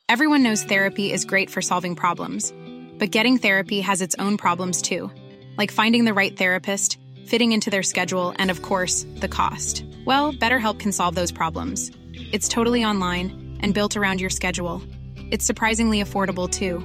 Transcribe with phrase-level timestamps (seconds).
[0.08, 2.54] Everyone knows therapy is great for solving problems,
[3.00, 5.10] but getting therapy has its own problems too,
[5.58, 9.84] like finding the right therapist, fitting into their schedule, and of course, the cost.
[10.06, 11.90] Well, BetterHelp can solve those problems.
[12.32, 14.80] It's totally online and built around your schedule.
[15.16, 16.84] It's surprisingly affordable too.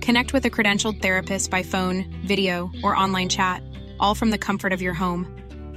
[0.00, 3.60] Connect with a credentialed therapist by phone, video, or online chat,
[3.98, 5.26] all from the comfort of your home.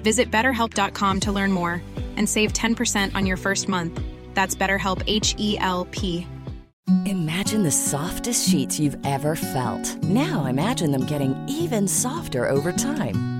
[0.04, 1.82] Visit BetterHelp.com to learn more
[2.16, 4.00] and save 10% on your first month.
[4.36, 6.24] That's BetterHelp, H-E-L-P.
[7.08, 9.96] Imagine the softest sheets you've ever felt.
[10.04, 13.24] Now imagine them getting even softer over time.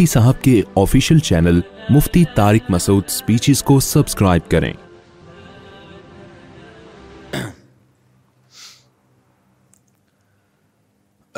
[0.00, 1.58] مفتی صاحب کے official channel
[1.94, 4.72] Mufti Tariq Masood speeches کو subscribe کریں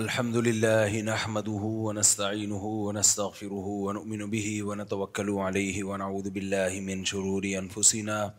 [0.02, 8.30] الحمد لله نحمده ونستعينه ونستغفره ونؤمن به ونتوكل عليه ونعوذ بالله من شرور أنفسنا ونستغفره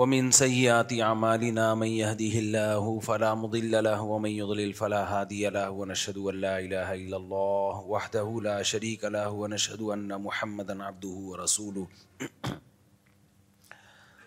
[0.00, 6.18] ومن سيئات اعمالنا من يهده الله فلا مضل له ومن يضلل فلا هادي له ونشهد
[6.18, 11.86] ان لا اله الا الله وحده لا شريك له ونشهد ان محمدا عبده ورسوله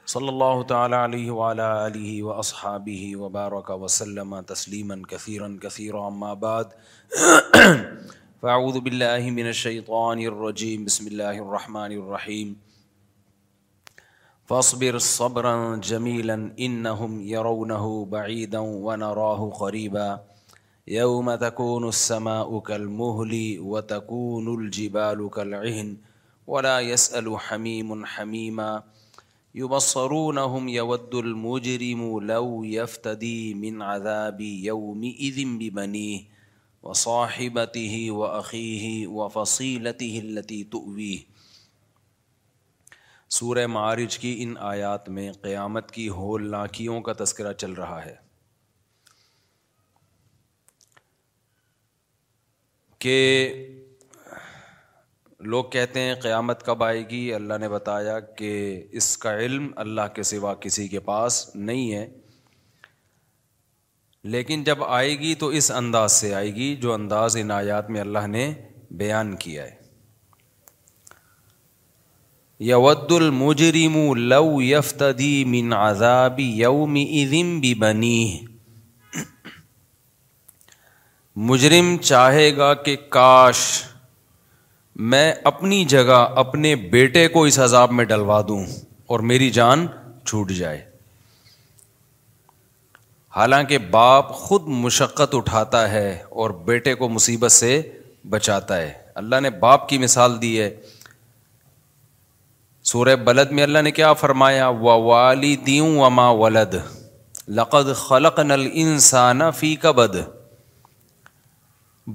[0.06, 6.68] صلى الله تعالى عليه وعلى اله واصحابه وبارك وسلم تسليما كثيرا كثيرا اما بعد
[8.42, 12.65] فاعوذ بالله من الشيطان الرجيم بسم الله الرحمن الرحيم
[14.50, 20.20] فاصبر صبرا جميلا انهم يرونه بعيدا ونراه قريبا
[20.88, 25.98] يوم تكون السماء كالمهل وتكون الجبال كالعهن
[26.48, 28.84] ولا يسأل حميم حميما
[29.56, 36.22] يبصرونهم يود المجرم لو يفتدي من عذاب يومئذ ببنيه
[36.84, 41.35] وصاحبته وأخيه وفصيلته التي تؤويه
[43.36, 48.14] سورہ معارج کی ان آیات میں قیامت کی ہول لاکیوں کا تذکرہ چل رہا ہے
[53.06, 53.18] کہ
[55.54, 58.52] لوگ کہتے ہیں قیامت کب آئے گی اللہ نے بتایا کہ
[59.02, 62.06] اس کا علم اللہ کے سوا کسی کے پاس نہیں ہے
[64.36, 68.02] لیکن جب آئے گی تو اس انداز سے آئے گی جو انداز ان آیات میں
[68.02, 68.54] اللہ نے
[69.04, 69.75] بیان کیا ہے
[72.64, 73.96] یود المجرم
[74.30, 78.42] لو یفتدی من عذاب یوم اذن بھی بنی
[81.50, 83.58] مجرم چاہے گا کہ کاش
[85.12, 88.64] میں اپنی جگہ اپنے بیٹے کو اس عذاب میں ڈلوا دوں
[89.10, 89.86] اور میری جان
[90.26, 90.84] چھوٹ جائے
[93.36, 97.80] حالانکہ باپ خود مشقت اٹھاتا ہے اور بیٹے کو مصیبت سے
[98.30, 98.92] بچاتا ہے
[99.24, 100.76] اللہ نے باپ کی مثال دی ہے
[102.90, 106.76] سورہ بلد میں اللہ نے کیا فرمایا و والدیوں دیوں ولد
[107.60, 110.16] لقد خلق نل انسان فی کبد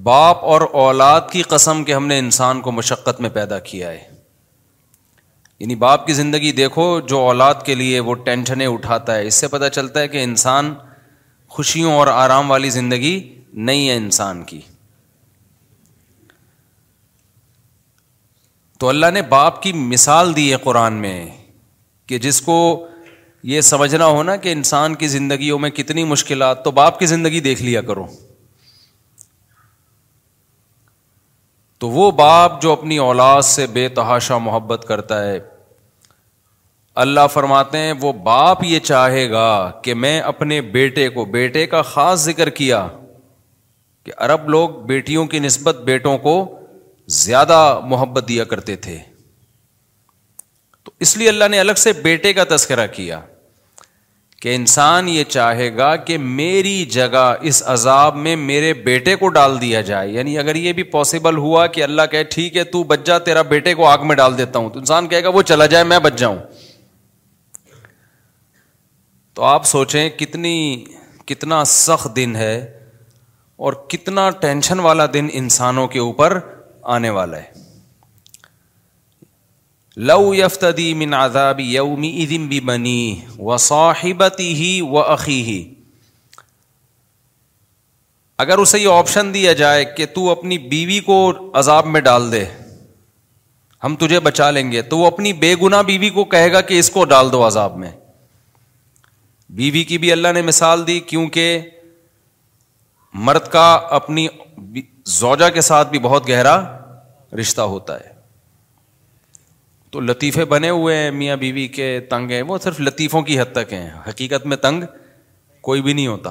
[0.03, 4.03] باپ اور اولاد کی قسم کے ہم نے انسان کو مشقت میں پیدا کیا ہے
[5.61, 9.49] یعنی باپ کی زندگی دیکھو جو اولاد کے لیے وہ ٹینشنیں اٹھاتا ہے اس سے
[9.59, 10.75] پتہ چلتا ہے کہ انسان
[11.57, 13.19] خوشیوں اور آرام والی زندگی
[13.71, 14.61] نہیں ہے انسان کی
[18.81, 21.15] تو اللہ نے باپ کی مثال دی ہے قرآن میں
[22.09, 22.55] کہ جس کو
[23.51, 27.63] یہ سمجھنا ہونا کہ انسان کی زندگیوں میں کتنی مشکلات تو باپ کی زندگی دیکھ
[27.63, 28.07] لیا کرو
[31.81, 35.39] تو وہ باپ جو اپنی اولاد سے بے تحاشا محبت کرتا ہے
[37.05, 39.47] اللہ فرماتے ہیں وہ باپ یہ چاہے گا
[39.83, 42.87] کہ میں اپنے بیٹے کو بیٹے کا خاص ذکر کیا
[44.05, 46.39] کہ عرب لوگ بیٹیوں کی نسبت بیٹوں کو
[47.19, 47.59] زیادہ
[47.91, 48.97] محبت دیا کرتے تھے
[50.85, 53.21] تو اس لیے اللہ نے الگ سے بیٹے کا تذکرہ کیا
[54.43, 59.61] کہ انسان یہ چاہے گا کہ میری جگہ اس عذاب میں میرے بیٹے کو ڈال
[59.61, 63.05] دیا جائے یعنی اگر یہ بھی پاسبل ہوا کہ اللہ کہے ٹھیک ہے تو بچ
[63.07, 65.67] جا تیرا بیٹے کو آگ میں ڈال دیتا ہوں تو انسان کہے گا وہ چلا
[65.75, 66.39] جائے میں بچ جاؤں
[69.35, 70.55] تو آپ سوچیں کتنی
[71.27, 72.57] کتنا سخت دن ہے
[73.67, 76.39] اور کتنا ٹینشن والا دن انسانوں کے اوپر
[76.95, 77.47] آنے والا ہے
[80.09, 81.17] لو یفتدی من و
[83.51, 84.81] و صاحبتی ہی
[85.29, 85.61] ہی
[88.45, 91.17] اگر اسے یہ آپشن دیا جائے کہ تو اپنی بیوی کو
[91.59, 92.45] عذاب میں ڈال دے
[93.85, 96.75] ہم تجھے بچا لیں گے تو وہ اپنی بے گنا بیوی کو کہے گا کہ
[96.79, 97.91] اس کو ڈال دو عذاب میں
[99.61, 101.47] بیوی کی بھی اللہ نے مثال دی کیونکہ
[103.29, 103.69] مرد کا
[104.01, 104.27] اپنی
[105.19, 106.53] زوجہ کے ساتھ بھی بہت گہرا
[107.41, 108.13] رشتہ ہوتا ہے
[109.95, 113.53] تو لطیفے بنے ہوئے ہیں میاں بیوی کے تنگ ہیں وہ صرف لطیفوں کی حد
[113.55, 114.85] تک ہیں حقیقت میں تنگ
[115.69, 116.31] کوئی بھی نہیں ہوتا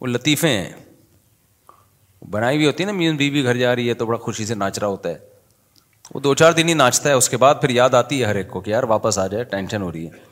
[0.00, 0.70] وہ لطیفے ہیں
[2.36, 4.54] بنائی ہوئی ہوتی ہے نا میاں بیوی گھر جا رہی ہے تو بڑا خوشی سے
[4.64, 5.28] ناچ رہا ہوتا ہے
[6.14, 8.34] وہ دو چار دن ہی ناچتا ہے اس کے بعد پھر یاد آتی ہے ہر
[8.42, 10.28] ایک کو کہ یار واپس آ جائے ٹینشن ہو رہی ہے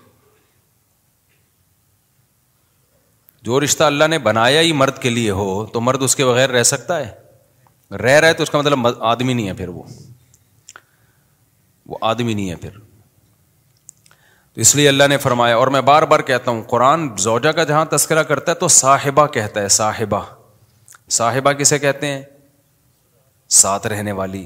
[3.49, 6.51] جو رشتہ اللہ نے بنایا ہی مرد کے لیے ہو تو مرد اس کے بغیر
[6.57, 9.83] رہ سکتا ہے رہ رہا ہے تو اس کا مطلب آدمی نہیں ہے پھر وہ
[11.93, 12.77] وہ آدمی نہیں ہے پھر
[14.11, 17.65] تو اس لیے اللہ نے فرمایا اور میں بار بار کہتا ہوں قرآن زوجا کا
[17.71, 20.21] جہاں تذکرہ کرتا ہے تو صاحبہ کہتا ہے صاحبہ
[21.21, 22.23] صاحبہ کسے کہتے ہیں
[23.63, 24.45] ساتھ رہنے والی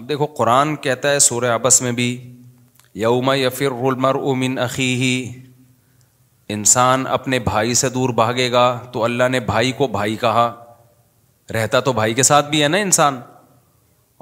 [0.00, 2.08] اب دیکھو قرآن کہتا ہے سورہ آپس میں بھی
[3.06, 4.22] یوم یفر یا پھر رول مر
[4.64, 4.90] عقی
[6.56, 8.62] انسان اپنے بھائی سے دور بھاگے گا
[8.92, 10.50] تو اللہ نے بھائی کو بھائی کہا
[11.54, 13.18] رہتا تو بھائی کے ساتھ بھی ہے نا انسان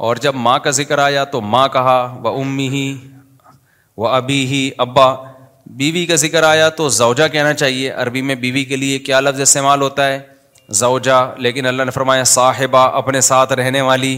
[0.06, 2.86] اور جب ماں کا ذکر آیا تو ماں کہا وہ امی ہی
[3.96, 5.06] وہ ابھی ہی ابا
[5.82, 9.40] بیوی کا ذکر آیا تو زوجہ کہنا چاہیے عربی میں بیوی کے لیے کیا لفظ
[9.40, 10.18] استعمال ہوتا ہے
[10.80, 14.16] زوجہ لیکن اللہ نے فرمایا صاحبہ اپنے ساتھ رہنے والی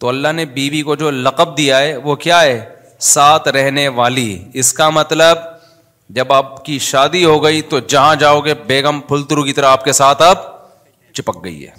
[0.00, 2.60] تو اللہ نے بیوی کو جو لقب دیا ہے وہ کیا ہے
[3.14, 4.28] ساتھ رہنے والی
[4.62, 5.38] اس کا مطلب
[6.14, 9.84] جب آپ کی شادی ہو گئی تو جہاں جاؤ گے بیگم پھلترو کی طرح آپ
[9.84, 10.44] کے ساتھ آپ
[11.12, 11.70] چپک گئی ہے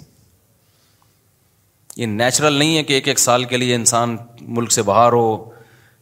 [1.96, 4.16] یہ نیچرل نہیں ہے کہ ایک ایک سال کے لیے انسان
[4.46, 5.50] ملک سے باہر ہو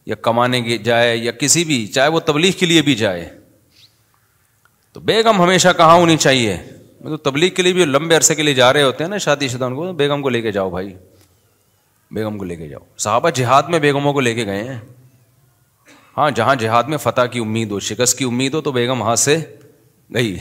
[0.05, 3.29] یا کمانے جائے یا کسی بھی چاہے وہ تبلیغ کے لیے بھی جائے
[4.93, 6.57] تو بیگم ہمیشہ کہاں ہونی چاہیے
[7.01, 9.17] میں تو تبلیغ کے لیے بھی لمبے عرصے کے لیے جا رہے ہوتے ہیں نا
[9.25, 10.93] شادی شدہ ان کو بیگم کو لے کے جاؤ بھائی
[12.15, 14.77] بیگم کو لے کے جاؤ صحابہ جہاد میں بیگموں کو لے کے گئے ہیں
[16.17, 19.19] ہاں جہاں جہاد میں فتح کی امید ہو شکست کی امید ہو تو بیگم ہاتھ
[19.19, 19.35] سے
[20.13, 20.37] گئی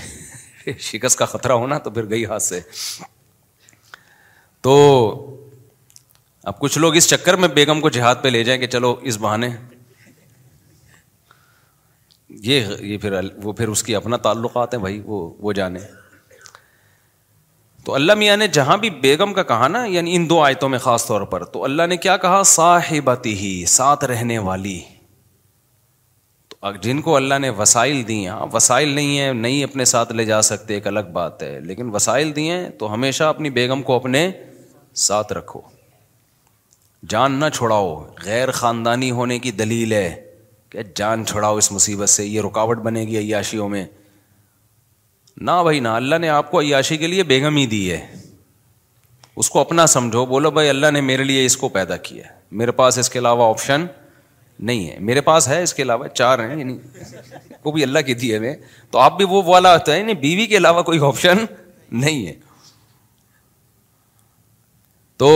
[0.80, 2.60] شکست کا خطرہ ہونا تو پھر گئی ہاتھ سے
[4.66, 4.74] تو
[6.50, 9.18] اب کچھ لوگ اس چکر میں بیگم کو جہاد پہ لے جائیں کہ چلو اس
[9.20, 9.48] بہانے
[12.42, 15.80] یہ یہ پھر وہ پھر اس کی اپنا تعلقات ہیں بھائی وہ وہ جانے
[17.84, 20.78] تو اللہ میاں نے جہاں بھی بیگم کا کہا نا یعنی ان دو آیتوں میں
[20.88, 24.80] خاص طور پر تو اللہ نے کیا کہا صاحبتی ہی ساتھ رہنے والی
[26.82, 30.74] جن کو اللہ نے وسائل ہاں وسائل نہیں ہیں نہیں اپنے ساتھ لے جا سکتے
[30.74, 34.30] ایک الگ بات ہے لیکن وسائل دیے ہیں تو ہمیشہ اپنی بیگم کو اپنے
[35.06, 35.60] ساتھ رکھو
[37.08, 40.10] جان نہ چھوڑاؤ غیر خاندانی ہونے کی دلیل ہے
[40.70, 43.84] کہ جان چھوڑاؤ اس مصیبت سے یہ رکاوٹ بنے گی عیاشیوں میں
[45.36, 48.06] نہ بھائی نہ اللہ نے آپ کو عیاشی کے لیے بیگم ہی دی ہے
[49.42, 52.34] اس کو اپنا سمجھو بولو بھائی اللہ نے میرے لیے اس کو پیدا کیا ہے
[52.60, 53.84] میرے پاس اس کے علاوہ آپشن
[54.58, 56.76] نہیں ہے میرے پاس ہے اس کے علاوہ چار ہیں یعنی
[57.64, 58.54] وہ بھی اللہ کے دیے ہوئے
[58.90, 61.44] تو آپ بھی وہ والا ہوتا ہے یعنی بیوی کے علاوہ کوئی آپشن
[62.02, 62.32] نہیں ہے
[65.18, 65.28] تو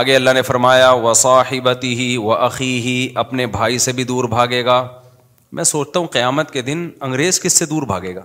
[0.00, 4.64] آگے اللہ نے فرمایا و صاحبتی ہی عقی ہی اپنے بھائی سے بھی دور بھاگے
[4.64, 4.86] گا
[5.56, 8.24] میں سوچتا ہوں قیامت کے دن انگریز کس سے دور بھاگے گا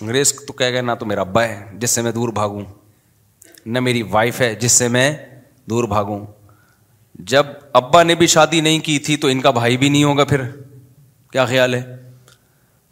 [0.00, 2.62] انگریز تو کہہ گئے نہ تو میرا ابا ہے جس سے میں دور بھاگوں
[3.66, 5.12] نہ میری وائف ہے جس سے میں
[5.70, 6.18] دور بھاگوں
[7.32, 10.24] جب ابا نے بھی شادی نہیں کی تھی تو ان کا بھائی بھی نہیں ہوگا
[10.28, 10.40] پھر
[11.32, 11.82] کیا خیال ہے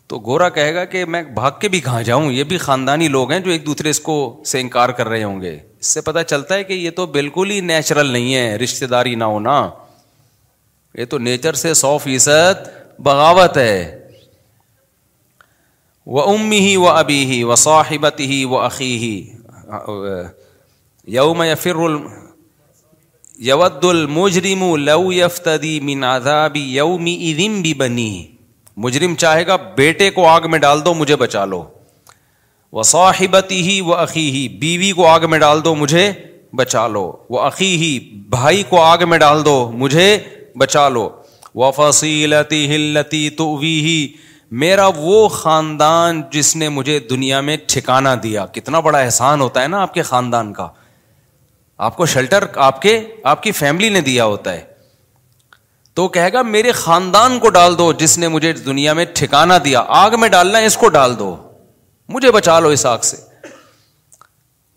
[0.08, 3.30] تو گورا کہے گا کہ میں بھاگ کے بھی کہاں جاؤں یہ بھی خاندانی لوگ
[3.32, 6.22] ہیں جو ایک دوسرے اس کو سے انکار کر رہے ہوں گے اس سے پتا
[6.24, 9.68] چلتا ہے کہ یہ تو بالکل ہی نیچرل نہیں ہے رشتے داری نہ ہونا
[10.98, 12.68] یہ تو نیچر سے سو فیصد
[13.04, 13.98] بغاوت ہے
[16.06, 19.16] وہ ام ہی وہ ابھی ہی وہ صاحبت ہی وہ عقی ہی
[21.14, 21.74] یوم یا پھر
[23.40, 28.26] یود المجرم لو یفتدی من عذاب یوم اذن بی بھی بنی
[28.76, 31.62] مجرم چاہے گا بیٹے کو آگ میں ڈال دو مجھے بچا لو
[32.72, 36.10] و صاحبتی ہی وہ عقی بیوی کو آگ میں ڈال دو مجھے
[36.56, 37.98] بچا لو وہ عقی ہی
[38.30, 40.16] بھائی کو آگ میں ڈال دو مجھے
[40.58, 41.08] بچا لو
[41.54, 43.54] وہ فصیلتی ہلتی تو
[44.62, 49.68] میرا وہ خاندان جس نے مجھے دنیا میں ٹھکانا دیا کتنا بڑا احسان ہوتا ہے
[49.68, 50.68] نا آپ کے خاندان کا
[51.82, 52.90] آپ کو شیلٹر آپ کے
[53.28, 54.60] آپ کی فیملی نے دیا ہوتا ہے
[56.00, 59.82] تو کہے گا میرے خاندان کو ڈال دو جس نے مجھے دنیا میں ٹھکانا دیا
[60.02, 61.30] آگ میں ڈالنا اس کو ڈال دو
[62.16, 63.16] مجھے بچا لو اس آگ سے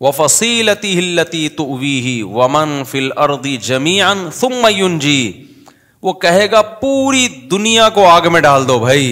[0.06, 3.56] وہ فصیلتی ہلتی تو ہی ومن فل اردی
[5.04, 5.20] جی
[6.22, 9.06] کہے گا پوری دنیا کو آگ میں ڈال دو بھائی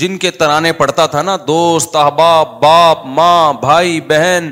[0.00, 4.50] جن کے ترانے پڑتا تھا نا دوست احباب باپ ماں بھائی بہن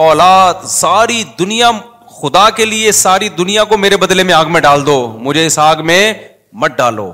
[0.00, 1.70] اولاد ساری دنیا
[2.20, 4.94] خدا کے لیے ساری دنیا کو میرے بدلے میں آگ میں ڈال دو
[5.26, 6.02] مجھے اس آگ میں
[6.62, 7.12] مت ڈالو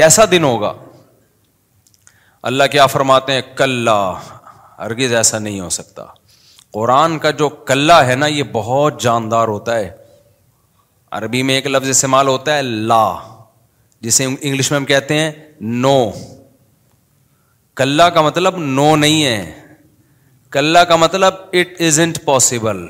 [0.00, 0.72] کیسا دن ہوگا
[2.50, 6.04] اللہ کیا فرماتے ہیں کل ارگز ایسا نہیں ہو سکتا
[6.74, 9.90] قرآن کا جو کلّا ہے نا یہ بہت جاندار ہوتا ہے
[11.18, 13.02] عربی میں ایک لفظ استعمال ہوتا ہے لا
[14.02, 15.30] جسے انگلش میں ہم کہتے ہیں
[15.60, 15.96] نو
[17.76, 19.58] کلّا کا مطلب نو نہیں ہے
[20.52, 22.84] کلا کا مطلب اٹ از انٹ پاسبل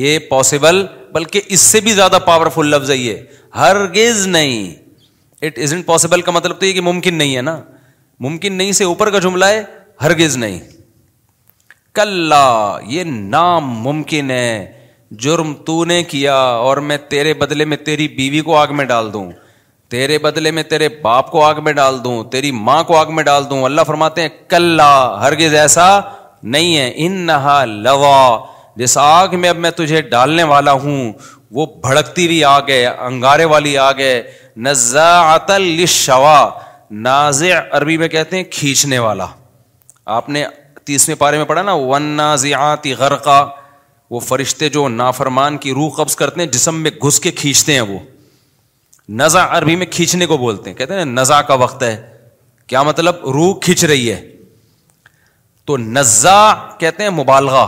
[0.00, 3.20] یہ پاسبل بلکہ اس سے بھی زیادہ پاورفل لفظ ہے یہ
[3.56, 4.74] ہرگز نہیں
[5.48, 7.56] اٹ از پاسبل کا مطلب تو یہ کہ ممکن نہیں ہے نا
[8.26, 9.62] ممکن نہیں سے اوپر کا جملہ ہے
[10.02, 10.58] ہرگز نہیں
[12.00, 12.46] کلّا
[12.96, 13.04] یہ
[13.36, 14.54] نام ممکن ہے
[15.24, 16.34] جرم تو نے کیا
[16.66, 19.30] اور میں تیرے بدلے میں تیری بیوی کو آگ میں ڈال دوں
[19.96, 23.22] تیرے بدلے میں تیرے باپ کو آگ میں ڈال دوں تیری ماں کو آگ میں
[23.24, 24.88] ڈال دوں اللہ فرماتے ہیں کلہ
[25.20, 25.86] ہرگز ایسا
[26.42, 28.38] نہیں ہے ان نہا لوا
[28.76, 31.12] جس آگ میں اب میں تجھے ڈالنے والا ہوں
[31.54, 34.22] وہ بھڑکتی ہوئی آگ ہے انگارے والی آگ ہے
[37.02, 37.42] ناز
[37.72, 39.26] عربی میں کہتے ہیں کھینچنے والا
[40.16, 40.44] آپ نے
[40.86, 42.52] تیسرے پارے میں پڑھا نا ون نازی
[42.98, 43.46] غرقہ
[44.10, 47.80] وہ فرشتے جو نافرمان کی روح قبض کرتے ہیں جسم میں گھس کے کھینچتے ہیں
[47.88, 47.98] وہ
[49.22, 51.96] نزا عربی میں کھینچنے کو بولتے ہیں کہتے ہیں نزا کا وقت ہے
[52.68, 54.20] کیا مطلب روح کھینچ رہی ہے
[55.68, 56.38] تو نزا
[56.78, 57.64] کہتے ہیں مبالغہ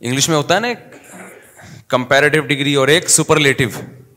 [0.00, 0.68] انگلش میں ہوتا ہے نا
[1.94, 3.64] کمپیریٹو ڈگری اور ایک سپرلیٹو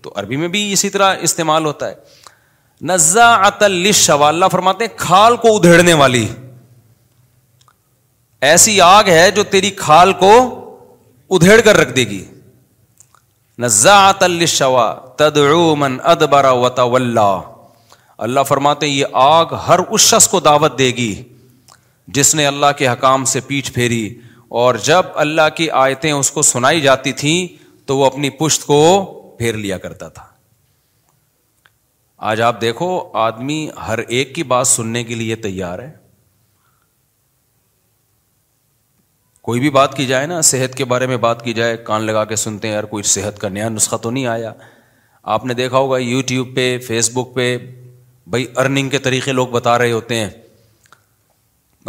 [0.03, 5.35] تو عربی میں بھی اسی طرح استعمال ہوتا ہے نزا اتل شوا اللہ فرماتے کھال
[5.45, 6.25] کو ادھیڑنے والی
[8.51, 10.29] ایسی آگ ہے جو تیری کھال کو
[11.37, 12.23] ادھیڑ کر رکھ دے گی
[13.65, 14.87] نزا اتل شوا
[16.11, 16.95] ادبرا ادب
[18.17, 21.09] اللہ فرماتے ہیں یہ آگ ہر اس شخص کو دعوت دے گی
[22.13, 24.03] جس نے اللہ کے حکام سے پیٹھ پھیری
[24.59, 27.35] اور جب اللہ کی آیتیں اس کو سنائی جاتی تھیں
[27.87, 28.77] تو وہ اپنی پشت کو
[29.37, 30.23] پھیر لیا کرتا تھا
[32.29, 32.87] آج آپ دیکھو
[33.25, 35.91] آدمی ہر ایک کی بات سننے کے لیے تیار ہے
[39.49, 42.23] کوئی بھی بات کی جائے نا صحت کے بارے میں بات کی جائے کان لگا
[42.31, 44.51] کے سنتے ہیں یار کوئی صحت کا نیا نسخہ تو نہیں آیا
[45.37, 47.55] آپ نے دیکھا ہوگا یوٹیوب پہ فیس بک پہ
[48.33, 50.29] بھائی ارننگ کے طریقے لوگ بتا رہے ہوتے ہیں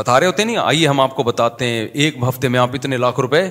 [0.01, 2.97] بتا رہے ہوتے نہیں آئیے ہم آپ کو بتاتے ہیں ایک ہفتے میں آپ اتنے
[3.07, 3.43] لاکھ روپے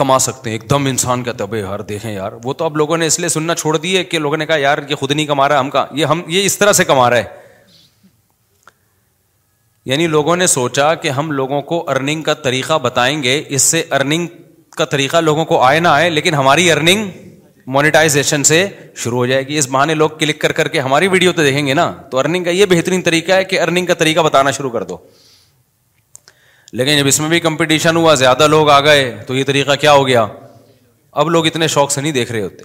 [0.00, 2.96] کما سکتے ہیں ایک دم انسان کا تب یار دیکھیں یار وہ تو اب لوگوں
[3.02, 5.26] نے اس لیے سننا چھوڑ دی ہے کہ لوگوں نے کہا یار یہ خود نہیں
[5.32, 7.38] کما رہا ہم کا یہ ہم یہ اس طرح سے کما رہا ہے
[9.92, 13.82] یعنی لوگوں نے سوچا کہ ہم لوگوں کو ارننگ کا طریقہ بتائیں گے اس سے
[13.98, 14.26] ارننگ
[14.80, 17.08] کا طریقہ لوگوں کو آئے نہ آئے لیکن ہماری ارننگ
[17.78, 18.58] مونیٹائزیشن سے
[19.02, 21.66] شروع ہو جائے گی اس بہانے لوگ کلک کر کر کے ہماری ویڈیو تو دیکھیں
[21.66, 24.70] گے نا تو ارننگ کا یہ بہترین طریقہ ہے کہ ارننگ کا طریقہ بتانا شروع
[24.76, 24.96] کر دو
[26.78, 29.92] لیکن جب اس میں بھی کمپٹیشن ہوا زیادہ لوگ آ گئے تو یہ طریقہ کیا
[29.92, 30.26] ہو گیا
[31.20, 32.64] اب لوگ اتنے شوق سے نہیں دیکھ رہے ہوتے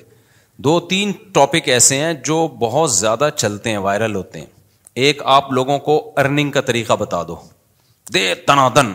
[0.65, 4.45] دو تین ٹاپک ایسے ہیں جو بہت زیادہ چلتے ہیں وائرل ہوتے ہیں
[5.05, 7.35] ایک آپ لوگوں کو ارننگ کا طریقہ بتا دو
[8.13, 8.93] دے تنا دن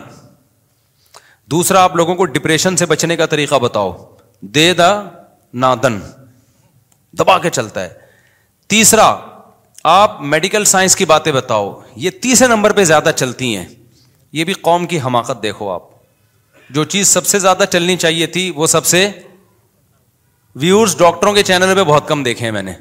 [1.51, 3.91] دوسرا آپ لوگوں کو ڈپریشن سے بچنے کا طریقہ بتاؤ
[4.55, 5.99] دے دا دن
[7.19, 7.89] دبا کے چلتا ہے
[8.73, 9.13] تیسرا
[9.93, 11.69] آپ میڈیکل سائنس کی باتیں بتاؤ
[12.05, 13.65] یہ تیسرے نمبر پہ زیادہ چلتی ہیں
[14.39, 15.89] یہ بھی قوم کی حماقت دیکھو آپ
[16.75, 19.07] جو چیز سب سے زیادہ چلنی چاہیے تھی وہ سب سے
[20.61, 22.73] ویورز ڈاکٹروں کے چینل پہ بہت کم دیکھے ہیں میں نے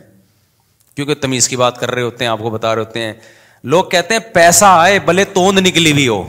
[0.97, 3.12] کیونکہ تمیز کی بات کر رہے ہوتے ہیں آپ کو بتا رہے ہوتے ہیں
[3.75, 6.23] لوگ کہتے ہیں پیسہ آئے بھلے توند نکلی ہوئی ہو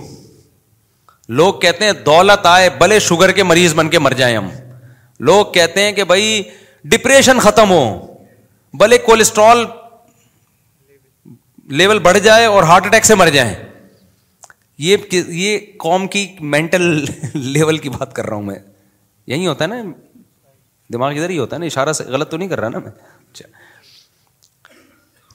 [1.41, 4.47] لوگ کہتے ہیں دولت آئے بھلے شوگر کے مریض بن کے مر جائیں ہم
[5.29, 6.41] لوگ کہتے ہیں کہ بھائی
[6.91, 7.83] ڈپریشن ختم ہو
[8.79, 9.65] بھلے کولیسٹرول
[11.77, 13.53] لیول بڑھ جائے اور ہارٹ اٹیک سے مر جائیں
[14.83, 14.97] یہ
[15.39, 16.21] یہ قوم کی
[16.53, 16.83] مینٹل
[17.55, 18.57] لیول کی بات کر رہا ہوں میں
[19.31, 19.75] یہی ہوتا ہے نا
[20.93, 22.91] دماغ ادھر ہی ہوتا ہے نا اشارہ سے غلط تو نہیں کر رہا نا میں
[23.01, 23.47] اچھا۔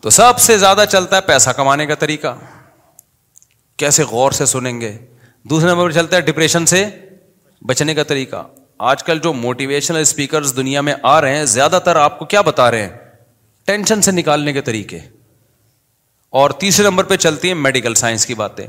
[0.03, 2.35] تو سب سے زیادہ چلتا ہے پیسہ کمانے کا طریقہ
[3.83, 4.91] کیسے غور سے سنیں گے
[5.53, 6.85] دوسرے نمبر پہ چلتا ہے ڈپریشن سے
[7.69, 8.43] بچنے کا طریقہ
[8.95, 12.41] آج کل جو موٹیویشنل اسپیکر دنیا میں آ رہے ہیں زیادہ تر آپ کو کیا
[12.51, 12.97] بتا رہے ہیں
[13.73, 14.99] ٹینشن سے نکالنے کے طریقے
[16.43, 18.67] اور تیسرے نمبر پہ چلتی ہیں میڈیکل سائنس کی باتیں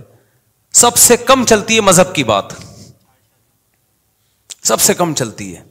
[0.78, 2.52] سب سے کم چلتی ہے مذہب کی بات
[4.70, 5.62] سب سے کم چلتی ہے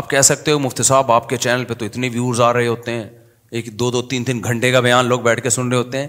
[0.00, 2.66] آپ کہہ سکتے ہو مفتی صاحب آپ کے چینل پہ تو اتنے ویورز آ رہے
[2.66, 3.08] ہوتے ہیں
[3.58, 6.08] ایک دو دو تین تین گھنٹے کا بیان لوگ بیٹھ کے سن رہے ہوتے ہیں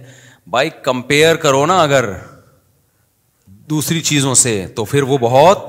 [0.55, 2.10] بھائی کمپیئر کرو نا اگر
[3.74, 5.65] دوسری چیزوں سے تو پھر وہ بہت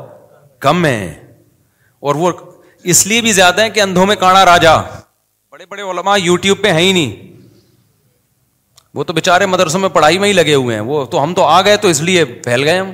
[0.67, 1.03] کم ہے
[2.09, 2.31] اور وہ
[2.93, 6.73] اس لیے بھی زیادہ ہے کہ اندھوں میں کاڑا راجا بڑے بڑے علماء یوٹیوب پہ
[6.73, 7.36] ہیں ہی نہیں
[8.97, 11.43] وہ تو بےچارے مدرسوں میں پڑھائی میں ہی لگے ہوئے ہیں وہ تو ہم تو
[11.45, 12.91] آ گئے تو اس لیے پھیل گئے ہم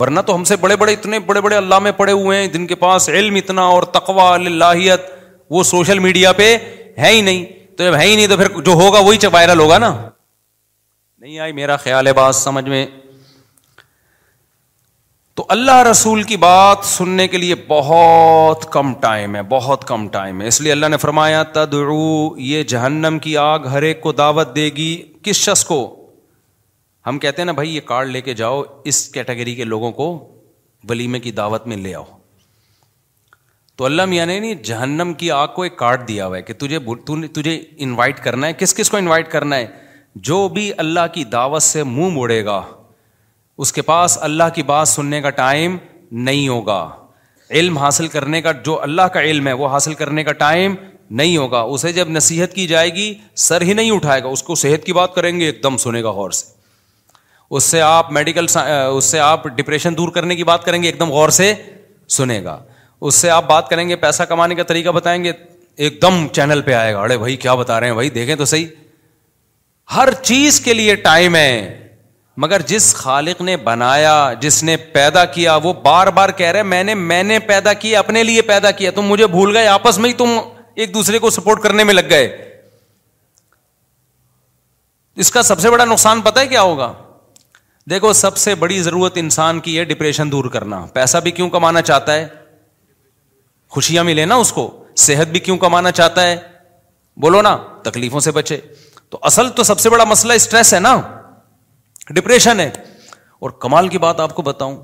[0.00, 2.66] ورنہ تو ہم سے بڑے بڑے اتنے بڑے بڑے اللہ میں پڑے ہوئے ہیں جن
[2.72, 5.08] کے پاس علم اتنا اور تقوا اللہیت
[5.56, 6.56] وہ سوشل میڈیا پہ
[6.98, 7.44] ہے ہی نہیں
[7.76, 11.52] تو جب ہے ہی نہیں تو پھر جو ہوگا وہی وائرل ہوگا نا نہیں آئی
[11.62, 12.84] میرا خیال ہے بات سمجھ میں
[15.36, 20.40] تو اللہ رسول کی بات سننے کے لیے بہت کم ٹائم ہے بہت کم ٹائم
[20.40, 21.74] ہے اس لیے اللہ نے فرمایا تد
[22.50, 24.88] یہ جہنم کی آگ ہر ایک کو دعوت دے گی
[25.24, 25.78] کس شخص کو
[27.06, 28.62] ہم کہتے ہیں نا بھائی یہ کارڈ لے کے جاؤ
[28.92, 30.06] اس کیٹیگری کے لوگوں کو
[30.88, 32.04] ولیمے کی دعوت میں لے آؤ
[33.78, 36.78] تو اللہ میاں نے جہنم کی آگ کو ایک کارڈ دیا ہوا ہے کہ تجھے
[37.40, 39.66] تجھے انوائٹ کرنا ہے کس کس کو انوائٹ کرنا ہے
[40.30, 42.60] جو بھی اللہ کی دعوت سے منہ موڑے گا
[43.62, 45.76] اس کے پاس اللہ کی بات سننے کا ٹائم
[46.26, 46.82] نہیں ہوگا
[47.58, 50.74] علم حاصل کرنے کا جو اللہ کا علم ہے وہ حاصل کرنے کا ٹائم
[51.20, 53.12] نہیں ہوگا اسے جب نصیحت کی جائے گی
[53.48, 56.02] سر ہی نہیں اٹھائے گا اس کو صحت کی بات کریں گے ایک دم سنے
[56.02, 56.54] گا غور سے
[57.56, 60.98] اس سے آپ میڈیکل اس سے آپ ڈپریشن دور کرنے کی بات کریں گے ایک
[61.00, 61.52] دم غور سے
[62.16, 62.58] سنے گا
[63.00, 65.32] اس سے آپ بات کریں گے پیسہ کمانے کا طریقہ بتائیں گے
[65.86, 68.44] ایک دم چینل پہ آئے گا ارے بھائی کیا بتا رہے ہیں بھائی دیکھیں تو
[68.54, 68.66] صحیح
[69.94, 71.85] ہر چیز کے لیے ٹائم ہے
[72.42, 76.82] مگر جس خالق نے بنایا جس نے پیدا کیا وہ بار بار کہہ رہے میں
[76.84, 80.08] نے میں نے پیدا کیا اپنے لیے پیدا کیا تم مجھے بھول گئے آپس میں
[80.10, 80.36] ہی تم
[80.82, 82.24] ایک دوسرے کو سپورٹ کرنے میں لگ گئے
[85.24, 86.92] اس کا سب سے بڑا نقصان پتا ہے کیا ہوگا
[87.90, 91.82] دیکھو سب سے بڑی ضرورت انسان کی ہے ڈپریشن دور کرنا پیسہ بھی کیوں کمانا
[91.82, 92.26] چاہتا ہے
[93.76, 94.70] خوشیاں ملے نا اس کو
[95.06, 96.36] صحت بھی کیوں کمانا چاہتا ہے
[97.22, 98.60] بولو نا تکلیفوں سے بچے
[99.10, 100.94] تو اصل تو سب سے بڑا مسئلہ اسٹریس ہے نا
[102.14, 102.70] ڈپریشن ہے
[103.40, 104.76] اور کمال کی بات آپ کو بتاؤں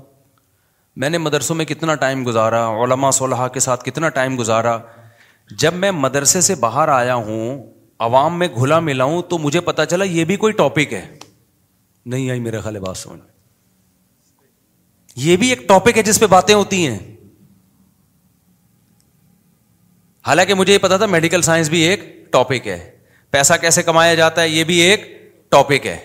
[1.01, 4.77] میں نے مدرسوں میں کتنا ٹائم گزارا علماء صلاح کے ساتھ کتنا ٹائم گزارا
[5.59, 7.63] جب میں مدرسے سے باہر آیا ہوں
[8.07, 11.01] عوام میں گھلا ملا ہوں تو مجھے پتا چلا یہ بھی کوئی ٹاپک ہے
[12.05, 13.19] نہیں آئی میرے بات سمجھ
[15.25, 16.97] یہ بھی ایک ٹاپک ہے جس پہ باتیں ہوتی ہیں
[20.27, 22.79] حالانکہ مجھے یہ پتا تھا میڈیکل سائنس بھی ایک ٹاپک ہے
[23.31, 25.07] پیسہ کیسے کمایا جاتا ہے یہ بھی ایک
[25.51, 25.97] ٹاپک ہے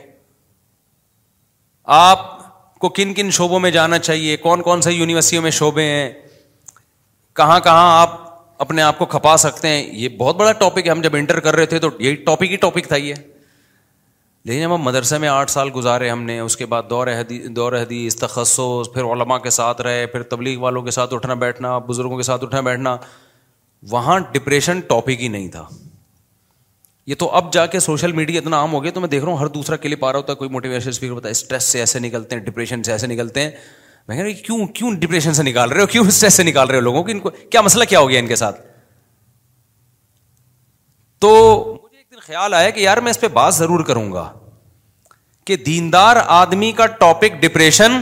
[1.97, 2.25] آپ
[2.81, 6.11] کو کن کن شعبوں میں جانا چاہیے کون کون سے یونیورسٹیوں میں شعبے ہیں
[7.37, 8.17] کہاں کہاں آپ
[8.63, 11.57] اپنے آپ کو کھپا سکتے ہیں یہ بہت بڑا ٹاپک ہے ہم جب انٹر کر
[11.57, 13.15] رہے تھے تو یہی ٹاپک ہی ٹاپک تھا یہ
[14.49, 17.49] لیکن جب ہم مدرسے میں آٹھ سال گزارے ہم نے اس کے بعد دور حدیث
[17.57, 21.77] دور حدیث تخصص پھر علماء کے ساتھ رہے پھر تبلیغ والوں کے ساتھ اٹھنا بیٹھنا
[21.89, 22.97] بزرگوں کے ساتھ اٹھنا بیٹھنا
[23.91, 25.65] وہاں ڈپریشن ٹاپک ہی نہیں تھا
[27.09, 29.33] یہ تو اب جا کے سوشل میڈیا اتنا عام ہو گیا تو میں دیکھ رہا
[29.33, 31.79] ہوں ہر دوسرا کے لیے رہا ہوتا ہے کوئی موٹیویشن اسپیکر ہوتا ہے اسٹریس سے
[31.81, 33.51] ایسے نکلتے ہیں ڈپریشن سے ایسے نکلتے ہیں
[34.09, 36.69] میں کہہ رہا ہوں کیوں کیوں ڈپریشن سے نکال رہے ہو کیوں اسٹریس سے نکال
[36.69, 38.61] رہے ہو لوگوں ان کو کیا مسئلہ کیا ہو گیا ان کے ساتھ
[41.25, 41.33] تو
[41.85, 44.29] مجھے ایک دن خیال آیا کہ یار میں اس پہ بات ضرور کروں گا
[45.47, 48.01] کہ دیندار آدمی کا ٹاپک ڈپریشن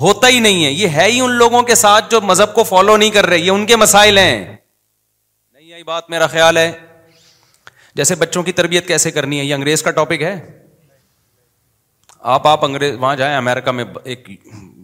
[0.00, 2.96] ہوتا ہی نہیں ہے یہ ہے ہی ان لوگوں کے ساتھ جو مذہب کو فالو
[2.96, 6.70] نہیں کر رہے یہ ان کے مسائل ہیں نہیں آئی بات میرا خیال ہے
[7.94, 10.34] جیسے بچوں کی تربیت کیسے کرنی ہے یہ انگریز کا ٹاپک ہے
[12.34, 14.28] آپ آپ انگریز وہاں جائیں امیرکا میں ایک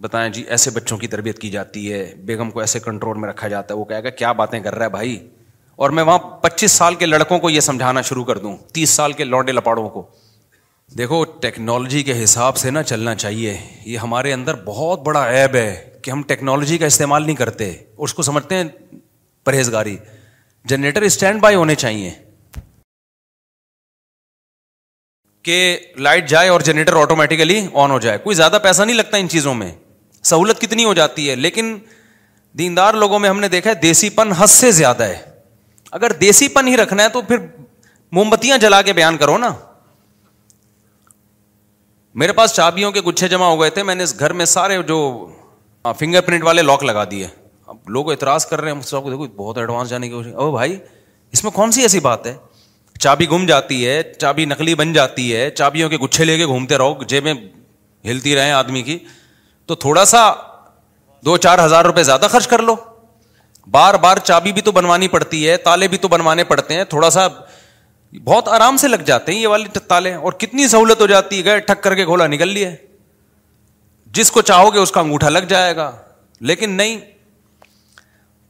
[0.01, 3.47] بتائیں جی ایسے بچوں کی تربیت کی جاتی ہے بیگم کو ایسے کنٹرول میں رکھا
[3.55, 5.17] جاتا ہے وہ کہے گا کیا باتیں کر رہا ہے بھائی
[5.83, 9.13] اور میں وہاں پچیس سال کے لڑکوں کو یہ سمجھانا شروع کر دوں تیس سال
[9.19, 10.05] کے لونڈے لپاڑوں کو
[10.97, 15.99] دیکھو ٹیکنالوجی کے حساب سے نا چلنا چاہیے یہ ہمارے اندر بہت بڑا عیب ہے
[16.03, 18.63] کہ ہم ٹیکنالوجی کا استعمال نہیں کرتے اس کو سمجھتے ہیں
[19.45, 19.95] پرہیزگاری
[20.69, 22.11] جنریٹر اسٹینڈ بائی ہونے چاہیے
[25.43, 25.59] کہ
[25.97, 29.53] لائٹ جائے اور جنریٹر آٹومیٹیکلی آن ہو جائے کوئی زیادہ پیسہ نہیں لگتا ان چیزوں
[29.55, 29.71] میں
[30.31, 31.77] سہولت کتنی ہو جاتی ہے لیکن
[32.59, 35.17] دیندار لوگوں میں ہم نے دیکھا ہے دیسی پن حد سے زیادہ ہے
[35.99, 37.37] اگر دیسی پن ہی رکھنا ہے تو پھر
[38.13, 39.53] موم بتیاں جلا کے بیان کرو نا
[42.21, 44.81] میرے پاس چابیوں کے گچھے جمع ہو گئے تھے میں نے اس گھر میں سارے
[44.87, 44.99] جو
[45.99, 47.27] فنگر پرنٹ والے لاک لگا دیے
[47.67, 50.77] اب لوگ اعتراض کر رہے ہیں بہت ایڈوانس جانے کی کوشش او بھائی
[51.31, 52.33] اس میں کون سی ایسی بات ہے
[53.03, 56.77] چابی گم جاتی ہے چابی نقلی بن جاتی ہے چابیوں کے گچھے لے کے گھومتے
[56.77, 57.33] رہو جیبیں
[58.05, 58.97] ہلتی رہے آدمی کی
[59.67, 60.23] تو تھوڑا سا
[61.25, 62.75] دو چار ہزار روپے زیادہ خرچ کر لو
[63.71, 67.09] بار بار چابی بھی تو بنوانی پڑتی ہے تالے بھی تو بنوانے پڑتے ہیں تھوڑا
[67.15, 67.27] سا
[68.23, 71.45] بہت آرام سے لگ جاتے ہیں یہ والے تالے اور کتنی سہولت ہو جاتی ہے
[71.45, 72.75] گئے ٹھک کر کے گھولا نکل لیے
[74.19, 75.91] جس کو چاہو گے اس کا انگوٹھا لگ جائے گا
[76.51, 76.99] لیکن نہیں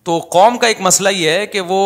[0.10, 1.80] تو قوم کا ایک مسئلہ یہ ہے کہ وہ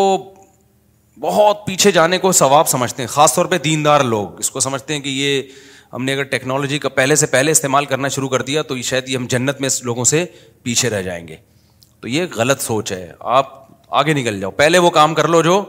[1.19, 4.93] بہت پیچھے جانے کو ثواب سمجھتے ہیں خاص طور پہ دیندار لوگ اس کو سمجھتے
[4.93, 5.41] ہیں کہ یہ
[5.93, 8.81] ہم نے اگر ٹیکنالوجی کا پہلے سے پہلے استعمال کرنا شروع کر دیا تو یہ
[8.83, 10.23] شاید ہم جنت میں لوگوں سے
[10.63, 11.35] پیچھے رہ جائیں گے
[12.01, 13.51] تو یہ غلط سوچ ہے آپ
[13.97, 15.63] آگے نکل جاؤ پہلے وہ کام کر لو جو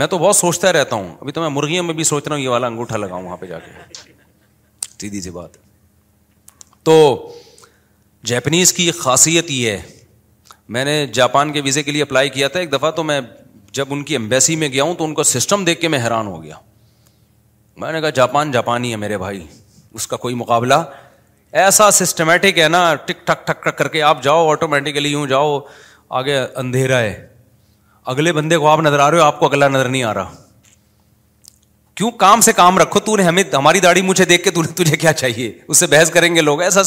[0.00, 2.42] میں تو بہت سوچتا رہتا ہوں ابھی تو میں مرغیوں میں بھی سوچ رہا ہوں
[2.42, 4.02] یہ والا انگوٹھا لگاؤں وہاں پہ جا کے
[5.00, 5.56] سیدھی سی بات
[6.84, 6.96] تو
[8.26, 9.80] جیپنیز کی خاصیت یہ ہے
[10.76, 13.20] میں نے جاپان کے ویزے کے لیے اپلائی کیا تھا ایک دفعہ تو میں
[13.78, 16.26] جب ان کی امبیسی میں گیا ہوں تو ان کا سسٹم دیکھ کے میں حیران
[16.26, 16.54] ہو گیا
[17.82, 19.44] میں نے کہا جاپان جاپانی ہے میرے بھائی
[19.98, 20.74] اس کا کوئی مقابلہ
[21.64, 25.58] ایسا سسٹمیٹک ہے نا ٹک ٹک ٹک ٹک کر کے آپ جاؤ آٹومیٹیکلی یوں جاؤ
[26.20, 27.14] آگے اندھیرا ہے
[28.14, 30.74] اگلے بندے کو آپ نظر آ رہے ہو آپ کو اگلا نظر نہیں آ رہا
[32.00, 34.68] کیوں کام سے کام رکھو تو نے ہمیں ہماری داڑھی مجھے دیکھ کے تو نے
[34.82, 36.80] تجھے کیا چاہیے اس سے بحث کریں گے لوگ ایسا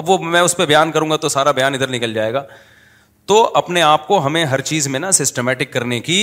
[0.00, 2.42] اب وہ میں اس پہ بیان کروں گا تو سارا بیان ادھر نکل جائے گا
[3.30, 6.16] تو اپنے آپ کو ہمیں ہر چیز میں نا سسٹمیٹک کرنے کی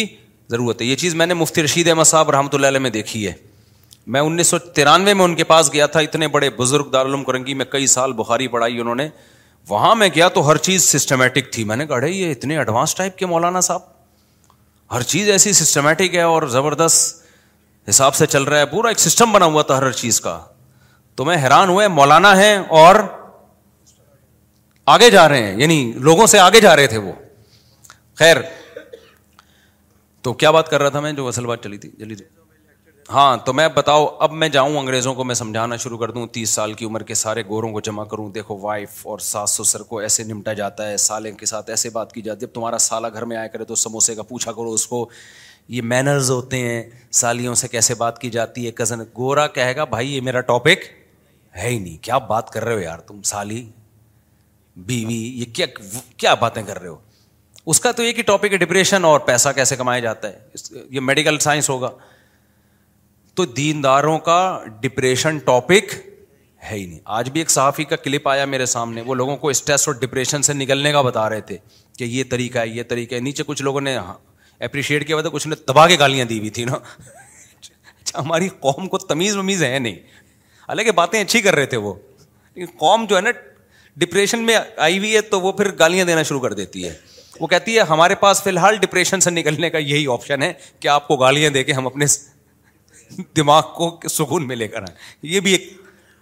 [0.51, 3.25] ضرورت ہے یہ چیز میں نے مفتی رشید احمد صاحب رحمۃ اللہ علیہ میں دیکھی
[3.27, 3.31] ہے
[4.15, 7.53] میں انیس سو ترانوے میں ان کے پاس گیا تھا اتنے بڑے بزرگ دارالعلوم کرنگی
[7.61, 9.07] میں کئی سال بخاری پڑھائی انہوں نے
[9.69, 13.17] وہاں میں گیا تو ہر چیز سسٹمیٹک تھی میں نے کہا یہ اتنے ایڈوانس ٹائپ
[13.17, 13.81] کے مولانا صاحب
[14.95, 17.23] ہر چیز ایسی سسٹمیٹک ہے اور زبردست
[17.89, 20.39] حساب سے چل رہا ہے پورا ایک سسٹم بنا ہوا تھا ہر چیز کا
[21.15, 22.99] تو میں حیران ہوئے مولانا ہیں اور
[24.93, 25.75] آگے جا رہے ہیں یعنی
[26.07, 27.11] لوگوں سے آگے جا رہے تھے وہ
[28.19, 28.37] خیر
[30.23, 31.89] تو کیا بات کر رہا تھا میں جو اصل بات چلی تھی
[33.11, 36.49] ہاں تو میں بتاؤ اب میں جاؤں انگریزوں کو میں سمجھانا شروع کر دوں تیس
[36.55, 39.97] سال کی عمر کے سارے گوروں کو جمع کروں دیکھو وائف اور ساس سسر کو
[40.07, 43.07] ایسے نمٹا جاتا ہے سالے کے ساتھ ایسے بات کی جاتی ہے جب تمہارا سالہ
[43.13, 45.07] گھر میں آیا کرے تو سموسے کا پوچھا کرو اس کو
[45.75, 46.81] یہ مینرز ہوتے ہیں
[47.23, 50.85] سالیوں سے کیسے بات کی جاتی ہے کزن گورا کہے گا بھائی یہ میرا ٹاپک
[51.61, 53.63] ہے ہی نہیں کیا بات کر رہے ہو یار تم سالی
[54.85, 55.65] بیوی یہ کیا
[56.17, 56.97] کیا باتیں کر رہے ہو
[57.71, 60.99] اس کا تو ایک ہی ٹاپک ہے ڈپریشن اور پیسہ کیسے کمایا جاتا ہے یہ
[60.99, 61.89] میڈیکل سائنس ہوگا
[63.35, 64.37] تو دینداروں کا
[64.81, 65.93] ڈپریشن ٹاپک
[66.71, 69.49] ہے ہی نہیں آج بھی ایک صحافی کا کلپ آیا میرے سامنے وہ لوگوں کو
[69.49, 71.57] اسٹریس اور ڈپریشن سے نکلنے کا بتا رہے تھے
[71.97, 75.29] کہ یہ طریقہ ہے یہ طریقہ ہے نیچے کچھ لوگوں نے اپریشیٹ کیا ہوا تھا
[75.33, 79.63] کچھ نے تباہ کے گالیاں دی ہوئی تھی نا اچھا ہماری قوم کو تمیز ومیز
[79.63, 79.95] ہے نہیں
[80.67, 81.93] حالانکہ باتیں اچھی کر رہے تھے وہ
[82.79, 83.29] قوم جو ہے نا
[83.99, 84.57] ڈپریشن میں
[84.87, 86.93] آئی ہوئی ہے تو وہ پھر گالیاں دینا شروع کر دیتی ہے
[87.39, 90.87] وہ کہتی ہے ہمارے پاس فی الحال ڈپریشن سے نکلنے کا یہی آپشن ہے کہ
[90.97, 92.05] آپ کو گالیاں دے کے ہم اپنے
[93.37, 94.95] دماغ کو سکون میں لے کر آئیں
[95.33, 95.67] یہ بھی ایک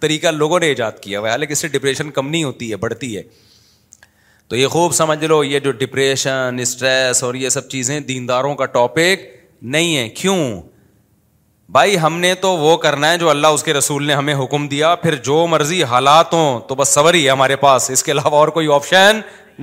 [0.00, 2.76] طریقہ لوگوں نے ایجاد کیا ہوا ہے حالانکہ اس سے ڈپریشن کم نہیں ہوتی ہے
[2.86, 3.22] بڑھتی ہے
[4.48, 8.66] تو یہ خوب سمجھ لو یہ جو ڈپریشن اسٹریس اور یہ سب چیزیں دینداروں کا
[8.76, 9.26] ٹاپک
[9.76, 10.36] نہیں ہے کیوں
[11.72, 14.66] بھائی ہم نے تو وہ کرنا ہے جو اللہ اس کے رسول نے ہمیں حکم
[14.68, 18.12] دیا پھر جو مرضی حالات ہوں تو بس صبر ہی ہے ہمارے پاس اس کے
[18.12, 19.20] علاوہ اور کوئی آپشن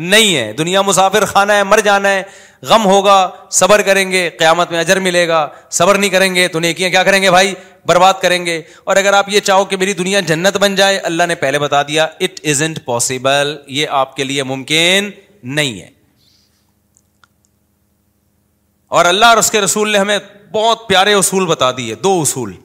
[0.10, 2.24] نہیں ہے دنیا مسافر خانا ہے مر جانا ہے
[2.70, 3.16] غم ہوگا
[3.60, 7.04] صبر کریں گے قیامت میں اجر ملے گا صبر نہیں کریں گے تو نیکیاں کیا
[7.04, 7.54] کریں گے بھائی
[7.88, 11.24] برباد کریں گے اور اگر آپ یہ چاہو کہ میری دنیا جنت بن جائے اللہ
[11.28, 15.10] نے پہلے بتا دیا اٹ از انٹ پاسبل یہ آپ کے لیے ممکن
[15.44, 15.90] نہیں ہے
[18.98, 20.18] اور اللہ اور اس کے رسول نے ہمیں
[20.54, 22.56] بہت پیارے اصول بتا دیے دو اصول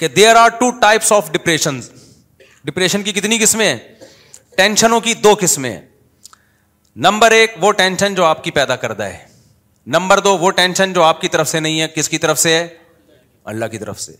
[0.00, 1.80] کہ there are two types of depression
[2.64, 3.70] depression کی کتنی قسمیں
[4.56, 5.74] ٹینشنوں کی دو قسمیں
[7.08, 9.10] نمبر ایک وہ ٹینشن جو آپ کی پیدا کر دے
[9.96, 12.54] نمبر دو وہ ٹینشن جو آپ کی طرف سے نہیں ہے کس کی طرف سے
[12.56, 12.66] ہے
[13.52, 14.14] اللہ کی طرف سے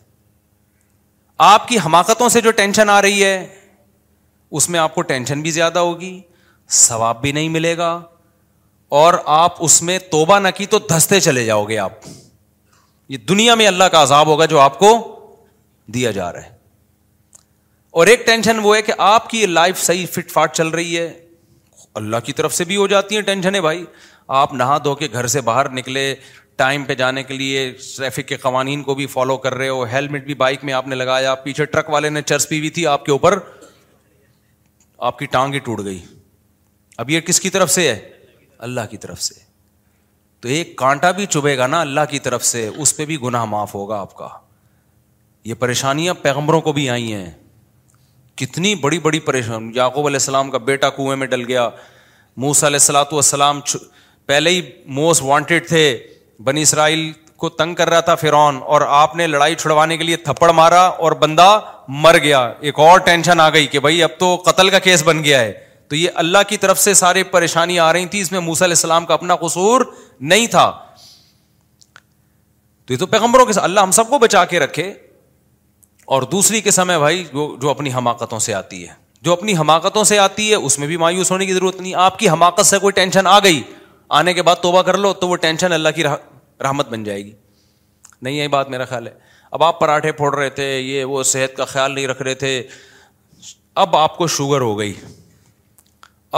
[1.52, 3.34] آپ کی حماقتوں سے جو ٹینشن آ رہی ہے
[4.60, 6.14] اس میں آپ کو ٹینشن بھی زیادہ ہوگی
[6.84, 7.90] ثواب بھی نہیں ملے گا
[9.02, 12.00] اور آپ اس میں توبہ نہ کی تو دھستے چلے جاؤ گے آپ
[13.08, 14.88] یہ دنیا میں اللہ کا عذاب ہوگا جو آپ کو
[15.94, 16.56] دیا جا رہا ہے
[18.00, 21.08] اور ایک ٹینشن وہ ہے کہ آپ کی لائف صحیح فٹ فاٹ چل رہی ہے
[22.00, 23.84] اللہ کی طرف سے بھی ہو جاتی ہے ٹینشنیں بھائی
[24.40, 26.14] آپ نہا دھو کے گھر سے باہر نکلے
[26.62, 30.24] ٹائم پہ جانے کے لیے ٹریفک کے قوانین کو بھی فالو کر رہے ہو ہیلمٹ
[30.24, 33.04] بھی بائک میں آپ نے لگایا پیچھے ٹرک والے نے چرس پی بھی تھی آپ
[33.06, 33.38] کے اوپر
[35.10, 35.98] آپ کی ٹانگ ہی ٹوٹ گئی
[37.04, 37.98] اب یہ کس کی طرف سے ہے
[38.68, 39.46] اللہ کی طرف سے
[40.42, 43.44] تو ایک کانٹا بھی چبھے گا نا اللہ کی طرف سے اس پہ بھی گناہ
[43.54, 44.28] معاف ہوگا آپ کا
[45.44, 47.30] یہ پریشانیاں پیغمبروں کو بھی آئی ہیں
[48.40, 51.68] کتنی بڑی بڑی پریشانی یعقوب علیہ السلام کا بیٹا کنویں میں ڈل گیا
[52.42, 53.76] موس علیہ السلاۃ چ...
[54.26, 54.60] پہلے ہی
[54.98, 55.82] موسٹ وانٹیڈ تھے
[56.44, 57.10] بنی اسرائیل
[57.42, 60.82] کو تنگ کر رہا تھا فرعون اور آپ نے لڑائی چھڑوانے کے لیے تھپڑ مارا
[61.06, 61.58] اور بندہ
[62.04, 65.22] مر گیا ایک اور ٹینشن آ گئی کہ بھائی اب تو قتل کا کیس بن
[65.24, 65.52] گیا ہے
[65.88, 68.74] تو یہ اللہ کی طرف سے سارے پریشانی آ رہی تھی اس میں موسا علیہ
[68.76, 69.80] السلام کا اپنا قصور
[70.20, 70.70] نہیں تھا
[72.86, 74.92] تو یہ تو پیغمبروں کے اللہ ہم سب کو بچا کے رکھے
[76.16, 80.04] اور دوسری قسم ہے بھائی جو جو اپنی حماقتوں سے آتی ہے جو اپنی حماقتوں
[80.10, 82.78] سے آتی ہے اس میں بھی مایوس ہونے کی ضرورت نہیں آپ کی حماقت سے
[82.78, 83.62] کوئی ٹینشن آ گئی
[84.18, 87.32] آنے کے بعد توبہ کر لو تو وہ ٹینشن اللہ کی رحمت بن جائے گی
[88.22, 89.12] نہیں یہی بات میرا خیال ہے
[89.52, 92.62] اب آپ پراٹھے پھوڑ رہے تھے یہ وہ صحت کا خیال نہیں رکھ رہے تھے
[93.82, 94.92] اب آپ کو شوگر ہو گئی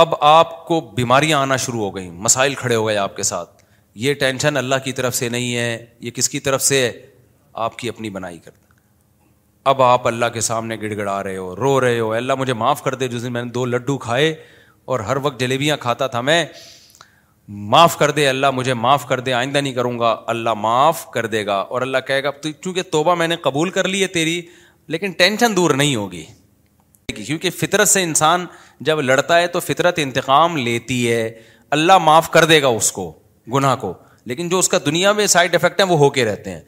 [0.03, 3.60] اب آپ کو بیماریاں آنا شروع ہو گئیں مسائل کھڑے ہو گئے آپ کے ساتھ
[4.01, 6.91] یہ ٹینشن اللہ کی طرف سے نہیں ہے یہ کس کی طرف سے ہے
[7.65, 8.69] آپ کی اپنی بنائی کرتا
[9.71, 12.83] اب آپ اللہ کے سامنے گڑ گڑا رہے ہو رو رہے ہو اللہ مجھے معاف
[12.85, 14.31] کر دے جس دن میں نے دو لڈو کھائے
[14.93, 16.45] اور ہر وقت جلیبیاں کھاتا تھا میں
[17.77, 21.27] معاف کر دے اللہ مجھے معاف کر دے آئندہ نہیں کروں گا اللہ معاف کر
[21.37, 24.41] دے گا اور اللہ کہے گا چونکہ توبہ میں نے قبول کر لی ہے تیری
[24.95, 26.25] لیکن ٹینشن دور نہیں ہوگی
[27.27, 28.47] کیونکہ فطرت سے انسان
[28.91, 31.23] جب لڑتا ہے تو فطرت انتقام لیتی ہے
[31.79, 33.13] اللہ معاف کر دے گا اس کو
[33.55, 33.93] گناہ کو
[34.31, 36.61] لیکن جو اس کا دنیا میں سائڈ افیکٹ ہے وہ ہو کے رہتے ہیں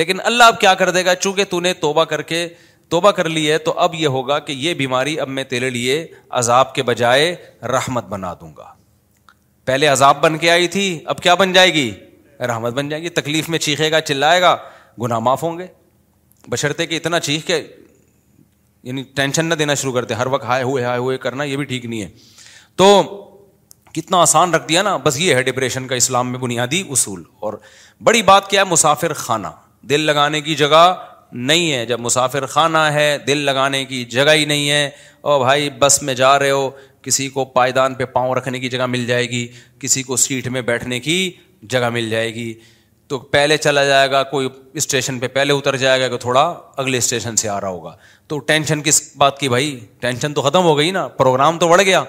[0.00, 1.92] لیکن اللہ اب کیا کر دے گا چونکہ تو تو نے توبہ
[2.88, 5.70] توبہ کر کر کے لی ہے اب یہ ہوگا کہ یہ بیماری اب میں تیرے
[5.76, 5.94] لیے
[6.40, 7.34] عذاب کے بجائے
[7.72, 8.72] رحمت بنا دوں گا
[9.70, 11.90] پہلے عذاب بن کے آئی تھی اب کیا بن جائے گی
[12.48, 14.56] رحمت بن جائے گی تکلیف میں چیخے گا چلائے گا
[15.02, 15.66] گناہ معاف ہوں گے
[16.48, 17.62] بشرتے کہ اتنا چیخ کے
[18.88, 21.64] یعنی ٹینشن نہ دینا شروع کرتے ہر وقت ہائے ہوئے ہائے ہوئے کرنا یہ بھی
[21.72, 22.08] ٹھیک نہیں ہے
[22.82, 22.90] تو
[23.94, 27.52] کتنا آسان رکھ دیا نا بس یہ ہے ڈپریشن کا اسلام میں بنیادی اصول اور
[28.06, 29.46] بڑی بات کیا ہے مسافر خانہ
[29.90, 30.82] دل لگانے کی جگہ
[31.50, 34.88] نہیں ہے جب مسافر خانہ ہے دل لگانے کی جگہ ہی نہیں ہے
[35.30, 36.68] اور بھائی بس میں جا رہے ہو
[37.02, 39.46] کسی کو پائیدان پہ پاؤں رکھنے کی جگہ مل جائے گی
[39.80, 41.16] کسی کو سیٹ میں بیٹھنے کی
[41.74, 42.52] جگہ مل جائے گی
[43.08, 44.48] تو پہلے چلا جائے گا کوئی
[44.82, 46.42] اسٹیشن پہ پہلے اتر جائے گا کہ تھوڑا
[46.82, 47.94] اگلے اسٹیشن سے آ رہا ہوگا
[48.28, 51.82] تو ٹینشن کس بات کی بھائی ٹینشن تو ختم ہو گئی نا پروگرام تو بڑھ
[51.82, 52.02] گیا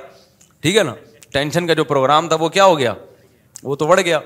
[0.61, 0.93] ٹھیک ہے نا
[1.35, 2.93] ٹینشن کا جو پروگرام تھا وہ کیا ہو گیا
[3.69, 4.19] وہ تو بڑھ گیا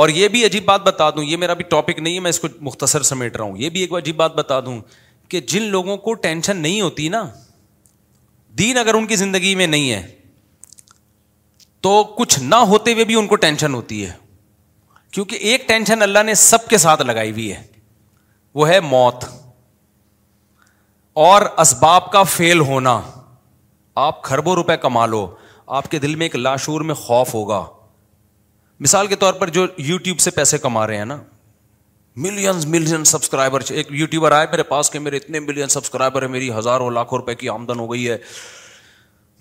[0.00, 2.38] اور یہ بھی عجیب بات بتا دوں یہ میرا بھی ٹاپک نہیں ہے میں اس
[2.40, 4.80] کو مختصر سمیٹ رہا ہوں یہ بھی ایک عجیب بات بتا دوں
[5.34, 7.22] کہ جن لوگوں کو ٹینشن نہیں ہوتی نا
[8.60, 10.02] دین اگر ان کی زندگی میں نہیں ہے
[11.86, 14.12] تو کچھ نہ ہوتے ہوئے بھی ان کو ٹینشن ہوتی ہے
[15.16, 17.62] کیونکہ ایک ٹینشن اللہ نے سب کے ساتھ لگائی ہوئی ہے
[18.60, 19.24] وہ ہے موت
[21.28, 23.00] اور اسباب کا فیل ہونا
[24.00, 25.26] آپ کھربوں روپے کما لو
[25.78, 27.64] آپ کے دل میں ایک لاشور میں خوف ہوگا
[28.86, 31.16] مثال کے طور پر جو یوٹیوب سے پیسے کما رہے ہیں نا
[32.26, 36.50] ملینز ملین سبسکرائبر ایک یوٹیوبر آئے میرے پاس کہ میرے اتنے ملین سبسکرائبر ہیں میری
[36.58, 38.16] ہزاروں لاکھوں روپے کی آمدن ہو گئی ہے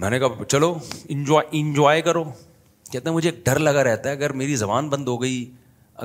[0.03, 0.73] میں نے کہا چلو
[1.17, 2.23] انجوائے انجوائے کرو
[2.91, 5.37] کہتے ہیں مجھے ایک ڈر لگا رہتا ہے اگر میری زبان بند ہو گئی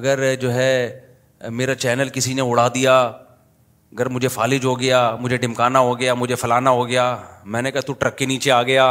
[0.03, 0.73] اگر جو ہے
[1.61, 2.95] میرا چینل کسی نے اڑا دیا
[3.99, 7.05] گھر مجھے فالج ہو گیا مجھے ڈمکانا ہو گیا مجھے فلانا ہو گیا
[7.55, 8.85] میں نے کہا تو ٹرک کے نیچے آ گیا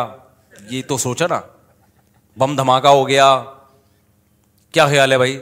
[0.70, 1.40] یہ تو سوچا نا
[2.40, 3.30] بم دھماکہ ہو گیا
[4.74, 5.40] کیا خیال ہے بھائی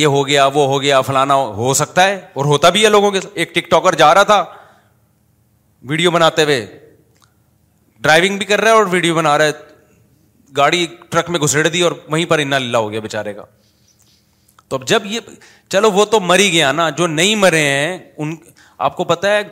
[0.00, 3.10] یہ ہو گیا وہ ہو گیا فلانا ہو سکتا ہے اور ہوتا بھی ہے لوگوں
[3.12, 4.44] کے ایک ٹک ٹاکر جا رہا تھا
[5.88, 6.64] ویڈیو بناتے ہوئے
[8.02, 9.72] ڈرائیونگ بھی کر رہا ہے اور ویڈیو بنا رہا ہے
[10.56, 13.42] گاڑی ٹرک میں گھسڑ دی اور وہیں پر انا للہ ہو گیا بےچارے کا
[14.68, 15.20] تو اب جب یہ
[15.72, 18.34] چلو وہ تو مری گیا نا جو نہیں مرے ہیں ان
[18.84, 19.42] آپ کو پتا ہے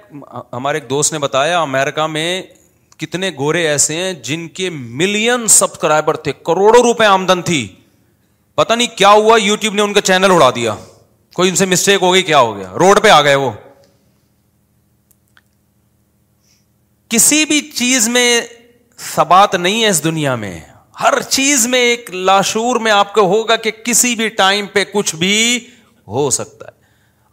[0.53, 2.31] ہمارے ایک دوست نے بتایا امیرکا میں
[2.99, 7.61] کتنے گورے ایسے ہیں جن کے ملین سبسکرائبر تھے کروڑوں روپے آمدن تھی
[8.61, 10.75] پتا نہیں کیا ہوا یو ٹیوب نے ان کا چینل اڑا دیا
[11.35, 13.51] کوئی ان سے مسٹیک ہو گئی کیا ہو گیا روڈ پہ آ گئے وہ
[17.15, 18.29] کسی بھی چیز میں
[19.15, 20.59] سبات نہیں ہے اس دنیا میں
[21.01, 25.17] ہر چیز میں ایک لاشور میں آپ کو ہوگا کہ کسی بھی ٹائم پہ کچھ
[25.25, 25.37] بھی
[26.19, 26.79] ہو سکتا ہے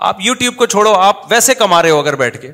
[0.08, 2.52] آپ یو ٹیوب کو چھوڑو آپ ویسے کما رہے ہو اگر بیٹھ کے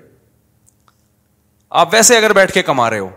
[1.80, 3.10] آپ ویسے اگر بیٹھ کے کما رہے ہو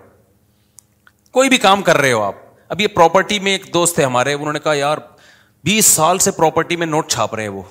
[1.33, 2.35] کوئی بھی کام کر رہے ہو آپ
[2.75, 4.99] اب یہ پراپرٹی میں ایک دوست ہے ہمارے انہوں نے کہا یار
[5.65, 7.63] بیس سال سے پراپرٹی میں نوٹ چھاپ رہے ہیں وہ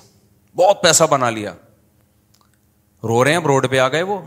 [0.63, 1.53] بہت پیسہ بنا لیا
[3.07, 4.19] رو رہے ہیں اب روڈ پہ آ گئے وہ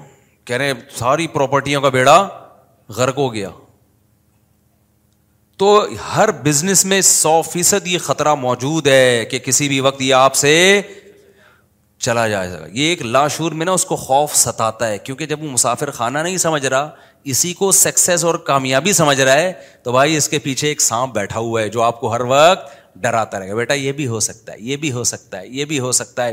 [0.46, 2.20] کہہ رہے ہیں ساری پراپرٹیوں کا بیڑا
[2.96, 3.48] غرق ہو گیا
[5.58, 10.14] تو ہر بزنس میں سو فیصد یہ خطرہ موجود ہے کہ کسی بھی وقت یہ
[10.14, 10.52] آپ سے
[11.98, 15.42] چلا جائے گا یہ ایک لاشور میں نا اس کو خوف ستاتا ہے کیونکہ جب
[15.42, 16.88] وہ مسافر خانہ نہیں سمجھ رہا
[17.32, 19.52] اسی کو سکسیز اور کامیابی سمجھ رہا ہے
[19.84, 22.76] تو بھائی اس کے پیچھے ایک سانپ بیٹھا ہوا ہے جو آپ کو ہر وقت
[23.02, 25.64] ڈراتا رہے گا بیٹا یہ بھی ہو سکتا ہے یہ بھی ہو سکتا ہے یہ
[25.72, 26.32] بھی ہو سکتا ہے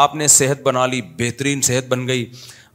[0.00, 2.26] آپ نے صحت بنا لی بہترین صحت بن گئی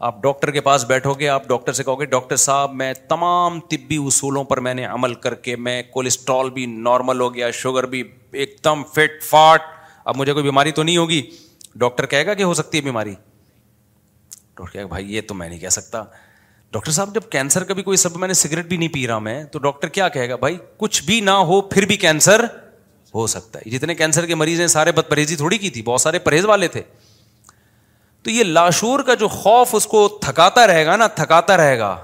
[0.08, 3.60] آپ ڈاکٹر کے پاس بیٹھو گے آپ ڈاکٹر سے کہو گے ڈاکٹر صاحب میں تمام
[3.69, 7.86] طبی اصولوں پر میں نے عمل کر کے میں کولیسٹرول بھی نارمل ہو گیا شوگر
[7.93, 8.04] بھی
[8.41, 9.62] ایک دم فٹ فاٹ
[10.06, 11.21] اب مجھے کوئی بیماری تو نہیں ہوگی
[11.79, 13.13] ڈاکٹر کہے گا کہ ہو سکتی ہے بیماری
[14.57, 16.03] ڈاکٹر کہے گا بھائی یہ تو میں نہیں کہہ سکتا
[16.73, 19.19] ڈاکٹر صاحب جب کینسر کا بھی کوئی سب میں نے سگریٹ بھی نہیں پی رہا
[19.27, 22.45] میں تو ڈاکٹر کیا کہے گا بھائی کچھ بھی نہ ہو پھر بھی کینسر
[23.15, 26.01] ہو سکتا ہے جتنے کینسر کے مریض ہیں سارے بد پرہیزی تھوڑی کی تھی بہت
[26.01, 26.81] سارے پرہیز والے تھے
[28.23, 31.95] تو یہ لاشور کا جو خوف اس کو تھکاتا رہے گا نا تھکاتا رہے گا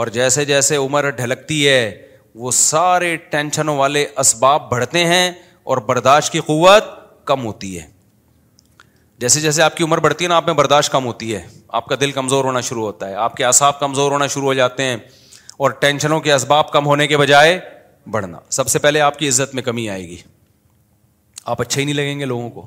[0.00, 2.08] اور جیسے جیسے عمر ڈھلکتی ہے
[2.42, 5.30] وہ سارے ٹینشنوں والے اسباب بڑھتے ہیں
[5.70, 6.84] اور برداشت کی قوت
[7.26, 7.86] کم ہوتی ہے
[9.22, 11.40] جیسے جیسے آپ کی عمر بڑھتی ہے نا آپ میں برداشت کم ہوتی ہے
[11.80, 14.54] آپ کا دل کمزور ہونا شروع ہوتا ہے آپ کے اعصاب کمزور ہونا شروع ہو
[14.60, 14.96] جاتے ہیں
[15.62, 17.58] اور ٹینشنوں کے اسباب کم ہونے کے بجائے
[18.16, 20.16] بڑھنا سب سے پہلے آپ کی عزت میں کمی آئے گی
[21.54, 22.66] آپ اچھے ہی نہیں لگیں گے لوگوں کو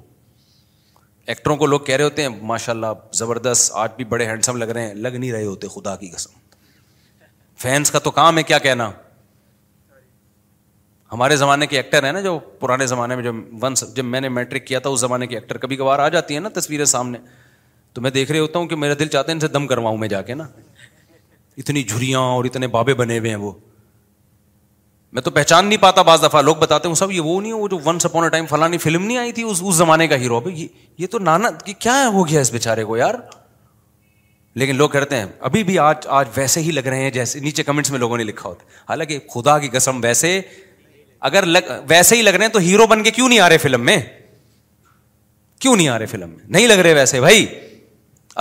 [1.33, 4.71] ایکٹروں کو لوگ کہہ رہے ہوتے ہیں ماشاء اللہ زبردست آج بھی بڑے ہینڈسم لگ
[4.77, 6.39] رہے ہیں لگ نہیں رہے ہوتے خدا کی قسم
[7.65, 8.89] فینس کا تو کام ہے کیا کہنا
[11.15, 14.65] ہمارے زمانے کے ایکٹر ہیں نا جو پرانے زمانے میں ونس جب میں نے میٹرک
[14.67, 17.17] کیا تھا اس زمانے کے ایکٹر کبھی کبھار آ جاتی ہے نا تصویریں سامنے
[17.93, 19.97] تو میں دیکھ رہے ہوتا ہوں کہ میرا دل چاہتا ہے ان سے دم کرواؤں
[19.97, 20.47] میں جا کے نا
[21.63, 23.51] اتنی جھریاں اور اتنے بابے بنے ہوئے ہیں وہ
[25.17, 27.67] میں تو پہچان نہیں پاتا بعض دفعہ لوگ بتاتے ہوں سب یہ وہ نہیں وہ
[27.73, 31.07] جو ونس اپون اے ٹائم فلانی فلم نہیں آئی تھی اس زمانے کا ہیرو یہ
[31.11, 33.15] تو نانا کہ کیا ہو گیا اس بیچارے کو یار
[34.61, 37.63] لیکن لوگ کہتے ہیں ابھی بھی آج آج ویسے ہی لگ رہے ہیں جیسے نیچے
[37.69, 40.39] کمنٹس میں لوگوں نے لکھا ہوتا ہے حالانکہ خدا کی قسم ویسے
[41.27, 43.57] اگر لگ ویسے ہی لگ رہے ہیں تو ہیرو بن کے کیوں نہیں آ رہے
[43.61, 43.97] فلم میں
[45.61, 47.45] کیوں نہیں آ رہے فلم میں نہیں لگ رہے ویسے بھائی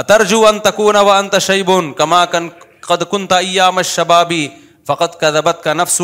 [0.03, 2.49] اترجو ان تکون و کما کن
[2.89, 3.81] قد ایام
[4.87, 6.01] فقط کا کا نفس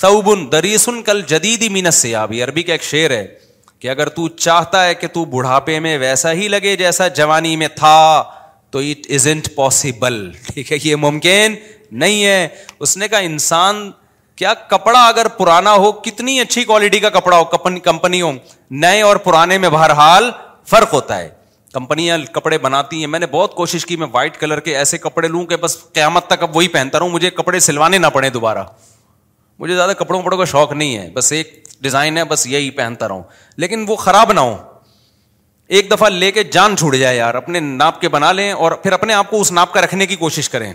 [0.00, 3.26] ثوبن دریسن کل جدید مینس آبی عربی کا ایک شعر ہے
[3.80, 7.68] کہ اگر تو چاہتا ہے کہ تو بڑھاپے میں ویسا ہی لگے جیسا جوانی میں
[7.76, 7.98] تھا
[8.74, 10.16] تو اٹ از انٹ پاسبل
[10.52, 11.54] ٹھیک ہے یہ ممکن
[12.04, 12.46] نہیں ہے
[12.86, 13.90] اس نے کہا انسان
[14.42, 17.44] کیا کپڑا اگر پرانا ہو کتنی اچھی کوالٹی کا کپڑا ہو
[17.82, 18.30] کمپنی ہو
[18.84, 20.30] نئے اور پرانے میں بہرحال
[20.70, 21.28] فرق ہوتا ہے
[21.72, 25.28] کمپنیاں کپڑے بناتی ہیں میں نے بہت کوشش کی میں وائٹ کلر کے ایسے کپڑے
[25.28, 28.64] لوں کہ بس قیامت تک اب وہی پہنتا رہوں مجھے کپڑے سلوانے نہ پڑے دوبارہ
[29.58, 31.52] مجھے زیادہ کپڑوں وپڑوں کا شوق نہیں ہے بس ایک
[31.82, 33.22] ڈیزائن ہے بس یہی پہنتا رہا
[33.64, 34.56] لیکن وہ خراب نہ ہو
[35.76, 38.92] ایک دفعہ لے کے جان چھوڑ جائے یار اپنے ناپ کے بنا لیں اور پھر
[38.98, 40.72] اپنے آپ کو اس ناپ کا رکھنے کی کوشش کریں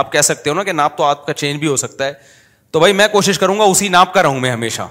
[0.00, 2.32] آپ کہہ سکتے ہو نا کہ ناپ تو آپ کا چینج بھی ہو سکتا ہے
[2.74, 4.82] تو بھائی میں کوشش کروں گا اسی ناپ کا رہوں میں ہمیشہ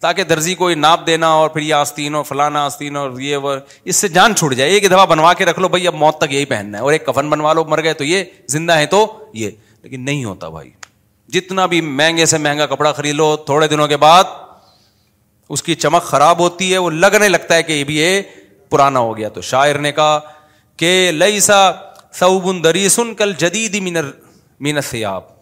[0.00, 3.36] تاکہ درزی کو یہ ناپ دینا اور پھر یہ آستین اور فلانا آستین اور یہ
[3.46, 3.54] وہ
[3.90, 6.32] اس سے جان چھوٹ جائے ایک دفعہ بنوا کے رکھ لو بھائی اب موت تک
[6.34, 9.00] یہی پہننا ہے اور ایک کفن بنوا لو مر گئے تو یہ زندہ ہے تو
[9.40, 9.50] یہ
[9.82, 10.70] لیکن نہیں ہوتا بھائی
[11.38, 14.24] جتنا بھی مہنگے سے مہنگا کپڑا خرید لو تھوڑے دنوں کے بعد
[15.56, 18.00] اس کی چمک خراب ہوتی ہے وہ لگنے لگتا ہے کہ یہ یہ بھی
[18.70, 20.18] پرانا ہو گیا تو شاعر نے کہا
[20.82, 21.62] کہ لئی سا
[22.20, 24.10] سعودی سن کل جدید مینر
[24.68, 25.32] مینس سے آپ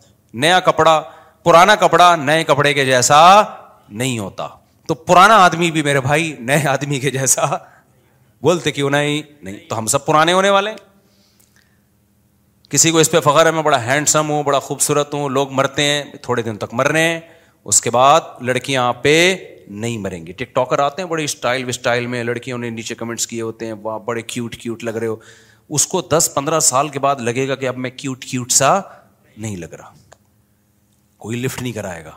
[0.45, 1.03] نیا کپڑا
[1.45, 3.21] پرانا کپڑا نئے کپڑے کے جیسا
[4.01, 4.47] نہیں ہوتا
[4.89, 7.45] تو پرانا آدمی بھی میرے بھائی نئے آدمی کے جیسا
[8.43, 10.71] بولتے کیوں نہیں نہیں تو ہم سب پرانے ہونے والے
[12.71, 15.83] کسی کو اس پہ فخر ہے میں بڑا ہینڈسم ہوں بڑا خوبصورت ہوں لوگ مرتے
[15.85, 17.21] ہیں تھوڑے دن تک مر رہے ہیں
[17.73, 19.15] اس کے بعد لڑکیاں پہ
[19.69, 23.27] نہیں مریں گی ٹک ٹاکر آتے ہیں بڑے اسٹائل وسٹائل میں لڑکیوں نے نیچے کمنٹس
[23.27, 25.17] کیے ہوتے ہیں وہ بڑے کیوٹ کیوٹ لگ رہے ہو
[25.75, 28.79] اس کو دس پندرہ سال کے بعد لگے گا کہ اب میں کیوٹ کیوٹ سا
[29.37, 30.01] نہیں لگ رہا
[31.23, 32.13] کوئی لفٹ نہیں کرائے گا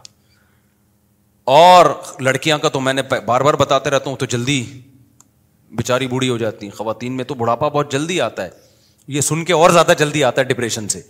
[1.56, 1.86] اور
[2.28, 4.60] لڑکیاں کا تو میں نے بار بار بتاتے رہتا ہوں تو جلدی
[5.82, 8.50] بیچاری بوڑھی ہو جاتی ہیں خواتین میں تو بڑھاپا بہت جلدی آتا ہے
[9.18, 11.02] یہ سن کے اور زیادہ جلدی آتا ہے ڈپریشن سے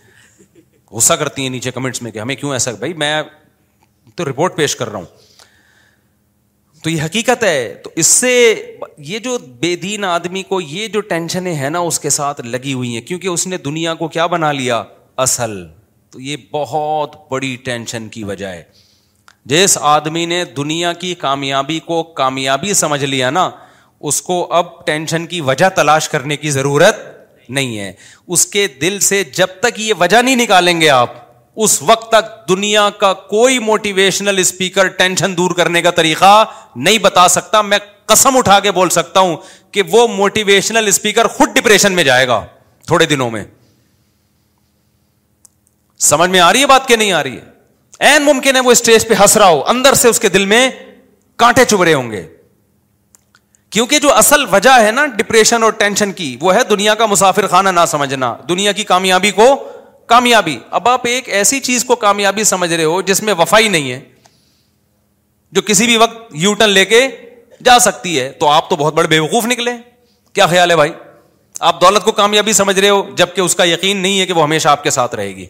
[0.92, 3.14] غصہ کرتی ہیں نیچے کمنٹس میں کہ ہمیں کیوں ایسا بھائی میں
[4.16, 5.94] تو رپورٹ پیش کر رہا ہوں
[6.84, 8.32] تو یہ حقیقت ہے تو اس سے
[9.12, 12.74] یہ جو بے دین آدمی کو یہ جو ٹینشنیں ہیں نا اس کے ساتھ لگی
[12.82, 14.84] ہوئی ہیں کیونکہ اس نے دنیا کو کیا بنا لیا
[15.28, 15.56] اصل
[16.15, 18.62] تو یہ بہت بڑی ٹینشن کی وجہ ہے
[19.54, 23.49] جس آدمی نے دنیا کی کامیابی کو کامیابی سمجھ لیا نا
[24.10, 26.99] اس کو اب ٹینشن کی وجہ تلاش کرنے کی ضرورت
[27.58, 27.91] نہیں ہے
[28.34, 31.13] اس کے دل سے جب تک یہ وجہ نہیں نکالیں گے آپ
[31.65, 36.34] اس وقت تک دنیا کا کوئی موٹیویشنل اسپیکر ٹینشن دور کرنے کا طریقہ
[36.75, 37.78] نہیں بتا سکتا میں
[38.13, 39.36] قسم اٹھا کے بول سکتا ہوں
[39.73, 42.43] کہ وہ موٹیویشنل اسپیکر خود ڈپریشن میں جائے گا
[42.88, 43.43] تھوڑے دنوں میں
[46.04, 48.72] سمجھ میں آ رہی ہے بات کہ نہیں آ رہی ہے این ممکن ہے وہ
[48.72, 50.70] اسٹیج پہ ہنس رہا ہو اندر سے اس کے دل میں
[51.43, 52.26] کانٹے چب رہے ہوں گے
[53.72, 57.48] کیونکہ جو اصل وجہ ہے نا ڈپریشن اور ٹینشن کی وہ ہے دنیا کا مسافر
[57.52, 59.46] خانہ نہ سمجھنا دنیا کی کامیابی کو
[60.10, 63.91] کامیابی اب آپ ایک ایسی چیز کو کامیابی سمجھ رہے ہو جس میں وفائی نہیں
[63.91, 64.00] ہے
[65.52, 67.08] جو کسی بھی وقت یو ٹرن لے کے
[67.66, 69.72] جا سکتی ہے تو آپ تو بہت بڑے بے وقوف نکلے
[70.34, 70.91] کیا خیال ہے بھائی
[71.72, 74.43] آپ دولت کو کامیابی سمجھ رہے ہو جبکہ اس کا یقین نہیں ہے کہ وہ
[74.43, 75.46] ہمیشہ آپ کے ساتھ رہے گی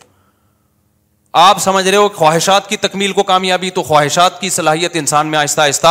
[1.40, 5.40] آپ سمجھ رہے ہو خواہشات کی تکمیل کو کامیابی تو خواہشات کی صلاحیت انسان میں
[5.40, 5.88] آہستہ آہستہ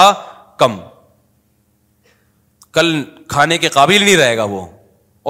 [0.59, 0.79] کم
[2.75, 2.93] کل
[3.31, 4.65] کھانے کے قابل نہیں رہے گا وہ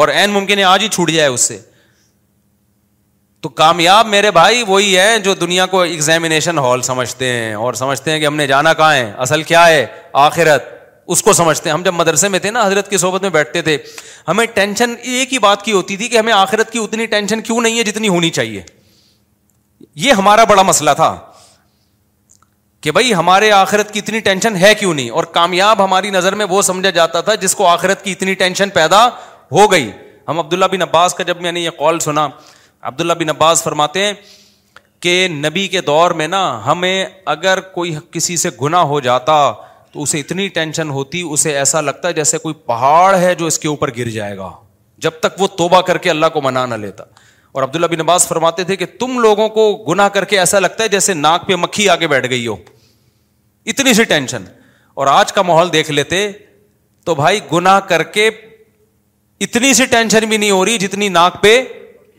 [0.03, 1.59] اور عین ممکن ہے آج ہی چھوٹ جائے اس سے
[3.43, 8.11] تو کامیاب میرے بھائی وہی ہے جو دنیا کو ایگزامینیشن ہال سمجھتے ہیں اور سمجھتے
[8.11, 9.85] ہیں کہ ہم نے جانا کہاں ہے اصل کیا ہے
[10.27, 10.69] آخرت
[11.15, 13.62] اس کو سمجھتے ہیں ہم جب مدرسے میں تھے نا حضرت کی صحبت میں بیٹھتے
[13.62, 13.77] تھے
[14.29, 17.61] ہمیں ٹینشن ایک ہی بات کی ہوتی تھی کہ ہمیں آخرت کی اتنی ٹینشن کیوں
[17.61, 18.62] نہیں ہے جتنی ہونی چاہیے
[20.03, 21.14] یہ ہمارا بڑا مسئلہ تھا
[22.82, 26.47] کہ بھائی ہمارے آخرت کی اتنی ٹینشن ہے کیوں نہیں اور کامیاب ہماری نظر میں
[26.51, 29.07] وہ سمجھا جاتا تھا جس کو آخرت کی اتنی ٹینشن پیدا
[29.53, 29.90] ہو گئی
[30.28, 32.26] ہم عبداللہ بن عباس کا جب میں نے یہ کال سنا
[32.90, 34.12] عبداللہ بن عباس فرماتے ہیں
[35.03, 37.05] کہ نبی کے دور میں نا ہمیں
[37.36, 39.34] اگر کوئی کسی سے گنا ہو جاتا
[39.92, 43.68] تو اسے اتنی ٹینشن ہوتی اسے ایسا لگتا جیسے کوئی پہاڑ ہے جو اس کے
[43.68, 44.51] اوپر گر جائے گا
[45.07, 47.05] جب تک وہ توبہ کر کے اللہ کو منا نہ لیتا
[47.57, 50.84] اور عبداللہ بن عباس فرماتے تھے کہ تم لوگوں کو گنا کر کے ایسا لگتا
[50.84, 52.55] ہے جیسے ناک پہ مکھی آگے بیٹھ گئی ہو
[53.72, 54.44] اتنی سی ٹینشن
[55.02, 56.16] اور آج کا ماحول دیکھ لیتے
[57.07, 58.28] تو بھائی گنا کر کے
[59.46, 61.52] اتنی سی ٹینشن بھی نہیں ہو رہی جتنی ناک پہ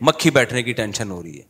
[0.08, 1.44] مکھی بیٹھنے کی ٹینشن ہو رہی ہے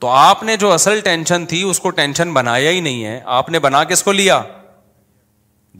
[0.00, 3.48] تو آپ نے جو اصل ٹینشن تھی اس کو ٹینشن بنایا ہی نہیں ہے آپ
[3.50, 4.40] نے بنا کس کو لیا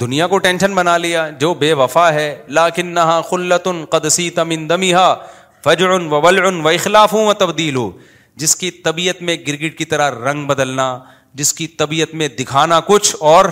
[0.01, 2.29] دنیا کو ٹینشن بنا لیا جو بے وفا ہے
[2.61, 2.99] لاکن
[3.31, 4.93] خلت قدسی تمندمی
[5.69, 7.91] ان و اخلاف ہوں و تبدیل ہو
[8.43, 10.99] جس کی طبیعت میں گرگٹ کی طرح رنگ بدلنا
[11.35, 13.45] جس کی طبیعت میں دکھانا کچھ اور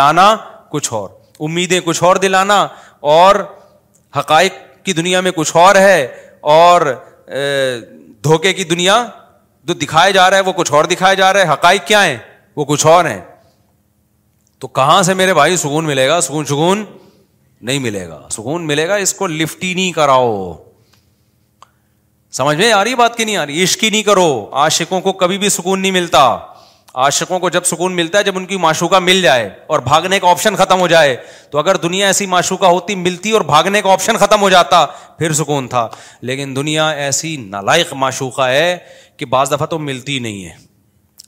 [0.00, 0.34] لانا
[0.70, 1.08] کچھ اور
[1.48, 2.66] امیدیں کچھ اور دلانا
[3.14, 3.34] اور
[4.16, 4.52] حقائق
[4.84, 6.04] کی دنیا میں کچھ اور ہے
[6.54, 6.80] اور
[8.24, 9.04] دھوکے کی دنیا
[9.68, 12.16] جو دکھایا جا رہا ہے وہ کچھ اور دکھائے جا رہا ہے حقائق کیا ہیں
[12.56, 13.20] وہ کچھ اور ہیں
[14.60, 16.84] تو کہاں سے میرے بھائی سکون ملے گا سکون سکون
[17.68, 20.42] نہیں ملے گا سکون ملے گا اس کو لفٹی نہیں کراؤ
[22.36, 24.26] سمجھ میں آ رہی بات کی نہیں آ رہی عشقی نہیں کرو
[24.64, 26.20] آشقوں کو کبھی بھی سکون نہیں ملتا
[27.04, 30.28] عاشقوں کو جب سکون ملتا ہے جب ان کی معشوقہ مل جائے اور بھاگنے کا
[30.30, 31.16] آپشن ختم ہو جائے
[31.50, 34.84] تو اگر دنیا ایسی معشوقہ ہوتی ملتی اور بھاگنے کا آپشن ختم ہو جاتا
[35.18, 35.86] پھر سکون تھا
[36.30, 38.76] لیکن دنیا ایسی نالائق معشوقہ ہے
[39.16, 40.52] کہ بعض دفعہ تو ملتی نہیں ہے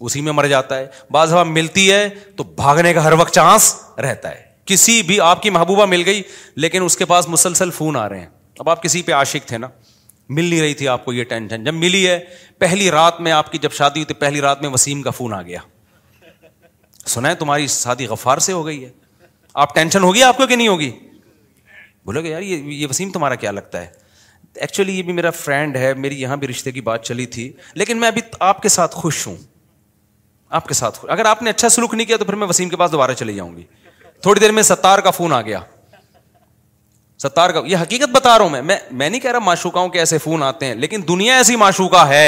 [0.00, 3.74] اسی میں مر جاتا ہے بعض دفعہ ملتی ہے تو بھاگنے کا ہر وقت چانس
[4.05, 6.22] رہتا ہے کسی بھی آپ کی محبوبہ مل گئی
[6.64, 8.28] لیکن اس کے پاس مسلسل فون آ رہے ہیں
[8.59, 9.68] اب آپ کسی پہ عاشق تھے نا
[10.35, 12.18] مل نہیں رہی تھی آپ کو یہ ٹینشن جب ملی ہے
[12.59, 15.35] پہلی رات میں آپ کی جب شادی ہوئی تھی پہلی رات میں وسیم کا فون
[15.35, 15.59] آ گیا
[17.14, 18.91] سنا ہے تمہاری شادی غفار سے ہو گئی ہے
[19.66, 20.91] آپ ٹینشن ہوگی آپ کو کہ نہیں ہوگی
[22.07, 23.91] بولو گے یار یہ وسیم تمہارا کیا لگتا ہے
[24.66, 27.51] ایکچولی یہ بھی میرا فرینڈ ہے میری یہاں بھی رشتے کی بات چلی تھی
[27.83, 28.22] لیکن میں ابھی
[28.53, 29.37] آپ کے ساتھ خوش ہوں
[30.61, 32.76] آپ کے ساتھ اگر آپ نے اچھا سلوک نہیں کیا تو پھر میں وسیم کے
[32.83, 33.62] پاس دوبارہ چلی جاؤں گی
[34.22, 35.61] تھوڑی دیر میں ستار کا فون آ گیا
[37.23, 40.18] ستار کا یہ حقیقت بتا رہا ہوں میں میں نہیں کہہ رہا معشوقاؤں کے ایسے
[40.25, 42.27] فون آتے ہیں لیکن دنیا ایسی معشوقہ ہے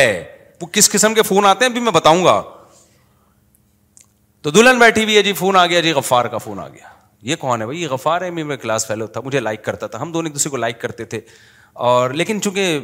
[0.60, 2.40] وہ کس قسم کے فون آتے ہیں ابھی میں بتاؤں گا
[4.42, 6.92] تو دلہن بیٹھی ہوئی ہے جی فون آ گیا جی غفار کا فون آ گیا
[7.30, 10.12] یہ کون ہے بھائی یہ غفار ہے کلاس فیلو تھا مجھے لائک کرتا تھا ہم
[10.12, 11.20] دونوں ایک دوسرے کو لائک کرتے تھے
[11.90, 12.78] اور لیکن چونکہ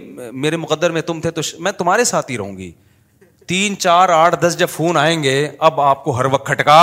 [0.45, 2.71] میرے مقدر میں تم تھے تو میں تمہارے ساتھ ہی رہوں گی
[3.49, 5.35] تین چار آٹھ دس جب فون آئیں گے
[5.69, 6.81] اب آپ کو ہر وقت کھٹکا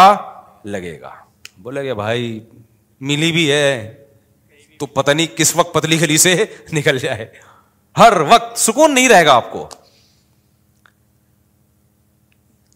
[0.76, 1.12] لگے گا
[1.64, 2.40] بولے گا بھائی
[3.12, 3.70] ملی بھی ہے
[4.80, 6.36] تو پتہ نہیں کس وقت پتلی گلی سے
[6.74, 7.26] نکل جائے
[8.00, 9.68] ہر وقت سکون نہیں رہے گا آپ کو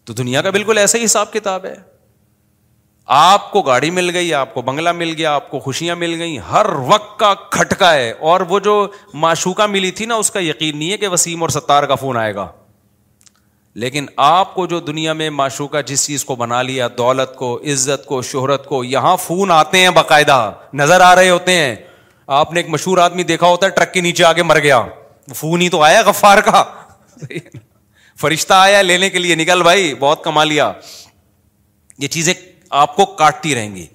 [0.04, 1.74] تو دنیا کا بالکل ایسا ہی حساب کتاب ہے
[3.18, 6.36] آپ کو گاڑی مل گئی آپ کو بنگلہ مل گیا آپ کو خوشیاں مل گئیں
[6.50, 8.74] ہر وقت کا کھٹکا ہے اور وہ جو
[9.24, 12.16] معشوقہ ملی تھی نا اس کا یقین نہیں ہے کہ وسیم اور ستار کا فون
[12.16, 12.46] آئے گا
[13.82, 18.04] لیکن آپ کو جو دنیا میں معشوقہ جس چیز کو بنا لیا دولت کو عزت
[18.06, 20.38] کو شہرت کو یہاں فون آتے ہیں باقاعدہ
[20.80, 21.74] نظر آ رہے ہوتے ہیں
[22.32, 24.80] آپ نے ایک مشہور آدمی دیکھا ہوتا ہے ٹرک کے نیچے آگے مر گیا
[25.36, 26.62] فون ہی تو آیا گفار کا
[28.20, 30.72] فرشتہ آیا لینے کے لیے نکل بھائی بہت کما لیا
[32.04, 32.32] یہ چیزیں
[32.84, 33.86] آپ کو کاٹتی رہیں گی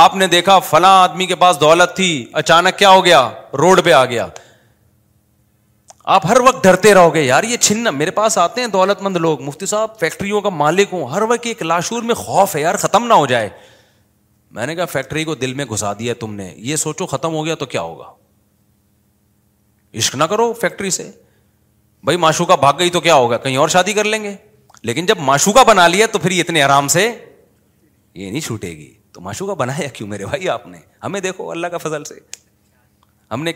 [0.00, 2.08] آپ نے دیکھا فلاں آدمی کے پاس دولت تھی
[2.42, 3.20] اچانک کیا ہو گیا
[3.62, 4.26] روڈ پہ آ گیا
[6.16, 9.16] آپ ہر وقت ڈرتے رہو گے یار یہ چھن میرے پاس آتے ہیں دولت مند
[9.28, 12.74] لوگ مفتی صاحب فیکٹریوں کا مالک ہوں ہر وقت ایک لاشور میں خوف ہے یار
[12.86, 13.48] ختم نہ ہو جائے
[14.54, 17.44] میں نے کہا فیکٹری کو دل میں گھسا دیا تم نے یہ سوچو ختم ہو
[17.44, 18.10] گیا تو کیا ہوگا
[19.98, 21.10] عشق نہ کرو فیکٹری سے
[22.04, 24.34] بھائی معشو کا بھاگ گئی تو کیا ہوگا کہیں اور شادی کر لیں گے
[24.82, 27.02] لیکن جب معشو کا بنا لیا تو پھر اتنے آرام سے
[28.14, 31.50] یہ نہیں چھوٹے گی تو معشو کا بنایا کیوں میرے بھائی آپ نے ہمیں دیکھو
[31.50, 32.14] اللہ کا فضل سے
[33.32, 33.52] ہم نے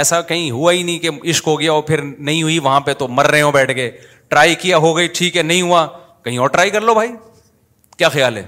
[0.00, 2.92] ایسا کہیں ہوا ہی نہیں کہ عشق ہو گیا ہو پھر نہیں ہوئی وہاں پہ
[2.98, 3.90] تو مر رہے ہو بیٹھ کے
[4.28, 5.86] ٹرائی کیا ہو گئی ٹھیک ہے نہیں ہوا
[6.24, 7.10] کہیں اور ٹرائی کر لو بھائی
[7.98, 8.46] کیا خیال ہے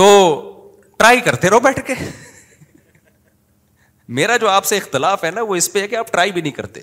[0.00, 0.06] تو
[0.98, 1.94] ٹرائی کرتے رہو بیٹھ کے
[4.18, 6.40] میرا جو آپ سے اختلاف ہے نا وہ اس پہ ہے کہ آپ ٹرائی بھی
[6.42, 6.80] نہیں کرتے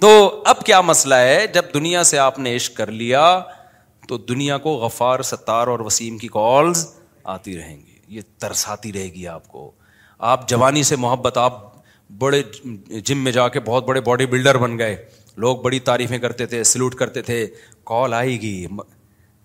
[0.00, 0.08] تو
[0.52, 3.22] اب کیا مسئلہ ہے جب دنیا سے آپ نے عشق کر لیا
[4.08, 6.84] تو دنیا کو غفار ستار اور وسیم کی کالز
[7.36, 9.70] آتی رہیں گی یہ ترساتی رہے گی آپ کو
[10.32, 11.60] آپ جوانی سے محبت آپ
[12.24, 12.42] بڑے
[13.04, 14.96] جم میں جا کے بہت بڑے باڈی بلڈر بن گئے
[15.46, 17.46] لوگ بڑی تعریفیں کرتے تھے سلوٹ کرتے تھے
[17.92, 18.54] کال آئے گی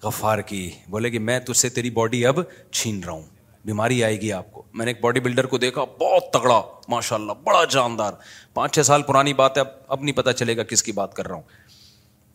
[0.04, 2.40] غفار کی بولے کہ میں تجھ سے تیری باڈی اب
[2.72, 3.22] چھین رہا ہوں
[3.66, 7.16] بیماری آئے گی آپ کو میں نے ایک باڈی بلڈر کو دیکھا بہت تگڑا ماشاء
[7.16, 8.14] اللہ بڑا جاندار
[8.54, 11.14] پانچ چھ سال پرانی بات ہے اب اب نہیں پتا چلے گا کس کی بات
[11.16, 11.66] کر رہا ہوں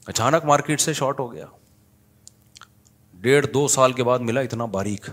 [0.07, 1.47] اچانک مارکیٹ سے شارٹ ہو گیا
[3.23, 5.07] ڈیڑھ دو سال کے بعد ملا اتنا باریک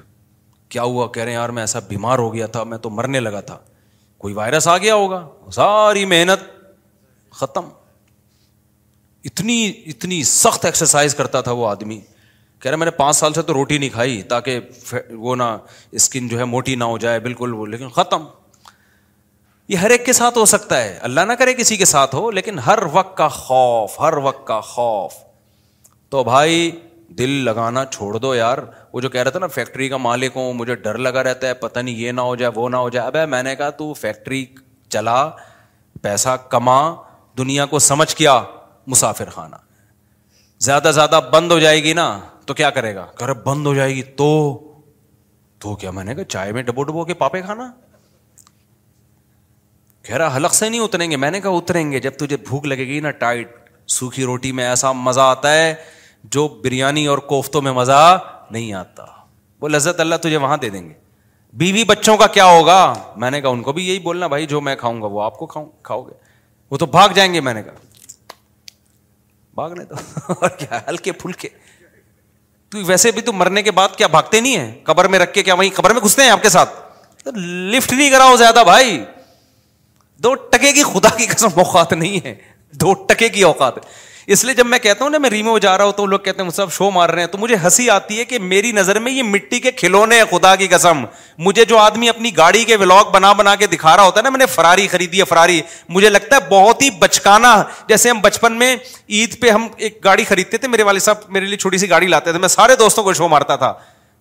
[0.70, 3.20] کیا ہوا کہہ رہے ہیں یار میں ایسا بیمار ہو گیا تھا میں تو مرنے
[3.20, 3.58] لگا تھا
[4.24, 6.40] کوئی وائرس آ گیا ہوگا ساری محنت
[7.40, 7.68] ختم
[9.26, 9.62] اتنی
[9.94, 12.00] اتنی سخت ایکسرسائز کرتا تھا وہ آدمی
[12.62, 14.60] کہہ رہے میں نے پانچ سال سے تو روٹی نہیں کھائی تاکہ
[15.26, 15.44] وہ نہ
[16.00, 18.26] اسکن جو ہے موٹی نہ ہو جائے بالکل وہ لیکن ختم
[19.74, 22.30] یہ ہر ایک کے ساتھ ہو سکتا ہے اللہ نہ کرے کسی کے ساتھ ہو
[22.32, 25.14] لیکن ہر وقت کا خوف ہر وقت کا خوف
[26.12, 26.70] تو بھائی
[27.20, 28.58] دل لگانا چھوڑ دو یار
[28.94, 31.54] وہ جو کہہ رہا تھا نا فیکٹری کا مالک ہوں مجھے ڈر لگا رہتا ہے
[31.64, 33.92] پتہ نہیں یہ نہ ہو جائے وہ نہ ہو جائے اب میں نے کہا تو
[34.02, 34.46] فیکٹری
[34.96, 35.18] چلا
[36.02, 36.80] پیسہ کما
[37.38, 38.40] دنیا کو سمجھ کیا
[38.94, 39.56] مسافر خانہ
[40.68, 42.08] زیادہ زیادہ بند ہو جائے گی نا
[42.50, 44.28] تو کیا کرے گا کہ بند ہو جائے گی تو
[45.62, 47.70] تو کیا میں نے کہا چائے میں ڈبو ڈبو کے پاپے کھانا
[50.08, 52.66] کہہ رہا حلق سے نہیں اتریں گے میں نے کہا اتریں گے جب تجھے بھوک
[52.72, 53.52] لگے گی نا ٹائٹ
[53.98, 55.74] سوکھی روٹی میں ایسا مزہ آتا ہے
[56.38, 58.00] جو بریانی اور کوفتوں میں مزہ
[58.52, 59.06] نہیں آتا
[59.62, 60.94] وہ لذت اللہ تجھے وہاں دے دیں گے
[61.62, 62.80] بیوی بی بچوں کا کیا ہوگا
[63.26, 65.38] میں نے کہا ان کو بھی یہی بولنا بھائی جو میں کھاؤں گا وہ آپ
[65.38, 66.14] کو کھاؤں کھاؤ گے
[66.72, 68.38] وہ تو بھاگ جائیں گے میں نے کہا
[69.60, 71.50] بھاگنے تو اور کیا ہلکے پھلکے
[72.86, 75.54] ویسے بھی تو مرنے کے بعد کیا بھاگتے نہیں ہیں قبر میں رکھ کے کیا
[75.54, 77.28] وہیں قبر میں گھستے ہیں آپ کے ساتھ
[77.74, 79.00] لفٹ نہیں کراؤ زیادہ بھائی
[80.24, 82.34] دو ٹکے کی خدا کی قسم اوقات نہیں ہے
[82.82, 83.82] دو ٹکے کی اوقات ہے
[84.34, 86.44] اس لیے جب میں کہتا ہوں نا میں ریمو جا رہا ہوں تو لوگ کہتے
[86.44, 89.24] ہیں شو مار رہے ہیں تو مجھے ہنسی آتی ہے کہ میری نظر میں یہ
[89.30, 91.04] مٹی کے کھلونے ہیں خدا کی قسم
[91.48, 94.30] مجھے جو آدمی اپنی گاڑی کے ولاگ بنا بنا کے دکھا رہا ہوتا ہے نا
[94.36, 95.60] میں نے فراری خریدی ہے فراری
[95.98, 98.76] مجھے لگتا ہے بہت ہی بچکانا جیسے ہم بچپن میں
[99.10, 102.08] عید پہ ہم ایک گاڑی خریدتے تھے میرے والد صاحب میرے لیے چھوٹی سی گاڑی
[102.16, 103.74] لاتے تھے میں سارے دوستوں کو شو مارتا تھا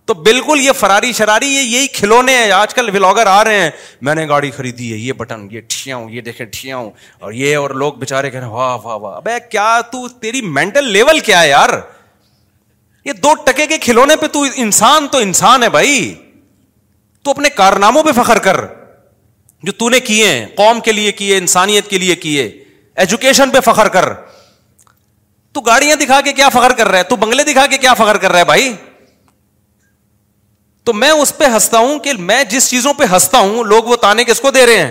[0.09, 3.71] تو بالکل یہ فراری شراری یہ یہی کھلونے ہیں آج کل ولاگر آ رہے ہیں
[4.09, 6.89] میں نے گاڑی خریدی ہے یہ بٹن یہ یہ دیکھیں ٹھیاؤں
[7.19, 8.31] اور یہ اور لوگ بےچارے
[13.03, 15.93] کہ کھلونے پہ تو انسان تو انسان ہے بھائی
[17.25, 18.61] تو اپنے کارناموں پہ فخر کر
[19.71, 22.47] جو نے ہیں قوم کے لیے کیے انسانیت کے لیے کیے
[23.05, 24.13] ایجوکیشن پہ فخر کر
[25.55, 28.17] تو گاڑیاں دکھا کے کیا فخر کر رہا ہے تو بنگلے دکھا کے کیا فخر
[28.23, 28.73] کر رہا ہے بھائی
[30.89, 33.97] تو میں اس پہ ہنستا ہوں کہ میں جس چیزوں پہ ہنستا ہوں لوگ وہ
[34.05, 34.91] تانے کس کو دے رہے ہیں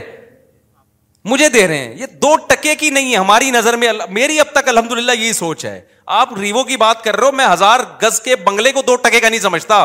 [1.31, 3.87] مجھے دے رہے ہیں یہ دو ٹکے کی نہیں ہے ہماری نظر میں
[4.17, 5.79] میری اب تک الحمد للہ یہی سوچ ہے
[6.17, 9.19] آپ ریوو کی بات کر رہے ہو میں ہزار گز کے بنگلے کو دو ٹکے
[9.19, 9.79] کا نہیں سمجھتا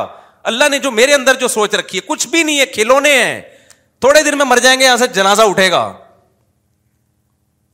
[0.51, 3.41] اللہ نے جو میرے اندر جو سوچ رکھی ہے کچھ بھی نہیں ہے کھلونے ہیں
[4.01, 5.81] تھوڑے دن میں مر جائیں گے یہاں سے جنازہ اٹھے گا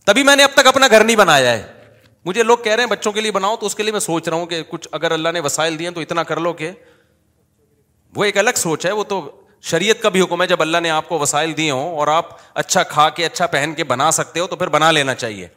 [0.06, 1.62] تبھی میں نے اب تک اپنا گھر نہیں بنایا ہے
[2.26, 4.28] مجھے لوگ کہہ رہے ہیں بچوں کے لیے بناؤ تو اس کے لیے میں سوچ
[4.28, 6.70] رہا ہوں کہ کچھ اگر اللہ نے وسائل دیے تو اتنا کر لو کہ
[8.16, 9.20] وہ ایک الگ سوچ ہے وہ تو
[9.70, 12.26] شریعت کا بھی حکم ہے جب اللہ نے آپ کو وسائل دیے ہوں اور آپ
[12.58, 15.48] اچھا کھا کے اچھا پہن کے بنا سکتے ہو تو پھر بنا لینا چاہیے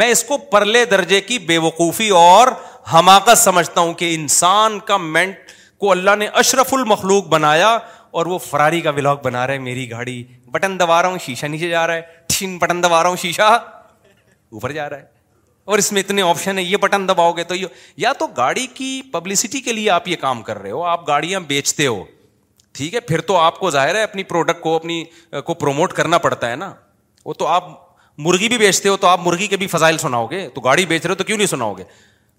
[0.00, 2.48] میں اس کو پرلے درجے کی بے وقوفی اور
[2.92, 7.70] حماقت سمجھتا ہوں کہ انسان کا مینٹ کو اللہ نے اشرف المخلوق بنایا
[8.18, 10.22] اور وہ فراری کا بلاگ بنا رہا ہے میری گاڑی
[10.52, 13.42] بٹن دبا رہا ہوں شیشہ نیچے جا رہا ہے بٹن دبا رہا ہوں شیشہ
[14.52, 15.14] اوپر جا رہا ہے
[15.70, 17.54] اور اس میں اتنے آپشن ہیں یہ بٹن دباؤ گے تو
[17.98, 21.40] یا تو گاڑی کی پبلسٹی کے لیے آپ یہ کام کر رہے ہو آپ گاڑیاں
[21.48, 22.02] بیچتے ہو
[22.78, 25.02] ٹھیک ہے پھر تو آپ کو ظاہر ہے اپنی پروڈکٹ کو اپنی
[25.44, 26.72] کو پروموٹ کرنا پڑتا ہے نا
[27.24, 27.64] وہ تو آپ
[28.26, 31.02] مرغی بھی بیچتے ہو تو آپ مرغی کے بھی فضائل سناؤ گے تو گاڑی بیچ
[31.02, 31.84] رہے ہو تو کیوں نہیں سناؤ گے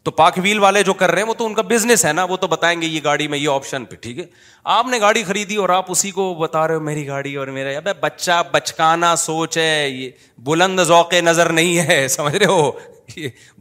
[0.04, 2.24] تو پاک ویل والے جو کر رہے ہیں وہ تو ان کا بزنس ہے نا
[2.30, 4.26] وہ تو بتائیں گے یہ گاڑی میں یہ آپشن پہ ٹھیک ہے
[4.78, 7.80] آپ نے گاڑی خریدی اور آپ اسی کو بتا رہے ہو میری گاڑی اور میرا
[8.02, 10.10] بچہ بچکانا سوچ ہے یہ
[10.52, 12.72] بلند ذوق نظر نہیں ہے سمجھ رہے ہو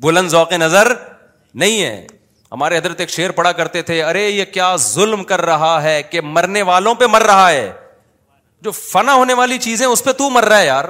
[0.04, 0.92] بلند ذوق نظر
[1.54, 2.06] نہیں ہے
[2.52, 6.20] ہمارے حضرت ایک شیر پڑا کرتے تھے ارے یہ کیا ظلم کر رہا ہے کہ
[6.20, 7.70] مرنے والوں پہ مر رہا ہے
[8.62, 10.84] جو فنا ہونے والی چیزیں اس پہ تو مر رہا ہے یار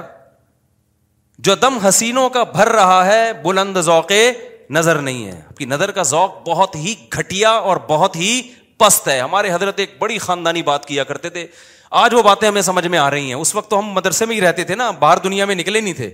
[1.47, 4.11] جو دم حسینوں کا بھر رہا ہے بلند ذوق
[4.77, 8.41] نظر نہیں ہے آپ کی نظر کا ذوق بہت ہی گھٹیا اور بہت ہی
[8.77, 11.45] پست ہے ہمارے حضرت ایک بڑی خاندانی بات کیا کرتے تھے
[12.01, 14.35] آج وہ باتیں ہمیں سمجھ میں آ رہی ہیں اس وقت تو ہم مدرسے میں
[14.35, 16.09] ہی رہتے تھے نا باہر دنیا میں نکلے نہیں تھے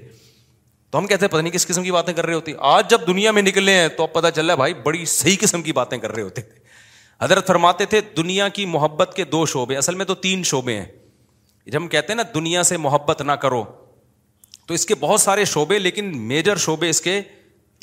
[0.94, 3.06] تو ہم کہتے ہیں پتہ نہیں کس قسم کی باتیں کر رہے ہوتی آج جب
[3.06, 6.12] دنیا میں نکلے ہیں تو اب پتا چل رہا ہے صحیح قسم کی باتیں کر
[6.16, 6.42] رہے ہوتے
[7.22, 10.86] حضرت فرماتے تھے دنیا کی محبت کے دو شعبے اصل میں تو تین شعبے ہیں
[11.72, 13.64] جب ہم کہتے ہیں نا دنیا سے محبت نہ کرو
[14.68, 17.20] تو اس کے بہت سارے شعبے لیکن میجر شعبے اس کے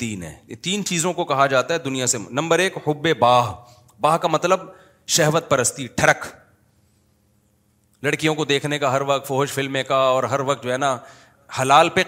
[0.05, 3.53] تین ہیں یہ تین چیزوں کو کہا جاتا ہے دنیا سے نمبر ایک حب باہ
[4.07, 4.65] باہ کا مطلب
[5.17, 6.25] شہوت پرستی ٹھڑک
[8.03, 10.97] لڑکیوں کو دیکھنے کا ہر وقت فوج فلمیں کا اور ہر وقت جو ہے نا
[11.61, 12.03] حلال پہ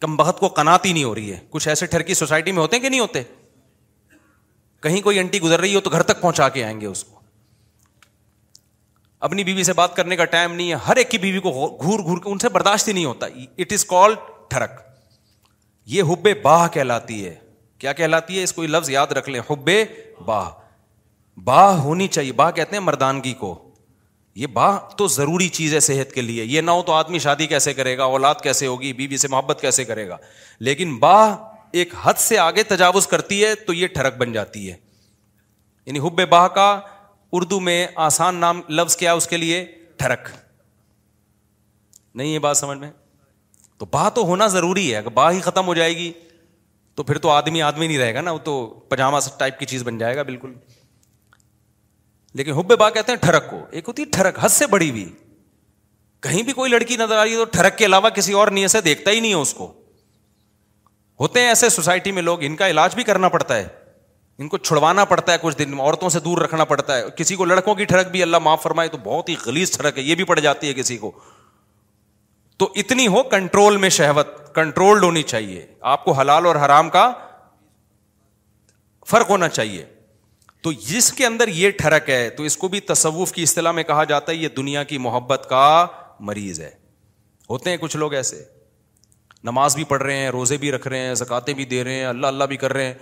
[0.00, 2.82] کم بہت کو کناتی نہیں ہو رہی ہے کچھ ایسے ٹھرکی سوسائٹی میں ہوتے ہیں
[2.82, 3.22] کہ نہیں ہوتے
[4.82, 7.20] کہیں کوئی انٹی گزر رہی ہو تو گھر تک پہنچا کے آئیں گے اس کو
[9.28, 11.50] اپنی بیوی سے بات کرنے کا ٹائم نہیں ہے ہر ایک کی بیوی کو
[11.82, 13.26] گور گور ان سے برداشت ہی نہیں ہوتا
[13.58, 14.14] اٹ از کال
[14.50, 14.80] ٹھرک
[15.92, 17.34] یہ ہوبے باہ کہلاتی ہے
[17.78, 19.68] کیا کہلاتی ہے اس کو لفظ یاد رکھ لیں حب
[20.26, 20.50] باہ
[21.44, 23.48] باہ ہونی چاہیے باہ کہتے ہیں مردانگی کو
[24.36, 27.46] یہ با تو ضروری چیز ہے صحت کے لیے یہ نہ ہو تو آدمی شادی
[27.46, 30.16] کیسے کرے گا اولاد کیسے ہوگی بیوی بی سے محبت کیسے کرے گا
[30.68, 31.12] لیکن با
[31.80, 34.76] ایک حد سے آگے تجاوز کرتی ہے تو یہ ٹھڑک بن جاتی ہے
[35.86, 36.68] یعنی حب باہ کا
[37.36, 39.64] اردو میں آسان نام لفظ کیا اس کے لیے
[39.98, 40.28] ٹھڑک
[42.18, 42.90] نہیں یہ بات سمجھ میں
[43.78, 46.12] تو با تو ہونا ضروری ہے اگر با ہی ختم ہو جائے گی
[46.96, 48.58] تو پھر تو آدمی آدمی نہیں رہے گا نا وہ تو
[48.88, 50.52] پاجامہ ٹائپ کی چیز بن جائے گا بالکل
[52.38, 55.08] لیکن حب با کہتے ہیں ٹھڑک کو ایک ہوتی ہے ٹھڑک حد سے بڑی ہوئی
[56.22, 58.70] کہیں بھی کوئی لڑکی نظر آ رہی ہے تو ٹھڑک کے علاوہ کسی اور نیت
[58.70, 59.72] سے دیکھتا ہی نہیں ہے اس کو
[61.20, 63.66] ہوتے ہیں ایسے سوسائٹی میں لوگ ان کا علاج بھی کرنا پڑتا ہے
[64.42, 67.36] ان کو چھڑوانا پڑتا ہے کچھ دن میں عورتوں سے دور رکھنا پڑتا ہے کسی
[67.36, 70.14] کو لڑکوں کی ٹھڑک بھی اللہ معاف فرمائے تو بہت ہی غلیظ ٹھڑک ہے یہ
[70.14, 71.10] بھی پڑ جاتی ہے کسی کو
[72.58, 77.10] تو اتنی ہو کنٹرول میں شہوت کنٹرولڈ ہونی چاہیے آپ کو حلال اور حرام کا
[79.10, 79.84] فرق ہونا چاہیے
[80.64, 83.82] تو جس کے اندر یہ ٹھڑک ہے تو اس کو بھی تصوف کی اصطلاح میں
[83.84, 85.64] کہا جاتا ہے یہ دنیا کی محبت کا
[86.28, 86.70] مریض ہے
[87.50, 88.42] ہوتے ہیں کچھ لوگ ایسے
[89.48, 92.04] نماز بھی پڑھ رہے ہیں روزے بھی رکھ رہے ہیں زکاتے بھی دے رہے ہیں
[92.12, 92.94] اللہ اللہ بھی کر رہے ہیں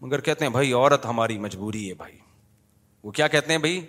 [0.00, 2.18] مگر کہتے ہیں بھائی عورت ہماری مجبوری ہے بھائی
[3.02, 3.80] وہ کیا کہتے ہیں بھائی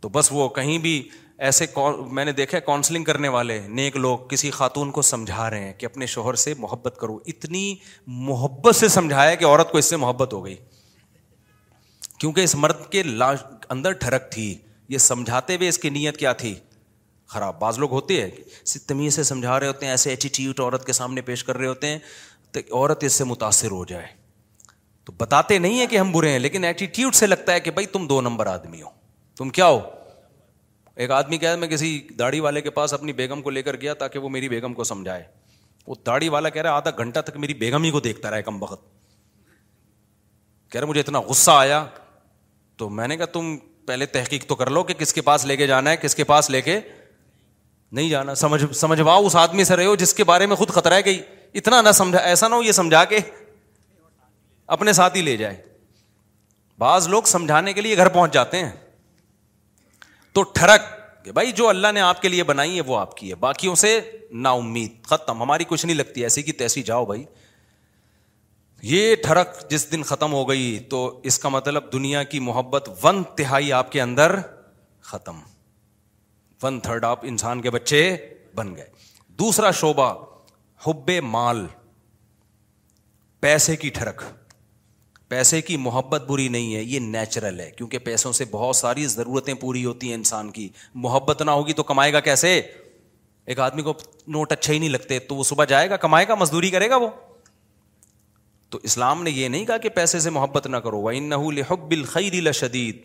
[0.00, 0.94] تو بس وہ کہیں بھی
[1.48, 1.66] ایسے
[2.10, 5.86] میں نے دیکھا کاؤنسلنگ کرنے والے نیک لوگ کسی خاتون کو سمجھا رہے ہیں کہ
[5.86, 7.72] اپنے شوہر سے محبت کرو اتنی
[8.28, 10.56] محبت سے سمجھایا کہ عورت کو اس سے محبت ہو گئی
[12.18, 14.54] کیونکہ اس مرد کے لاش اندر ٹھڑک تھی
[14.88, 16.54] یہ سمجھاتے ہوئے اس کی نیت کیا تھی
[17.32, 20.92] خراب بعض لوگ ہوتے ہیں تمیز سے سمجھا رہے ہوتے ہیں ایسے ایٹیٹیوٹ عورت کے
[20.92, 21.98] سامنے پیش کر رہے ہوتے ہیں
[22.52, 24.06] تو عورت اس سے متاثر ہو جائے
[25.04, 27.86] تو بتاتے نہیں ہیں کہ ہم برے ہیں لیکن ایٹیٹیوڈ سے لگتا ہے کہ بھائی
[27.92, 28.88] تم دو نمبر آدمی ہو
[29.38, 29.78] تم کیا ہو
[31.04, 33.62] ایک آدمی کہہ رہا ہے میں کسی داڑھی والے کے پاس اپنی بیگم کو لے
[33.62, 35.22] کر گیا تاکہ وہ میری بیگم کو سمجھائے
[35.86, 38.42] وہ داڑھی والا کہہ ہے آدھا گھنٹہ تک میری بیگم ہی کو دیکھتا رہا ہے
[38.42, 38.80] کم وقت
[40.72, 41.84] کہہ رہے مجھے اتنا غصہ آیا
[42.78, 43.56] تو میں نے کہا تم
[43.86, 46.24] پہلے تحقیق تو کر لو کہ کس کے پاس لے کے جانا ہے کس کے
[46.24, 46.78] پاس لے کے
[47.98, 50.94] نہیں جانا سمجھ سمجھواؤ اس آدمی سے رہے ہو جس کے بارے میں خود خطرہ
[50.94, 51.20] ہے کہ
[51.60, 53.18] اتنا نہ سمجھا ایسا نہ ہو یہ سمجھا کے
[54.76, 55.60] اپنے ساتھ ہی لے جائے
[56.78, 58.70] بعض لوگ سمجھانے کے لیے گھر پہنچ جاتے ہیں
[60.32, 60.82] تو ٹھڑک
[61.24, 63.74] کہ بھائی جو اللہ نے آپ کے لیے بنائی ہے وہ آپ کی ہے باقیوں
[63.84, 63.98] سے
[64.46, 67.24] نا امید ختم ہماری کچھ نہیں لگتی ایسی کی تیسی جاؤ بھائی
[68.82, 73.22] یہ ٹھڑک جس دن ختم ہو گئی تو اس کا مطلب دنیا کی محبت ون
[73.36, 74.34] تہائی آپ کے اندر
[75.10, 75.40] ختم
[76.62, 78.02] ون تھرڈ آپ انسان کے بچے
[78.56, 78.86] بن گئے
[79.38, 80.12] دوسرا شعبہ
[80.86, 81.66] حب مال
[83.40, 84.22] پیسے کی ٹھڑک
[85.28, 89.54] پیسے کی محبت بری نہیں ہے یہ نیچرل ہے کیونکہ پیسوں سے بہت ساری ضرورتیں
[89.60, 90.68] پوری ہوتی ہیں انسان کی
[91.04, 92.60] محبت نہ ہوگی تو کمائے گا کیسے
[93.46, 93.92] ایک آدمی کو
[94.36, 96.96] نوٹ اچھے ہی نہیں لگتے تو وہ صبح جائے گا کمائے گا مزدوری کرے گا
[97.02, 97.08] وہ
[98.70, 101.12] تو اسلام نے یہ نہیں کہا کہ پیسے سے محبت نہ کرو وہ
[101.52, 102.96] لک بل الخیر شدید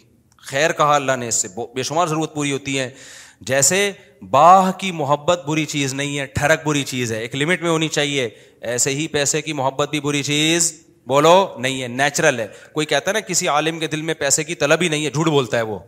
[0.47, 2.89] خیر کہا اللہ نے اس سے بے شمار ضرورت پوری ہوتی ہے
[3.49, 3.80] جیسے
[4.32, 7.88] باہ کی محبت بری چیز نہیں ہے ٹھڑک بری چیز ہے ایک لمٹ میں ہونی
[7.88, 8.30] چاہیے
[8.74, 10.72] ایسے ہی پیسے کی محبت بھی بری چیز
[11.07, 14.43] بولو نہیں ہے نیچرل ہے کوئی کہتا ہے نا کسی عالم کے دل میں پیسے
[14.43, 15.80] کی طلب ہی نہیں ہے جھوٹ بولتا ہے وہ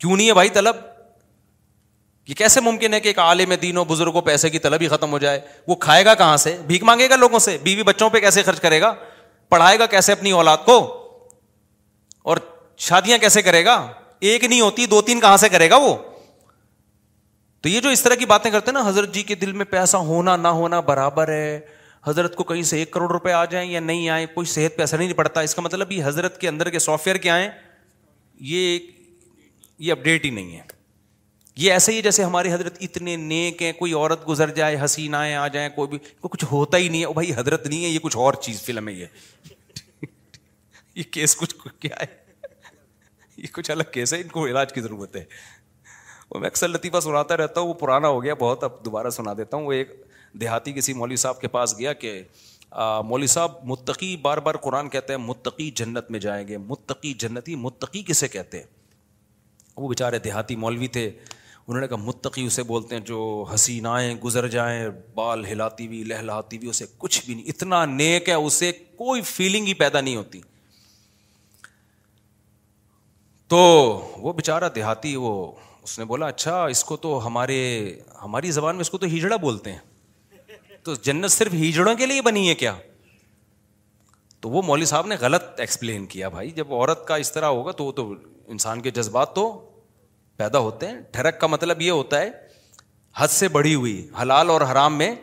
[0.00, 0.76] کیوں نہیں ہے بھائی طلب
[2.28, 4.88] یہ کیسے ممکن ہے کہ ایک عالم دین و بزرگ کو پیسے کی طلب ہی
[4.88, 8.08] ختم ہو جائے وہ کھائے گا کہاں سے بھیک مانگے گا لوگوں سے بیوی بچوں
[8.10, 8.92] پہ کیسے خرچ کرے گا
[9.50, 10.76] پڑھائے گا کیسے اپنی اولاد کو
[12.30, 12.36] اور
[12.88, 13.74] شادیاں کیسے کرے گا
[14.30, 15.94] ایک نہیں ہوتی دو تین کہاں سے کرے گا وہ
[17.62, 19.64] تو یہ جو اس طرح کی باتیں کرتے ہیں نا حضرت جی کے دل میں
[19.70, 21.58] پیسہ ہونا نہ ہونا برابر ہے
[22.06, 24.82] حضرت کو کہیں سے ایک کروڑ روپے آ جائیں یا نہیں آئیں کوئی صحت پہ
[24.82, 27.50] اثر نہیں پڑتا اس کا مطلب یہ حضرت کے اندر کے سافٹ ویئر کیا ہے
[28.54, 30.71] یہ اپڈیٹ ہی نہیں ہے
[31.56, 35.34] یہ ایسا ہی ہے جیسے ہمارے حضرت اتنے نیک ہیں کوئی عورت گزر جائے حسینائیں
[35.36, 37.98] آ جائیں کوئی بھی کوئی کچھ ہوتا ہی نہیں ہے بھائی حضرت نہیں ہے یہ
[38.02, 38.92] کچھ اور چیز فلم ہے
[40.94, 42.06] یہ کیس کچھ کیا ہے
[43.36, 45.24] یہ کچھ الگ کیس ہے ان کو علاج کی ضرورت ہے
[46.30, 49.32] وہ میں اکثر لطیفہ سناتا رہتا ہوں وہ پرانا ہو گیا بہت اب دوبارہ سنا
[49.38, 49.88] دیتا ہوں وہ ایک
[50.40, 52.20] دیہاتی کسی مولوی صاحب کے پاس گیا کہ
[53.04, 57.54] مولوی صاحب متقی بار بار قرآن کہتے ہیں متقی جنت میں جائیں گے متقی جنتی
[57.66, 58.66] متقی کسے کہتے ہیں
[59.76, 61.10] وہ بےچارے دیہاتی مولوی تھے
[61.68, 63.18] انہوں نے کہا متقی اسے بولتے ہیں جو
[63.54, 68.34] حسینائیں گزر جائیں بال ہلاتی ہوئی لہلاتی ہوئی اسے کچھ بھی نہیں اتنا نیک ہے
[68.34, 70.40] اسے کوئی فیلنگ ہی پیدا نہیں ہوتی
[73.48, 73.58] تو
[74.18, 75.30] وہ بےچارا دیہاتی وہ
[75.82, 77.58] اس نے بولا اچھا اس کو تو ہمارے
[78.22, 80.38] ہماری زبان میں اس کو تو ہجڑا بولتے ہیں
[80.84, 82.72] تو جنت صرف ہجڑوں کے لیے بنی ہے کیا
[84.40, 87.72] تو وہ مولوی صاحب نے غلط ایکسپلین کیا بھائی جب عورت کا اس طرح ہوگا
[87.72, 88.12] تو وہ تو
[88.46, 89.44] انسان کے جذبات تو
[90.42, 92.30] پیدا ہوتے ہیں ٹھڑک کا مطلب یہ ہوتا ہے
[93.16, 95.14] حد سے بڑھی ہوئی حلال اور حرام میں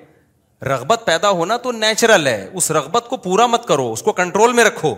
[0.72, 4.53] رغبت پیدا ہونا تو نیچرل ہے اس رغبت کو پورا مت کرو اس کو کنٹرول
[4.59, 4.93] میں رکھو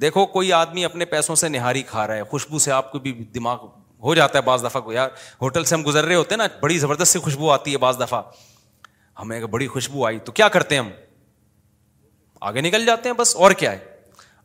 [0.00, 3.12] دیکھو کوئی آدمی اپنے پیسوں سے نہاری کھا رہا ہے خوشبو سے آپ کو بھی
[3.34, 3.66] دماغ
[4.06, 5.10] ہو جاتا ہے بعض دفعہ کو یار
[5.42, 8.00] ہوٹل سے ہم گزر رہے ہوتے ہیں نا بڑی زبردست سی خوشبو آتی ہے بعض
[8.00, 8.22] دفعہ
[9.20, 10.90] ہمیں اگر بڑی خوشبو آئی تو کیا کرتے ہیں ہم
[12.50, 13.92] آگے نکل جاتے ہیں بس اور کیا ہے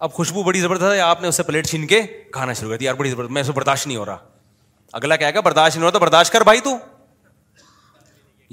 [0.08, 2.02] اب خوشبو بڑی زبردست ہے آپ نے اسے پلیٹ چھین کے
[2.34, 4.18] کھانا شروع کر دیا یار بڑی زبردست میں اسے برداشت نہیں ہو رہا
[4.98, 6.78] اگلا کہے گا برداشت نہیں ہو تو برداشت کر بھائی تو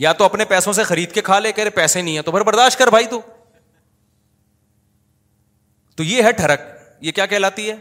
[0.05, 2.41] یا تو اپنے پیسوں سے خرید کے کھا لے کہ پیسے نہیں ہے تو پھر
[2.49, 3.21] برداشت کر بھائی تو
[5.97, 6.61] تو یہ ہے ٹھڑک
[7.05, 7.77] یہ کیا کہلاتی ہے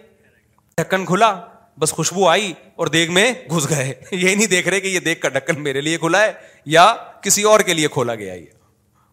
[0.77, 1.31] ڈھکن کھلا
[1.79, 5.21] بس خوشبو آئی اور دیگ میں گھس گئے یہ نہیں دیکھ رہے کہ یہ دیکھ
[5.21, 6.31] کر ڈھکن میرے لیے کھلا ہے
[6.75, 6.93] یا
[7.23, 8.45] کسی اور کے لیے کھولا گیا یہ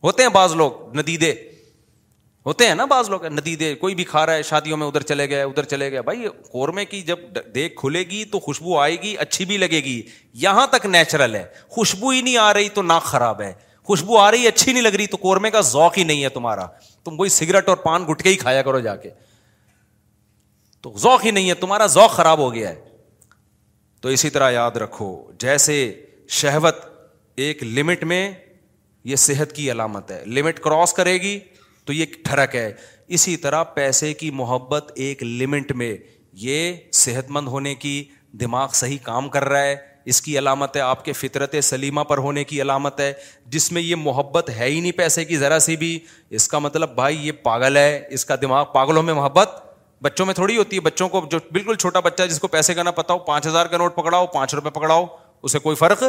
[0.04, 1.34] ہوتے ہیں بعض لوگ ندیدے
[2.46, 5.02] ہوتے ہیں نا بعض لوگ ندی دے کوئی بھی کھا رہا ہے شادیوں میں ادھر
[5.10, 7.18] چلے گئے ادھر چلے گئے بھائی قورمے کی جب
[7.54, 10.00] دیکھ کھلے گی تو خوشبو آئے گی اچھی بھی لگے گی
[10.44, 11.44] یہاں تک نیچرل ہے
[11.76, 13.52] خوشبو ہی نہیں آ رہی تو ناک خراب ہے
[13.86, 16.66] خوشبو آ رہی اچھی نہیں لگ رہی تو قورمے کا ذوق ہی نہیں ہے تمہارا
[17.04, 19.10] تم کوئی سگریٹ اور پان گٹ کے ہی کھایا کرو جا کے
[20.82, 22.80] تو ذوق ہی نہیں ہے تمہارا ذوق خراب ہو گیا ہے
[24.00, 25.76] تو اسی طرح یاد رکھو جیسے
[26.40, 26.84] شہوت
[27.44, 28.30] ایک لمٹ میں
[29.10, 31.38] یہ صحت کی علامت ہے لمٹ کراس کرے گی
[31.86, 32.70] تو یہ ٹھڑک ہے
[33.16, 35.96] اسی طرح پیسے کی محبت ایک لمٹ میں
[36.42, 38.02] یہ صحت مند ہونے کی
[38.40, 39.74] دماغ صحیح کام کر رہا ہے
[40.12, 43.12] اس کی علامت ہے آپ کے فطرت سلیمہ پر ہونے کی علامت ہے
[43.54, 45.98] جس میں یہ محبت ہے ہی نہیں پیسے کی ذرا سی بھی
[46.38, 49.50] اس کا مطلب بھائی یہ پاگل ہے اس کا دماغ پاگلوں میں محبت
[50.02, 52.74] بچوں میں تھوڑی ہوتی ہے بچوں کو جو بالکل چھوٹا بچہ ہے جس کو پیسے
[52.74, 55.04] کا نہ پتا ہو پانچ ہزار کا نوٹ پکڑاؤ پانچ روپے پکڑاؤ
[55.42, 56.02] اسے کوئی فرق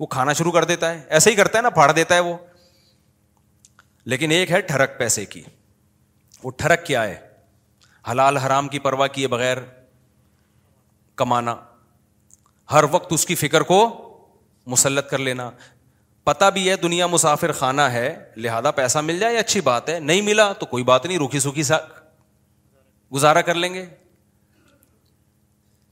[0.00, 2.36] وہ کھانا شروع کر دیتا ہے ایسے ہی کرتا ہے نا پھاڑ دیتا ہے وہ
[4.12, 5.40] لیکن ایک ہے ٹھڑک پیسے کی
[6.42, 7.16] وہ ٹھڑک کیا ہے
[8.10, 9.58] حلال حرام کی پرواہ کیے بغیر
[11.22, 11.54] کمانا
[12.72, 13.78] ہر وقت اس کی فکر کو
[14.74, 15.50] مسلط کر لینا
[16.24, 18.06] پتا بھی ہے دنیا مسافر خانہ ہے
[18.44, 21.62] لہذا پیسہ مل جائے اچھی بات ہے نہیں ملا تو کوئی بات نہیں روکھی سوکھی
[21.70, 21.78] سا
[23.14, 23.84] گزارا کر لیں گے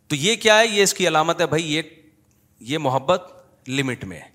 [0.08, 1.74] تو یہ کیا ہے یہ اس کی علامت ہے بھائی
[2.70, 3.30] یہ محبت
[3.78, 4.32] لمٹ میں ہے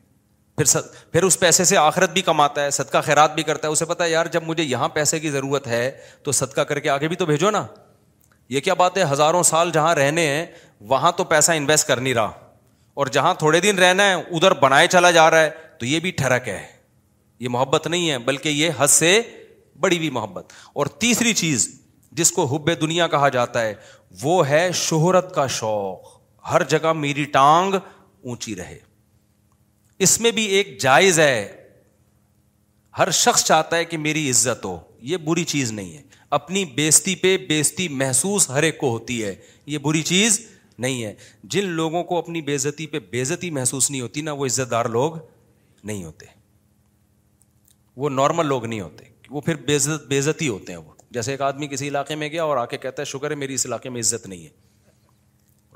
[0.59, 0.81] پھر
[1.11, 4.03] پھر اس پیسے سے آخرت بھی کماتا ہے صدقہ خیرات بھی کرتا ہے اسے پتا
[4.03, 5.83] ہے یار جب مجھے یہاں پیسے کی ضرورت ہے
[6.23, 7.65] تو صدقہ کر کے آگے بھی تو بھیجو نا
[8.49, 10.45] یہ کیا بات ہے ہزاروں سال جہاں رہنے ہیں
[10.89, 12.31] وہاں تو پیسہ انویسٹ کر نہیں رہا
[13.01, 15.49] اور جہاں تھوڑے دن رہنا ہے ادھر بنائے چلا جا رہا ہے
[15.79, 16.61] تو یہ بھی ٹھرک ہے
[17.39, 19.19] یہ محبت نہیں ہے بلکہ یہ حد سے
[19.81, 21.69] بڑی ہوئی محبت اور تیسری چیز
[22.21, 23.73] جس کو حب دنیا کہا جاتا ہے
[24.21, 26.17] وہ ہے شہرت کا شوق
[26.51, 28.77] ہر جگہ میری ٹانگ اونچی رہے
[30.05, 31.33] اس میں بھی ایک جائز ہے
[32.97, 34.77] ہر شخص چاہتا ہے کہ میری عزت ہو
[35.09, 36.01] یہ بری چیز نہیں ہے
[36.37, 39.33] اپنی بیستی پہ بیستی محسوس ہر ایک کو ہوتی ہے
[39.73, 40.39] یہ بری چیز
[40.85, 41.13] نہیں ہے
[41.53, 45.15] جن لوگوں کو اپنی بےزتی پہ بےزتی محسوس نہیں ہوتی نا وہ عزت دار لوگ
[45.83, 46.25] نہیں ہوتے
[48.01, 51.67] وہ نارمل لوگ نہیں ہوتے وہ پھر بےزت بےزتی ہوتے ہیں وہ جیسے ایک آدمی
[51.67, 54.01] کسی علاقے میں گیا اور آ کے کہتا ہے شکر ہے میری اس علاقے میں
[54.01, 54.49] عزت نہیں ہے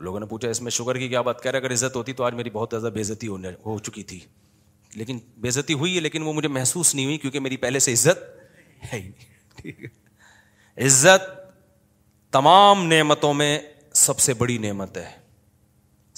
[0.05, 2.23] لوگوں نے پوچھا اس میں شوگر کی کیا بات کہہ رہے اگر عزت ہوتی تو
[2.23, 4.19] آج میری بہت زیادہ بےزتی ہونے ہو چکی تھی
[4.95, 8.91] لیکن بےزتی ہوئی ہے لیکن وہ مجھے محسوس نہیں ہوئی کیونکہ میری پہلے سے عزت
[8.93, 9.01] ہے
[10.85, 11.29] عزت
[12.33, 13.57] تمام نعمتوں میں
[14.05, 15.09] سب سے بڑی نعمت ہے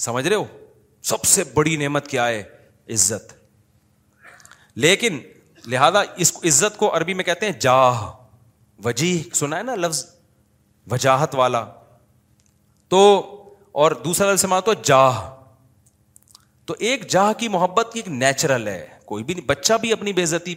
[0.06, 0.44] سمجھ رہے ہو
[1.08, 2.42] سب سے بڑی نعمت کیا ہے
[2.94, 3.32] عزت
[4.84, 5.18] لیکن
[5.70, 8.00] لہذا اس عزت کو عربی میں کہتے ہیں جاہ
[8.84, 10.04] وجیح سنا ہے نا لفظ
[10.90, 11.64] وجاہت والا
[12.88, 13.02] تو
[13.84, 14.58] اور دوسرا
[14.90, 15.18] جاہ
[16.66, 20.54] تو ایک جاہ کی محبت کی ایک نیچرل ہے کوئی بھی بچہ بھی اپنی بےزتی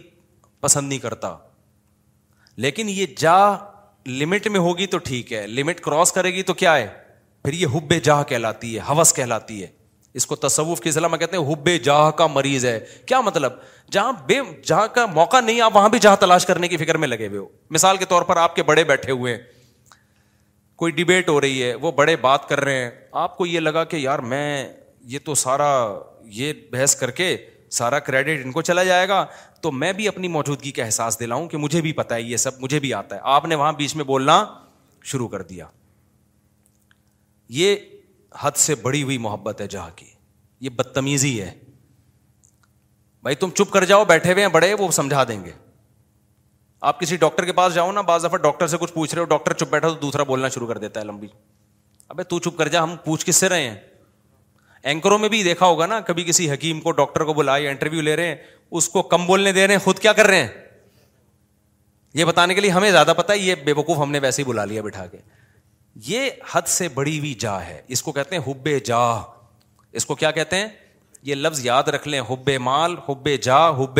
[0.62, 1.36] پسند نہیں کرتا
[2.66, 3.34] لیکن یہ جا
[4.22, 6.88] لمٹ میں ہوگی تو ٹھیک ہے لمٹ کراس کرے گی تو کیا ہے
[7.44, 9.68] پھر یہ ہب جاہ کہلاتی ہے ہوس کہلاتی ہے
[10.20, 13.54] اس کو تصوف کی سلام میں کہتے ہیں ہب جاہ کا مریض ہے کیا مطلب
[13.92, 17.08] جہاں بے جہاں کا موقع نہیں آپ وہاں بھی جہاں تلاش کرنے کی فکر میں
[17.08, 17.48] لگے ہوئے ہو
[17.80, 19.42] مثال کے طور پر آپ کے بڑے بیٹھے ہوئے ہیں
[20.80, 22.90] کوئی ڈبیٹ ہو رہی ہے وہ بڑے بات کر رہے ہیں
[23.22, 24.46] آپ کو یہ لگا کہ یار میں
[25.14, 25.68] یہ تو سارا
[26.36, 27.36] یہ بحث کر کے
[27.80, 29.26] سارا کریڈٹ ان کو چلا جائے گا
[29.62, 32.62] تو میں بھی اپنی موجودگی کا احساس دلاؤں کہ مجھے بھی پتا ہے یہ سب
[32.62, 34.44] مجھے بھی آتا ہے آپ نے وہاں بیچ میں بولنا
[35.12, 35.66] شروع کر دیا
[37.60, 37.76] یہ
[38.40, 40.06] حد سے بڑی ہوئی محبت ہے جہاں کی
[40.62, 41.52] یہ بدتمیزی ہے
[43.24, 45.52] بھائی تم چپ کر جاؤ بیٹھے ہوئے ہیں بڑے وہ سمجھا دیں گے
[46.88, 49.26] آپ کسی ڈاکٹر کے پاس جاؤ نا بعض دفعہ ڈاکٹر سے کچھ پوچھ رہے ہو
[49.30, 51.28] ڈاکٹر چپ بیٹھا تو دوسرا بولنا شروع کر دیتا ہے لمبی
[52.10, 53.76] ابھی تو چپ کر جا ہم پوچھ کس سے رہے ہیں
[54.90, 58.16] اینکروں میں بھی دیکھا ہوگا نا کبھی کسی حکیم کو ڈاکٹر کو بلایا انٹرویو لے
[58.16, 58.36] رہے ہیں
[58.72, 60.48] اس کو کم بولنے دے رہے ہیں خود کیا کر رہے ہیں
[62.20, 64.48] یہ بتانے کے لیے ہمیں زیادہ پتا ہے یہ بے وقوف ہم نے ویسے ہی
[64.48, 65.18] بلا لیا بٹھا کے
[66.06, 69.04] یہ حد سے بڑی ہوئی جا ہے اس کو کہتے ہیں حب جا
[70.00, 70.68] اس کو کیا کہتے ہیں
[71.28, 74.00] یہ لفظ یاد رکھ لیں حب مال حب جا حب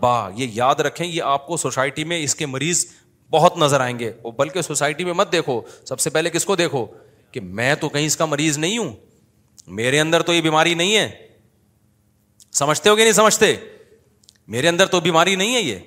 [0.00, 2.84] با یہ یاد رکھیں یہ آپ کو سوسائٹی میں اس کے مریض
[3.32, 6.56] بہت نظر آئیں گے وہ بلکہ سوسائٹی میں مت دیکھو سب سے پہلے کس کو
[6.56, 6.84] دیکھو
[7.32, 8.92] کہ میں تو کہیں اس کا مریض نہیں ہوں
[9.76, 11.08] میرے اندر تو یہ بیماری نہیں ہے
[12.52, 13.54] سمجھتے ہو کہ نہیں سمجھتے
[14.56, 15.78] میرے اندر تو بیماری نہیں ہے یہ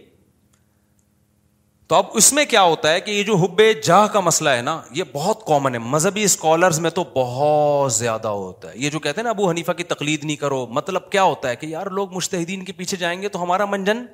[1.90, 4.62] تو اب اس میں کیا ہوتا ہے کہ یہ جو حب جاہ کا مسئلہ ہے
[4.62, 9.00] نا یہ بہت کامن ہے مذہبی اسکالرز میں تو بہت زیادہ ہوتا ہے یہ جو
[9.06, 11.88] کہتے ہیں نا ابو حنیفہ کی تقلید نہیں کرو مطلب کیا ہوتا ہے کہ یار
[12.00, 14.06] لوگ مشتحدین کے پیچھے جائیں گے تو ہمارا منجن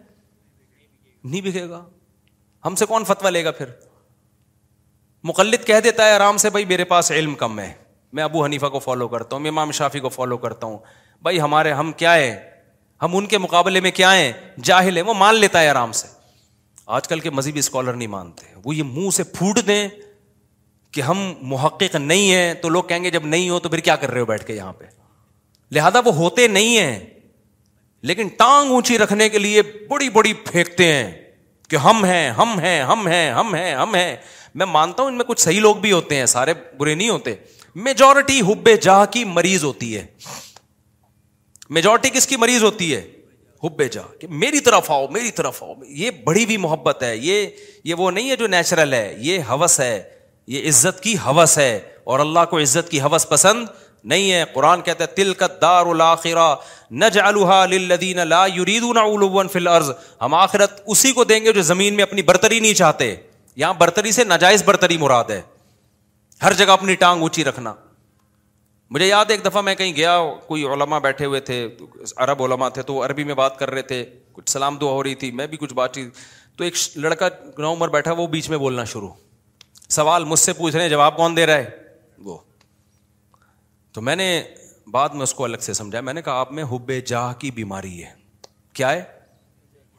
[1.23, 1.83] نہیں بکھے گا
[2.65, 3.69] ہم سے کون فتویٰ لے گا پھر
[5.27, 7.71] مقلد کہہ دیتا ہے آرام سے بھائی میرے پاس علم کم ہے
[8.17, 10.77] میں ابو حنیفہ کو فالو کرتا ہوں میں امام شافی کو فالو کرتا ہوں
[11.23, 12.33] بھائی ہمارے ہم کیا ہے
[13.01, 14.31] ہم ان کے مقابلے میں کیا ہیں
[14.69, 16.07] جاہل ہیں وہ مان لیتا ہے آرام سے
[16.85, 19.87] آج کل کے مذہبی اسکالر نہیں مانتے وہ یہ منہ سے پھوٹ دیں
[20.93, 21.17] کہ ہم
[21.51, 24.19] محقق نہیں ہیں تو لوگ کہیں گے جب نہیں ہو تو پھر کیا کر رہے
[24.19, 24.85] ہو بیٹھ کے یہاں پہ
[25.75, 26.99] لہذا وہ ہوتے نہیں ہیں
[28.09, 31.11] لیکن ٹانگ اونچی رکھنے کے لیے بڑی بڑی پھینکتے ہیں
[31.69, 34.15] کہ ہم ہیں ہم ہیں ہم ہیں ہم ہیں ہم ہیں
[34.61, 37.35] میں مانتا ہوں ان میں کچھ صحیح لوگ بھی ہوتے ہیں سارے برے نہیں ہوتے
[37.85, 40.05] میجورٹی حب جہاں کی مریض ہوتی ہے
[41.69, 43.01] میجورٹی کس کی مریض ہوتی ہے
[43.91, 47.45] جا کہ میری طرف آؤ میری طرف آؤ یہ بڑی بھی محبت ہے یہ
[47.83, 50.01] یہ وہ نہیں ہے جو نیچرل ہے یہ حوث ہے
[50.53, 51.79] یہ عزت کی حوث ہے
[52.11, 53.65] اور اللہ کو عزت کی حوث پسند
[54.11, 56.47] نہیں ہے قرآن کہتا ہے تلکت دار الاخیرہ
[57.03, 57.05] نہ
[58.55, 59.91] یریدون الحاً فل عرض
[60.21, 63.15] ہم آخرت اسی کو دیں گے جو زمین میں اپنی برتری نہیں چاہتے
[63.55, 65.41] یہاں برتری سے ناجائز برتری مراد ہے
[66.43, 67.73] ہر جگہ اپنی ٹانگ اونچی رکھنا
[68.91, 70.17] مجھے یاد ہے ایک دفعہ میں کہیں گیا
[70.47, 71.65] کوئی علما بیٹھے ہوئے تھے
[72.25, 74.03] عرب علما تھے تو عربی میں بات کر رہے تھے
[74.33, 76.17] کچھ سلام دعا ہو رہی تھی میں بھی کچھ بات چیت
[76.57, 77.27] تو ایک لڑکا
[77.57, 79.09] نو عمر بیٹھا وہ بیچ میں بولنا شروع
[79.89, 81.69] سوال مجھ سے پوچھ رہے ہیں جواب کون دے رہا ہے
[82.23, 82.37] وہ
[83.93, 84.27] تو میں نے
[84.91, 87.51] بعد میں اس کو الگ سے سمجھا میں نے کہا آپ میں حب جاہ کی
[87.55, 88.11] بیماری ہے
[88.75, 89.01] کیا ہے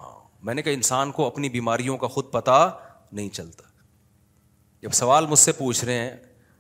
[0.01, 0.13] ہاں۔
[0.45, 2.59] میں نے کہا انسان کو اپنی بیماریوں کا خود پتہ
[3.13, 3.69] نہیں چلتا
[4.83, 6.11] جب سوال مجھ سے پوچھ رہے ہیں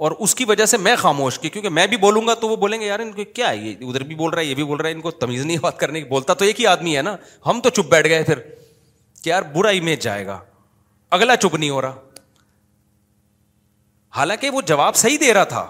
[0.05, 2.57] اور اس کی وجہ سے میں خاموش کی کیونکہ میں بھی بولوں گا تو وہ
[2.63, 4.01] بولیں گے یار ان ان کو کو کیا ہے ہے ہے ہے یہ یہ ادھر
[4.01, 4.35] بھی بھی بول
[4.67, 7.15] بول رہا رہا تمیز نہیں بات کرنے کی بولتا تو ایک ہی آدمی نا
[7.47, 8.39] ہم تو چپ بیٹھ گئے پھر
[9.23, 10.39] کہ یار برا امیج جائے گا
[11.19, 12.21] اگلا چپ نہیں ہو رہا
[14.17, 15.65] حالانکہ وہ جواب صحیح دے رہا تھا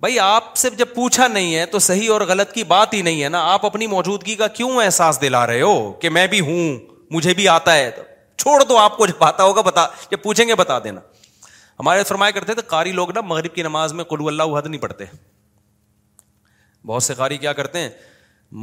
[0.00, 3.22] بھائی آپ سے جب پوچھا نہیں ہے تو صحیح اور غلط کی بات ہی نہیں
[3.22, 6.78] ہے نا آپ اپنی موجودگی کا کیوں احساس دلا رہے ہو کہ میں بھی ہوں
[7.16, 7.90] مجھے بھی آتا ہے
[8.42, 11.00] چھوڑ دو آپ کو جب آتا ہوگا بتا جب پوچھیں گے بتا دینا
[11.80, 14.80] ہمارے فرمایا کرتے تھے قاری لوگ نا مغرب کی نماز میں قلو اللہ حد نہیں
[14.80, 15.04] پڑھتے
[16.86, 17.88] بہت سے قاری کیا کرتے ہیں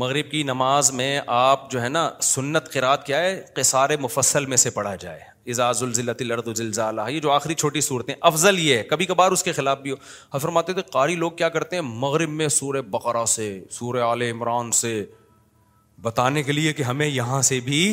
[0.01, 4.57] مغرب کی نماز میں آپ جو ہے نا سنت قرات کیا ہے قصار مفصل میں
[4.57, 8.83] سے پڑھا جائے اعزاز الزلت الرد الزلز یہ جو آخری چھوٹی صورتیں افضل یہ ہے
[8.93, 9.95] کبھی کبھار اس کے خلاف بھی ہو
[10.33, 13.47] ہم فرماتے تھے قاری لوگ کیا کرتے ہیں مغرب میں سور بقرا سے
[13.77, 14.93] سور عال عمران سے
[16.03, 17.83] بتانے کے لیے کہ ہمیں یہاں سے بھی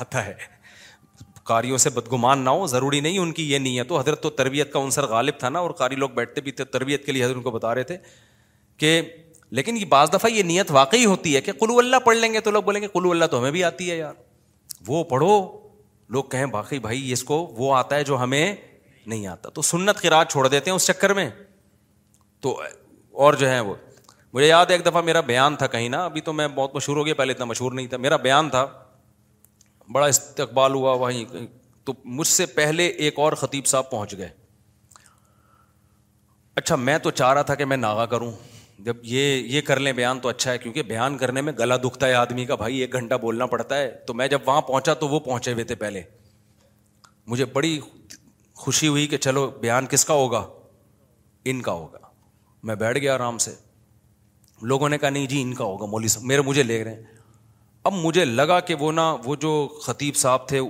[0.00, 0.34] آتا ہے
[1.48, 4.72] کاریوں سے بدگمان نہ ہو ضروری نہیں ان کی یہ نیت ہو حضرت تو تربیت
[4.72, 7.36] کا عنصر غالب تھا نا اور قاری لوگ بیٹھتے بھی تھے تربیت کے لیے حضرت
[7.36, 7.96] ان کو بتا رہے تھے
[8.82, 8.90] کہ
[9.58, 12.50] لیکن یہ بعض دفعہ یہ نیت واقعی ہوتی ہے کہ اللہ پڑھ لیں گے تو
[12.56, 14.14] لوگ بولیں گے کلو اللہ تو ہمیں بھی آتی ہے یار
[14.86, 15.34] وہ پڑھو
[16.16, 18.54] لوگ کہیں باقی بھائی اس کو وہ آتا ہے جو ہمیں
[19.12, 21.28] نہیں آتا تو سنت کی رات چھوڑ دیتے ہیں اس چکر میں
[22.46, 22.60] تو
[23.26, 23.74] اور جو ہے وہ
[24.32, 26.96] مجھے یاد ہے ایک دفعہ میرا بیان تھا کہیں نا ابھی تو میں بہت مشہور
[26.96, 28.66] ہو گیا پہلے اتنا مشہور نہیں تھا میرا بیان تھا
[29.92, 31.34] بڑا استقبال ہوا وہیں
[31.84, 34.28] تو مجھ سے پہلے ایک اور خطیب صاحب پہنچ گئے
[36.60, 38.30] اچھا میں تو چاہ رہا تھا کہ میں ناغا کروں
[38.84, 39.22] جب یہ
[39.56, 42.44] یہ کر لیں بیان تو اچھا ہے کیونکہ بیان کرنے میں گلا دکھتا ہے آدمی
[42.46, 45.52] کا بھائی ایک گھنٹہ بولنا پڑتا ہے تو میں جب وہاں پہنچا تو وہ پہنچے
[45.52, 46.02] ہوئے تھے پہلے
[47.26, 47.78] مجھے بڑی
[48.64, 50.44] خوشی ہوئی کہ چلو بیان کس کا ہوگا
[51.50, 51.98] ان کا ہوگا
[52.68, 53.54] میں بیٹھ گیا آرام سے
[54.70, 57.15] لوگوں نے کہا نہیں جی ان کا ہوگا مولوی صاحب میرے مجھے لے رہے ہیں
[57.86, 59.50] اب مجھے لگا کہ وہ نا وہ جو
[59.82, 60.60] خطیب صاحب تھے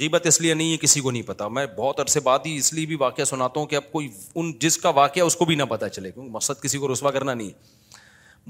[0.00, 2.72] غیبت اس لیے نہیں ہے کسی کو نہیں پتا میں بہت عرصے بات ہی اس
[2.78, 4.08] لیے بھی واقعہ سناتا ہوں کہ اب کوئی
[4.40, 7.10] ان جس کا واقعہ اس کو بھی نہ پتا چلے کیونکہ مقصد کسی کو رسوا
[7.16, 7.96] کرنا نہیں ہے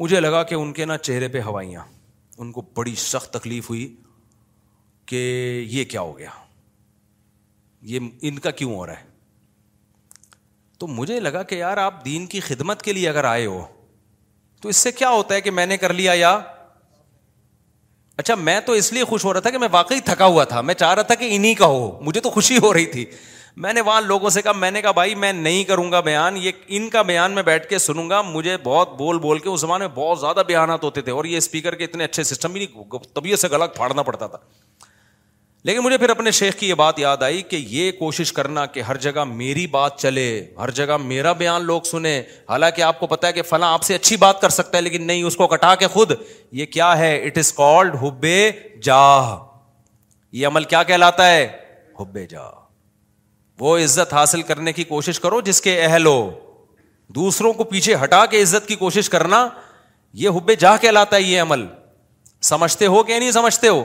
[0.02, 1.82] مجھے لگا کہ ان کے نا چہرے پہ ہوائیاں
[2.42, 3.86] ان کو بڑی سخت تکلیف ہوئی
[5.14, 5.20] کہ
[5.76, 6.30] یہ کیا ہو گیا
[7.92, 9.06] یہ ان کا کیوں ہو رہا ہے
[10.78, 13.62] تو مجھے لگا کہ یار آپ دین کی خدمت کے لیے اگر آئے ہو
[14.62, 16.38] تو اس سے کیا ہوتا ہے کہ میں نے کر لیا یا
[18.20, 20.60] اچھا میں تو اس لیے خوش ہو رہا تھا کہ میں واقعی تھکا ہوا تھا
[20.70, 23.04] میں چاہ رہا تھا کہ انہیں کا ہو مجھے تو خوشی ہو رہی تھی
[23.64, 26.36] میں نے وہاں لوگوں سے کہا میں نے کہا بھائی میں نہیں کروں گا بیان
[26.42, 29.60] یہ ان کا بیان میں بیٹھ کے سنوں گا مجھے بہت بول بول کے اس
[29.60, 32.66] زمانے میں بہت زیادہ بیانات ہوتے تھے اور یہ اسپیکر کے اتنے اچھے سسٹم بھی
[32.66, 34.38] نہیں طبیعت سے غلط پھاڑنا پڑتا تھا
[35.64, 38.80] لیکن مجھے پھر اپنے شیخ کی یہ بات یاد آئی کہ یہ کوشش کرنا کہ
[38.88, 40.24] ہر جگہ میری بات چلے
[40.58, 43.94] ہر جگہ میرا بیان لوگ سنیں حالانکہ آپ کو پتا ہے کہ فلاں آپ سے
[43.94, 46.12] اچھی بات کر سکتا ہے لیکن نہیں اس کو کٹا کے خود
[46.60, 48.50] یہ کیا ہے اٹ از کالڈ ہوبے
[48.82, 49.36] جاہ
[50.32, 51.46] یہ عمل کیا کہلاتا ہے
[52.00, 52.42] حب جا
[53.60, 56.30] وہ عزت حاصل کرنے کی کوشش کرو جس کے اہل ہو
[57.14, 59.46] دوسروں کو پیچھے ہٹا کے عزت کی کوشش کرنا
[60.24, 61.66] یہ حب جاہ کہلاتا ہے یہ عمل
[62.48, 63.84] سمجھتے ہو کہ نہیں سمجھتے ہو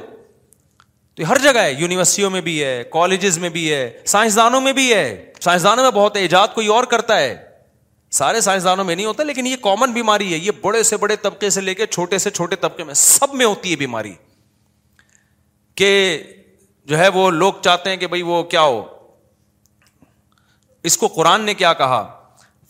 [1.16, 3.82] تو ہر جگہ ہے یونیورسٹیوں میں بھی ہے کالجز میں بھی ہے
[4.14, 5.02] سائنسدانوں میں بھی ہے
[5.42, 7.36] سائنسدانوں میں بہت ہے ایجاد کوئی اور کرتا ہے
[8.20, 11.50] سارے سائنسدانوں میں نہیں ہوتا لیکن یہ کامن بیماری ہے یہ بڑے سے بڑے طبقے
[11.50, 14.14] سے لے کے چھوٹے سے چھوٹے طبقے میں سب میں ہوتی ہے بیماری
[15.82, 15.92] کہ
[16.88, 18.84] جو ہے وہ لوگ چاہتے ہیں کہ بھائی وہ کیا ہو
[20.90, 22.04] اس کو قرآن نے کیا کہا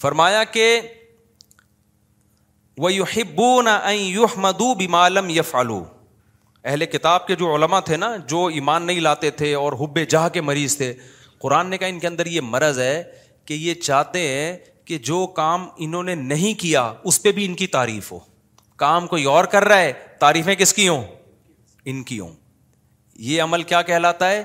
[0.02, 0.80] فرمایا کہ
[2.84, 4.74] وہ یو ہبو نہ یو مدو
[5.30, 5.84] یہ فالو
[6.66, 10.30] اہل کتاب کے جو علماء تھے نا جو ایمان نہیں لاتے تھے اور حب جہاں
[10.34, 10.94] کے مریض تھے
[11.42, 13.02] قرآن نے کہا ان کے اندر یہ مرض ہے
[13.46, 14.56] کہ یہ چاہتے ہیں
[14.88, 18.20] کہ جو کام انہوں نے نہیں کیا اس پہ بھی ان کی تعریف ہو
[18.84, 21.04] کام کوئی اور کر رہا ہے تعریفیں کس کی ہوں
[21.94, 22.32] ان کی ہوں
[23.30, 24.42] یہ عمل کیا کہلاتا ہے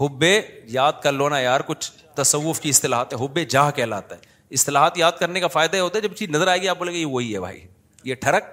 [0.00, 0.24] حب
[0.72, 1.90] یاد کر لو نا یار کچھ
[2.22, 6.02] تصوف کی اصطلاحات ہے حب جاہ کہلاتا ہے اصطلاحات یاد کرنے کا فائدہ ہوتا ہے
[6.08, 7.64] جب چیز نظر آئے گی آپ گے یہ وہی ہے بھائی
[8.04, 8.52] یہ ٹھرک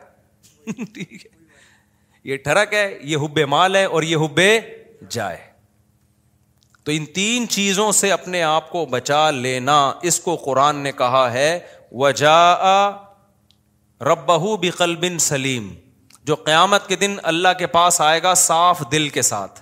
[0.93, 1.35] ٹھیک ہے
[2.27, 4.39] یہ ٹھڑک ہے یہ حب مال ہے اور یہ حب
[5.11, 5.37] جائے
[6.85, 9.77] تو ان تین چیزوں سے اپنے آپ کو بچا لینا
[10.09, 11.47] اس کو قرآن نے کہا ہے
[12.01, 12.37] وجا
[14.11, 14.25] رب
[14.63, 15.69] بکل بن سلیم
[16.29, 19.59] جو قیامت کے دن اللہ کے پاس آئے گا صاف دل کے ساتھ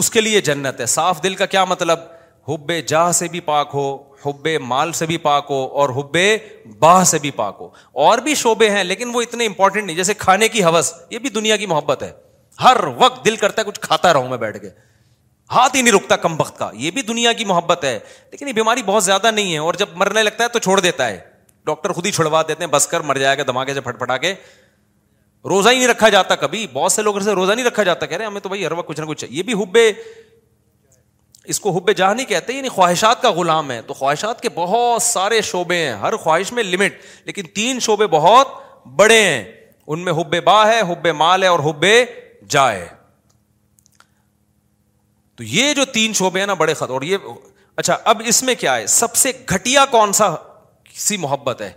[0.00, 2.08] اس کے لیے جنت ہے صاف دل کا کیا مطلب
[2.48, 3.82] حب جاہ سے بھی پاک ہو
[4.24, 6.16] حب مال سے بھی پاک ہو اور حب
[6.80, 7.68] باہ سے بھی پاک ہو
[8.06, 11.30] اور بھی شعبے ہیں لیکن وہ اتنے امپورٹنٹ نہیں جیسے کھانے کی حوث یہ بھی
[11.30, 12.10] دنیا کی محبت ہے
[12.62, 14.68] ہر وقت دل کرتا ہے کچھ کھاتا رہوں میں بیٹھ کے
[15.54, 17.98] ہاتھ ہی نہیں رکتا کم وقت کا یہ بھی دنیا کی محبت ہے
[18.32, 21.06] لیکن یہ بیماری بہت زیادہ نہیں ہے اور جب مرنے لگتا ہے تو چھوڑ دیتا
[21.08, 21.18] ہے
[21.66, 24.16] ڈاکٹر خود ہی چھڑوا دیتے ہیں بس کر مر جائے گا دھماکے سے پھٹ پھٹا
[24.24, 24.34] کے
[25.50, 28.16] روزہ ہی نہیں رکھا جاتا کبھی بہت سے لوگوں سے روزہ نہیں رکھا جاتا کہہ
[28.16, 29.90] رہے ہمیں تو بھائی ہر وقت کچھ نہ کچھ یہ بھی حبے
[31.50, 35.40] اس کو حب جہاں کہتے یعنی خواہشات کا غلام ہے تو خواہشات کے بہت سارے
[35.44, 38.48] شعبے ہیں ہر خواہش میں لمٹ لیکن تین شعبے بہت
[38.98, 39.42] بڑے ہیں
[39.86, 41.84] ان میں حب با ہے حب مال ہے اور حب
[42.50, 42.86] جا ہے
[45.36, 47.18] تو یہ جو تین شعبے ہیں نا بڑے خط اور یہ
[47.76, 50.34] اچھا اب اس میں کیا ہے سب سے گھٹیا کون سا
[51.04, 51.70] سی محبت ہے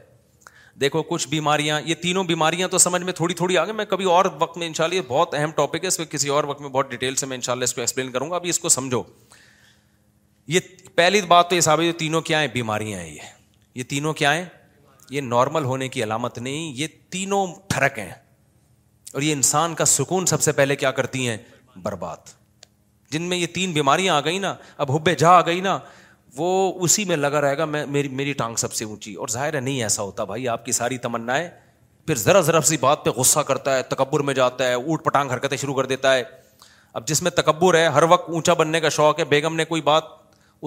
[0.81, 4.05] دیکھو کچھ بیماریاں یہ تینوں بیماریاں تو سمجھ میں تھوڑی تھوڑی آ گئی میں کبھی
[4.11, 6.43] اور وقت میں ان شاء اللہ یہ بہت اہم ٹاپک ہے اس میں کسی اور
[6.43, 8.49] وقت میں بہت ڈیٹیل سے میں ان شاء اللہ اس کو ایکسپلین کروں گا ابھی
[8.49, 9.01] اس کو سمجھو
[10.53, 10.59] یہ
[10.95, 13.19] پہلی بات تو یہ سب تینوں کیا ہیں بیماریاں ہیں یہ
[13.75, 14.43] یہ تینوں کیا ہیں
[15.09, 18.11] یہ نارمل ہونے کی علامت نہیں یہ تینوں ٹھرک ہیں
[19.13, 21.37] اور یہ انسان کا سکون سب سے پہلے کیا کرتی ہیں
[21.83, 22.29] برباد
[23.11, 25.77] جن میں یہ تین بیماریاں آ گئی نا اب ہوبے جا آ گئی نا
[26.35, 26.49] وہ
[26.83, 29.59] اسی میں لگا رہے گا میں میری میری ٹانگ سب سے اونچی اور ظاہر ہے
[29.59, 31.33] نہیں ایسا ہوتا بھائی آپ کی ساری تمنا
[32.07, 35.31] پھر ذرا ذرا سی بات پہ غصہ کرتا ہے تکبر میں جاتا ہے اوٹ پٹانگ
[35.31, 36.23] حرکتیں شروع کر دیتا ہے
[36.99, 39.81] اب جس میں تکبر ہے ہر وقت اونچا بننے کا شوق ہے بیگم نے کوئی
[39.91, 40.03] بات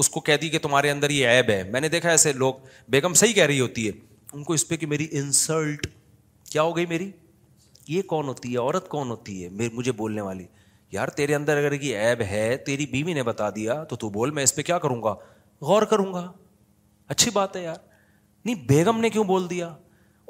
[0.00, 2.54] اس کو کہہ دی کہ تمہارے اندر یہ ایب ہے میں نے دیکھا ایسے لوگ
[2.94, 3.92] بیگم صحیح کہہ رہی ہوتی ہے
[4.32, 5.86] ان کو اس پہ کہ میری انسلٹ
[6.50, 7.10] کیا ہو گئی میری
[7.88, 10.44] یہ کون ہوتی ہے عورت کون ہوتی ہے مجھے بولنے والی
[10.92, 14.30] یار تیرے اندر اگر یہ ایب ہے تیری بیوی نے بتا دیا تو تو بول
[14.36, 15.14] میں اس پہ کیا کروں گا
[15.70, 16.30] غور کروں گا
[17.14, 17.76] اچھی بات ہے یار
[18.44, 19.68] نہیں بیگم نے کیوں بول دیا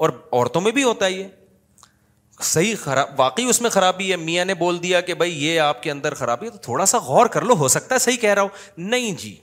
[0.04, 1.26] اور عورتوں میں بھی ہوتا ہے یہ
[2.52, 5.82] صحیح خراب واقعی اس میں خرابی ہے میاں نے بول دیا کہ بھائی یہ آپ
[5.82, 8.34] کے اندر خرابی ہے تو تھوڑا سا غور کر لو ہو سکتا ہے صحیح کہہ
[8.34, 9.34] رہا ہوں نہیں جی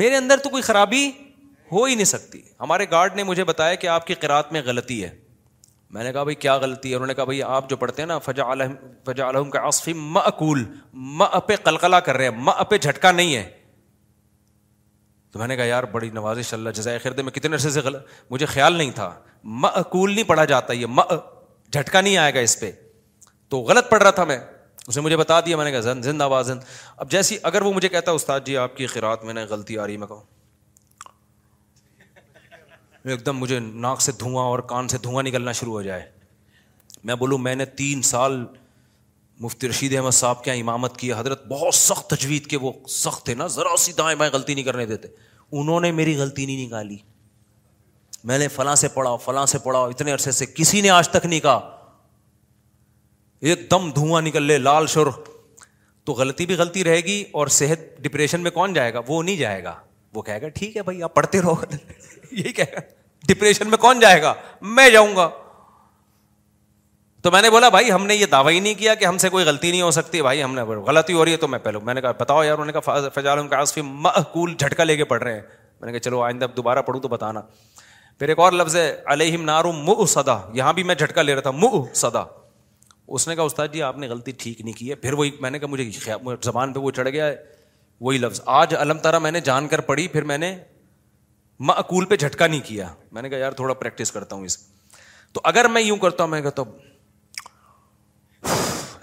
[0.00, 1.10] میرے اندر تو کوئی خرابی
[1.72, 5.02] ہو ہی نہیں سکتی ہمارے گارڈ نے مجھے بتایا کہ آپ کی قرآت میں غلطی
[5.04, 5.08] ہے
[5.94, 8.06] میں نے کہا بھائی کیا غلطی ہے انہوں نے کہا بھائی آپ جو پڑھتے ہیں
[8.06, 8.42] نا فجا
[9.06, 10.64] فجا الحم کا عصفی معقول
[11.16, 13.48] م اپ کلکلا کر رہے ہیں پہ جھٹکا نہیں ہے
[15.32, 18.06] تو میں نے کہا یار بڑی نواز اللہ جزائے خرد میں کتنے عرصے سے غلط
[18.30, 19.10] مجھے خیال نہیں تھا
[19.60, 21.00] معقول نہیں پڑھا جاتا یہ م
[21.72, 22.70] جھٹکا نہیں آئے گا اس پہ
[23.50, 24.36] تو غلط پڑھ رہا تھا میں
[24.88, 26.44] اس نے مجھے بتا دیا میں نے کہا زند آباد
[26.96, 29.78] اب جیسی اگر وہ مجھے کہتا ہے استاد جی آپ کی خیرات میں نے غلطی
[29.78, 30.20] آ رہی میں کہوں
[33.12, 36.10] ایک دم مجھے ناک سے دھواں اور کان سے دھواں نکلنا شروع ہو جائے
[37.04, 38.44] میں بولوں میں نے تین سال
[39.40, 43.24] مفتی رشید احمد صاحب کے یہاں امامت کی حضرت بہت سخت تجوید کے وہ سخت
[43.26, 45.08] تھے نا ذرا سی دائیں بائیں غلطی نہیں کرنے دیتے
[45.60, 46.96] انہوں نے میری غلطی نہیں نکالی
[48.30, 51.26] میں نے فلاں سے پڑھا فلاں سے پڑھا اتنے عرصے سے کسی نے آج تک
[51.26, 51.81] نہیں کہا
[53.48, 55.08] ایک دم دھواں نکل لے لال شر
[56.04, 59.36] تو غلطی بھی غلطی رہے گی اور صحت ڈپریشن میں کون جائے گا وہ نہیں
[59.36, 59.74] جائے گا
[60.14, 61.54] وہ کہے گا ٹھیک ہے بھائی آپ پڑھتے رہو
[62.32, 62.80] یہی کہے گا
[63.28, 64.32] ڈپریشن میں کون جائے گا
[64.76, 65.28] میں جاؤں گا
[67.22, 69.44] تو میں نے بولا بھائی ہم نے یہ دعوی نہیں کیا کہ ہم سے کوئی
[69.44, 71.94] غلطی نہیں ہو سکتی بھائی ہم نے غلطی ہو رہی ہے تو میں پہلو میں
[71.94, 72.78] نے کہا بتاؤ یار
[73.14, 76.22] فضال ان کا آصفی مول جھٹکا لے کے پڑھ رہے ہیں میں نے کہا چلو
[76.22, 77.40] آئندہ دوبارہ پڑھوں تو بتانا
[78.18, 81.40] پھر ایک اور لفظ ہے علیہم نارو مو سدا یہاں بھی میں جھٹکا لے رہا
[81.42, 82.22] تھا مو سدا
[83.14, 85.50] اس نے کہا استاد جی آپ نے غلطی ٹھیک نہیں کی ہے پھر وہی میں
[85.50, 85.90] نے کہا مجھے
[86.42, 87.36] زبان پہ وہ چڑھ گیا ہے
[88.00, 90.54] وہی لفظ آج الم تارا میں نے جان کر پڑھی پھر میں نے
[91.68, 94.56] معقول پہ جھٹکا نہیں کیا میں نے کہا یار تھوڑا پریکٹس کرتا ہوں اس
[95.32, 96.90] تو اگر میں یوں کرتا ہوں میں کہتا ہوں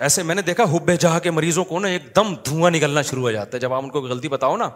[0.08, 3.22] ایسے میں نے دیکھا ہوبے جہاں کے مریضوں کو نا ایک دم دھواں نکلنا شروع
[3.22, 4.70] ہو جاتا ہے جب آپ ان کو غلطی بتاؤ نا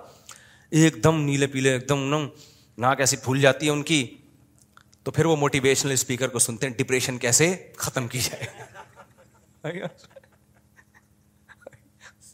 [0.79, 2.27] ایک دم نیلے پیلے ایک دم نم
[2.81, 4.05] ناک ایسی پھول جاتی ہے ان کی
[5.03, 8.45] تو پھر وہ موٹیویشنل اسپیکر کو سنتے ہیں ڈپریشن کیسے ختم کی جائے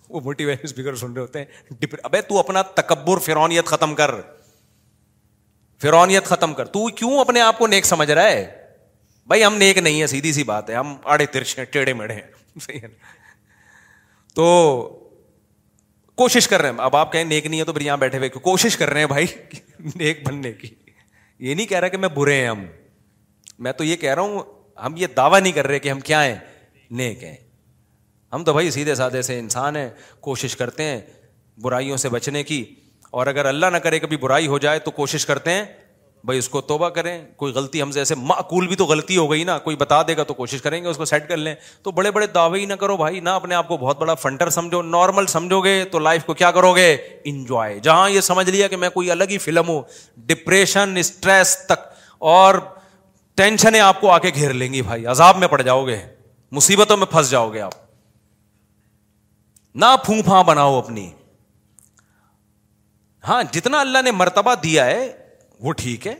[0.10, 4.12] وہ موٹیویشن اسپیکر سن رہے ہوتے ہیں ابے تو اپنا تکبر فرونیت ختم کر
[5.82, 8.48] فرونیت ختم کر تو کیوں اپنے آپ کو نیک سمجھ رہا ہے
[9.28, 12.14] بھائی ہم نیک نہیں ہے سیدھی سی بات ہے ہم آڑے ترچے ہیں ٹیڑھے میڑے
[12.14, 12.88] ہیں صحیح ہے
[14.36, 14.46] تو
[16.18, 18.30] کوشش کر رہے ہیں اب آپ کہیں نیک نہیں ہے تو پھر یہاں بیٹھے ہوئے
[18.30, 19.26] کوشش کر رہے ہیں بھائی
[19.96, 20.70] نیک بننے کی
[21.48, 22.66] یہ نہیں کہہ رہا کہ میں برے ہیں ہم
[23.66, 24.40] میں تو یہ کہہ رہا ہوں
[24.86, 26.36] ہم یہ دعویٰ نہیں کر رہے کہ ہم کیا ہیں
[26.98, 27.36] نیک ہیں
[28.34, 29.90] ہم تو بھائی سیدھے سادھے سے انسان ہیں
[30.22, 31.00] کوشش کرتے ہیں
[31.64, 32.64] برائیوں سے بچنے کی
[33.20, 35.64] اور اگر اللہ نہ کرے کبھی برائی ہو جائے تو کوشش کرتے ہیں
[36.26, 39.30] بھائی اس کو توبہ کریں کوئی غلطی ہم سے ایسے معقول بھی تو غلطی ہو
[39.32, 41.54] گئی نا کوئی بتا دے گا تو کوشش کریں گے اس کو سیٹ کر لیں
[41.84, 44.50] تو بڑے بڑے دعوے ہی نہ کرو بھائی نہ اپنے آپ کو بہت بڑا فنٹر
[44.58, 46.92] سمجھو نارمل سمجھو گے تو لائف کو کیا کرو گے
[47.32, 49.82] انجوائے جہاں یہ سمجھ لیا کہ میں کوئی الگ ہی فلم ہوں
[50.32, 51.88] ڈپریشن اسٹریس تک
[52.34, 52.56] اور
[53.38, 56.00] ٹینشنیں آپ کو آ کے گھیر لیں گی بھائی عذاب میں پڑ جاؤ گے
[56.58, 57.74] مصیبتوں میں پھنس جاؤ گے آپ
[59.82, 61.10] نہ پھو پھا بناؤ اپنی
[63.28, 65.08] ہاں جتنا اللہ نے مرتبہ دیا ہے
[65.64, 66.16] وہ ٹھیک ہے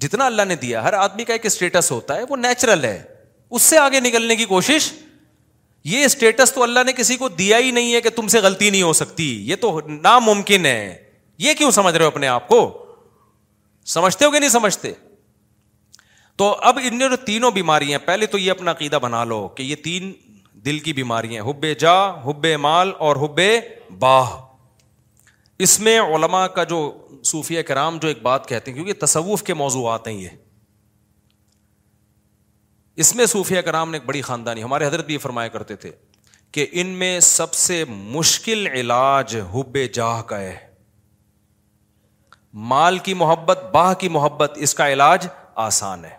[0.00, 3.00] جتنا اللہ نے دیا ہر آدمی کا ایک اسٹیٹس ہوتا ہے وہ نیچرل ہے
[3.50, 4.92] اس سے آگے نکلنے کی کوشش
[5.90, 8.70] یہ اسٹیٹس تو اللہ نے کسی کو دیا ہی نہیں ہے کہ تم سے غلطی
[8.70, 11.04] نہیں ہو سکتی یہ تو ناممکن ہے
[11.38, 12.60] یہ کیوں سمجھ رہے ہو اپنے آپ کو
[13.94, 14.92] سمجھتے ہو کہ نہیں سمجھتے
[16.38, 19.62] تو اب ان نے جو تینوں بیماریاں پہلے تو یہ اپنا عقیدہ بنا لو کہ
[19.62, 20.12] یہ تین
[20.64, 23.40] دل کی بیماریاں حب جا حب مال اور حب
[24.00, 24.36] باہ
[25.66, 26.78] اس میں علماء کا جو
[27.24, 30.28] صوفیہ کرام جو ایک بات کہتے ہیں کیونکہ تصوف کے موضوع آتے ہیں یہ
[33.04, 35.90] اس میں صوفیہ کرام نے ایک بڑی خاندانی ہمارے حضرت بھی یہ فرمایا کرتے تھے
[36.52, 40.54] کہ ان میں سب سے مشکل علاج حب جاہ کا ہے
[42.74, 45.26] مال کی محبت باہ کی محبت اس کا علاج
[45.68, 46.16] آسان ہے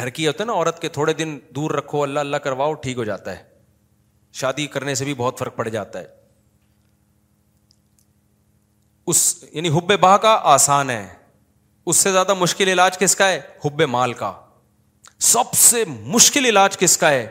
[0.00, 3.36] ہوتا ہے نا عورت کے تھوڑے دن دور رکھو اللہ اللہ کرواؤ ٹھیک ہو جاتا
[3.38, 3.42] ہے
[4.40, 6.16] شادی کرنے سے بھی بہت فرق پڑ جاتا ہے
[9.10, 11.16] اس اس یعنی حب حب باہ کا کا کا آسان ہے ہے
[12.00, 13.16] سے زیادہ مشکل علاج کس
[13.90, 14.12] مال
[15.26, 15.82] سب سے
[16.16, 17.26] مشکل علاج کس کا ہے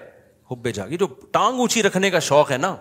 [0.52, 2.76] حب جا یہ جو ٹانگ اونچی رکھنے کا شوق ہے نا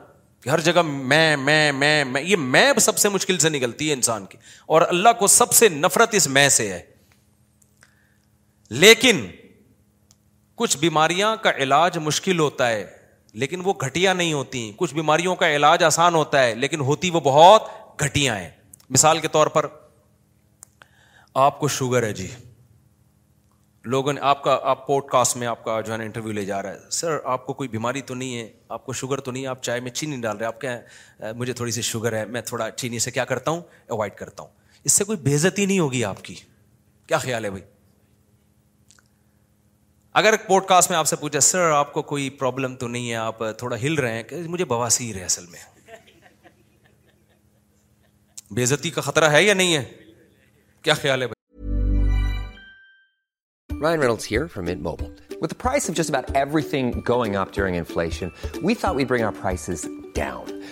[0.51, 4.26] ہر جگہ میں میں میں میں یہ میں سب سے مشکل سے نکلتی ہے انسان
[4.26, 4.39] کی
[4.74, 6.80] اور اللہ کو سب سے نفرت اس میں سے ہے
[8.87, 9.26] لیکن
[10.57, 12.84] کچھ بیماریاں کا علاج مشکل ہوتا ہے
[13.42, 17.20] لیکن وہ گھٹیا نہیں ہوتی کچھ بیماریوں کا علاج آسان ہوتا ہے لیکن ہوتی وہ
[17.24, 18.48] بہت گھٹیا ہیں
[18.96, 19.66] مثال کے طور پر
[21.44, 22.28] آپ کو شوگر ہے جی
[23.94, 26.44] لوگوں نے آپ کا آپ پوڈ کاسٹ میں آپ کا جو ہے نا انٹرویو لے
[26.44, 29.30] جا رہا ہے سر آپ کو کوئی بیماری تو نہیں ہے آپ کو شوگر تو
[29.30, 32.24] نہیں ہے آپ چائے میں چینی ڈال رہے آپ کہیں مجھے تھوڑی سی شوگر ہے
[32.37, 33.61] میں تھوڑا چینی سے کیا کرتا ہوں
[33.96, 34.50] اوائڈ کرتا ہوں
[34.84, 36.34] اس سے کوئی بےزتی نہیں ہوگی آپ کی
[37.07, 37.64] کیا خیال ہے بھائی
[40.18, 43.14] اگر پوڈ کاسٹ میں آپ سے پوچھا سر آپ کو کوئی پرابلم تو نہیں ہے
[43.22, 45.61] آپ تھوڑا ہل رہے ہیں کہ مجھے بواسیر ہے اصل میں
[48.57, 49.84] بےزتی کا خطرہ ہے یا نہیں ہے
[50.84, 51.34] کیا خیال ہے
[53.80, 55.09] Ryan Reynolds here from Mint Mobile.
[55.41, 58.30] With the price of just about everything going up during inflation,
[58.71, 59.83] we thought we'd bring our prices
[60.18, 60.55] down.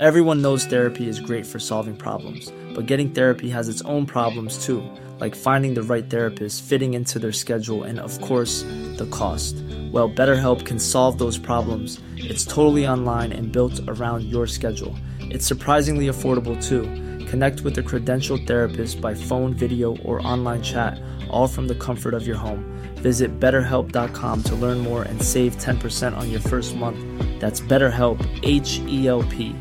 [0.00, 4.64] Everyone knows therapy is great for solving problems, but getting therapy has its own problems
[4.64, 4.82] too,
[5.20, 8.62] like finding the right therapist, fitting into their schedule, and of course,
[8.96, 9.56] the cost.
[9.92, 12.00] Well, BetterHelp can solve those problems.
[12.16, 14.96] It's totally online and built around your schedule.
[15.20, 16.84] It's surprisingly affordable too.
[17.26, 20.98] Connect with a credentialed therapist by phone, video, or online chat,
[21.30, 22.64] all from the comfort of your home.
[22.94, 27.20] Visit BetterHelp.com to learn more and save 10% on your first month.
[27.38, 29.56] That's BetterHelp, H-E-L-P.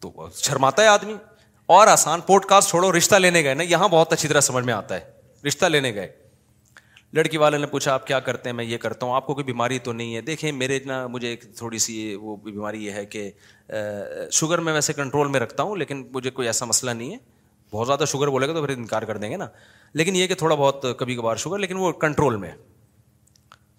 [0.00, 1.14] تو شرماتا ہے آدمی
[1.76, 4.74] اور آسان pod cost چھوڑو رشتہ لینے گئے نا یہاں بہت اچھی طرح سمجھ میں
[4.74, 6.08] آتا ہے رشتہ لینے گئے
[7.14, 9.44] لڑکی والے نے پوچھا آپ کیا کرتے ہیں میں یہ کرتا ہوں آپ کو کوئی
[9.44, 13.04] بیماری تو نہیں ہے دیکھیں میرے نا مجھے ایک تھوڑی سی وہ بیماری یہ ہے
[13.14, 13.30] کہ
[14.38, 17.16] شوگر میں ویسے کنٹرول میں رکھتا ہوں لیکن مجھے کوئی ایسا مسئلہ نہیں ہے
[17.72, 19.46] بہت زیادہ شوگر بولے گا تو پھر انکار کر دیں گے نا
[20.00, 22.50] لیکن یہ کہ تھوڑا بہت کبھی کبھار شوگر لیکن وہ کنٹرول میں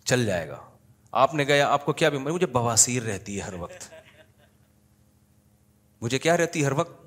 [0.06, 0.58] چل جائے گا
[1.22, 3.90] آپ نے گیا آپ کو کیا بیماری مجھے بواسیر رہتی ہے ہر وقت
[6.02, 6.98] مجھے کیا رہتی ہر وقت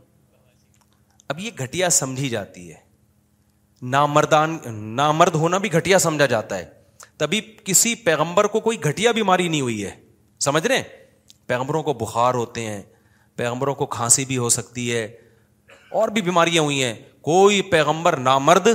[1.32, 2.77] اب یہ گھٹیا سمجھی جاتی ہے
[3.93, 4.56] نامردان
[4.97, 6.64] نامرد ہونا بھی گھٹیا سمجھا جاتا ہے
[7.19, 9.90] تبھی کسی پیغمبر کو کوئی گھٹیا بیماری نہیں ہوئی ہے
[10.44, 10.82] سمجھ رہے
[11.47, 12.82] پیغمبروں کو بخار ہوتے ہیں
[13.36, 15.05] پیغمبروں کو کھانسی بھی ہو سکتی ہے
[16.01, 16.94] اور بھی بیماریاں ہوئی ہیں
[17.31, 18.69] کوئی پیغمبر نامرد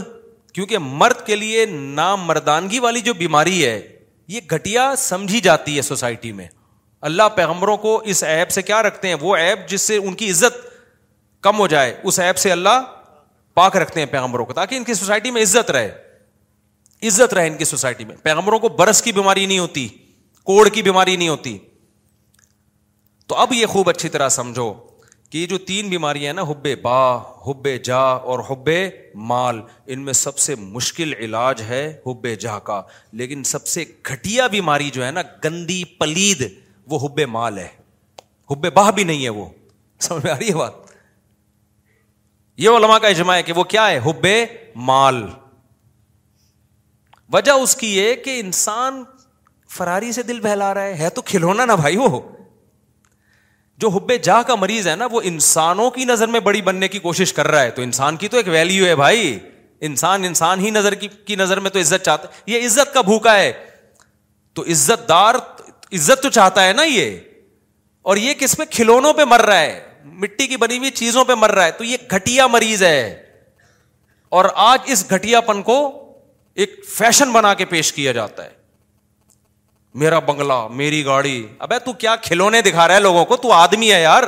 [0.53, 3.79] کیونکہ مرد کے لیے نامردانگی والی جو بیماری ہے
[4.35, 6.47] یہ گھٹیا سمجھی جاتی ہے سوسائٹی میں
[7.05, 10.29] اللہ پیغمبروں کو اس ایپ سے کیا رکھتے ہیں وہ ایپ جس سے ان کی
[10.31, 10.55] عزت
[11.43, 12.81] کم ہو جائے اس ایپ سے اللہ
[13.55, 15.91] پاک رکھتے ہیں پیغمبروں کو تاکہ ان کی سوسائٹی میں عزت رہے
[17.07, 19.87] عزت رہے ان کی سوسائٹی میں پیغمبروں کو برس کی بیماری نہیں ہوتی
[20.45, 21.57] کوڑ کی بیماری نہیں ہوتی
[23.27, 24.73] تو اب یہ خوب اچھی طرح سمجھو
[25.29, 26.97] کہ یہ جو تین بیماریاں نا حب با
[27.47, 28.69] حب جا اور حب
[29.31, 32.81] مال ان میں سب سے مشکل علاج ہے حب جا کا
[33.21, 36.47] لیکن سب سے گھٹیا بیماری جو ہے نا گندی پلید
[36.89, 37.67] وہ حب مال ہے
[38.51, 39.45] حب باہ بھی نہیں ہے وہ
[40.07, 40.85] سمجھ میں آ رہی ہے بات
[42.65, 44.25] یہ علما کا اجماع ہے کہ وہ کیا ہے حب
[44.91, 45.25] مال
[47.33, 49.03] وجہ اس کی یہ کہ انسان
[49.77, 52.19] فراری سے دل بہلا رہا ہے ہے تو کھلونا نا بھائی وہ
[53.83, 56.99] جو حب جا کا مریض ہے نا وہ انسانوں کی نظر میں بڑی بننے کی
[56.99, 59.37] کوشش کر رہا ہے تو انسان کی تو ایک ویلو ہے بھائی
[59.89, 63.01] انسان انسان ہی نظر کی کی نظر میں تو عزت چاہتا ہے یہ عزت کا
[63.09, 63.51] بھوکا ہے
[64.53, 65.35] تو عزت دار
[65.93, 67.11] عزت تو چاہتا ہے نا یہ
[68.09, 69.79] اور یہ کس پہ کھلونوں پہ مر رہا ہے
[70.21, 72.99] مٹی کی بنی ہوئی چیزوں پہ مر رہا ہے تو یہ گٹیا مریض ہے
[74.37, 75.75] اور آج اس گھٹیا پن کو
[76.63, 78.55] ایک فیشن بنا کے پیش کیا جاتا ہے
[80.01, 83.51] میرا بنگلہ میری گاڑی اب ہے تو کیا کھلونے دکھا رہا ہے لوگوں کو تو
[83.53, 84.23] آدمی ہے یار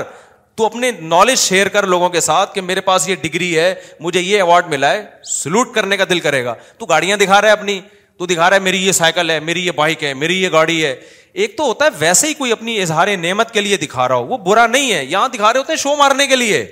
[0.56, 4.22] تو اپنے نالج شیئر کر لوگوں کے ساتھ کہ میرے پاس یہ ڈگری ہے مجھے
[4.22, 7.53] یہ اوارڈ ملا ہے سلوٹ کرنے کا دل کرے گا تو گاڑیاں دکھا رہا ہے
[7.53, 7.80] اپنی
[8.18, 10.84] تو دکھا رہا ہے میری یہ سائیکل ہے میری یہ بائک ہے میری یہ گاڑی
[10.86, 10.95] ہے
[11.44, 14.26] ایک تو ہوتا ہے ویسے ہی کوئی اپنی اظہار نعمت کے لیے دکھا رہا ہو
[14.28, 16.64] وہ برا نہیں ہے یہاں دکھا رہے ہوتے ہیں شو مارنے کے لیے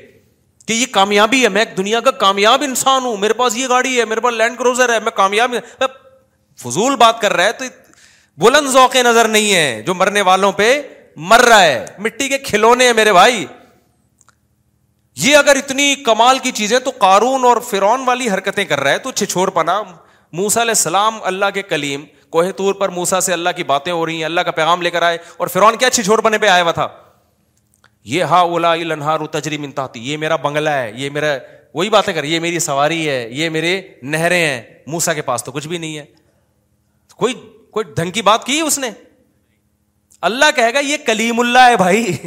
[0.68, 3.52] کہ یہ کامیابی ہے میں ایک دنیا کا کامیاب کامیاب انسان ہوں میرے میرے پاس
[3.52, 5.88] پاس یہ گاڑی ہے ہے لینڈ کروزر میں
[6.64, 7.65] فضول بات کر رہا ہے تو
[8.45, 10.68] بلند ذوق نظر نہیں ہے جو مرنے والوں پہ
[11.31, 13.45] مر رہا ہے مٹی کے کھلونے ہیں میرے بھائی
[15.27, 19.03] یہ اگر اتنی کمال کی چیزیں تو قارون اور فرون والی حرکتیں کر رہا ہے
[19.07, 19.81] تو چھچور پنا
[20.41, 24.05] موسا علیہ السلام اللہ کے کلیم کوہ طور پر موسا سے اللہ کی باتیں ہو
[24.05, 26.63] رہی ہیں اللہ کا پیغام لے کر آئے اور فرعون کیا چھچھوڑ بنے پہ آیا
[26.63, 26.87] ہوا تھا
[28.13, 31.35] یہ ہا اولا لنہار تجری منتاتی یہ میرا بنگلہ ہے یہ میرا
[31.73, 33.79] وہی باتیں کر یہ میری سواری ہے یہ میرے
[34.13, 36.05] نہریں ہیں موسا کے پاس تو کچھ بھی نہیں ہے
[37.17, 37.33] کوئی
[37.73, 38.89] کوئی ڈھنگ کی بات کی اس نے
[40.27, 41.99] اللہ کہے گا یہ کلیم اللہ ہے بھائی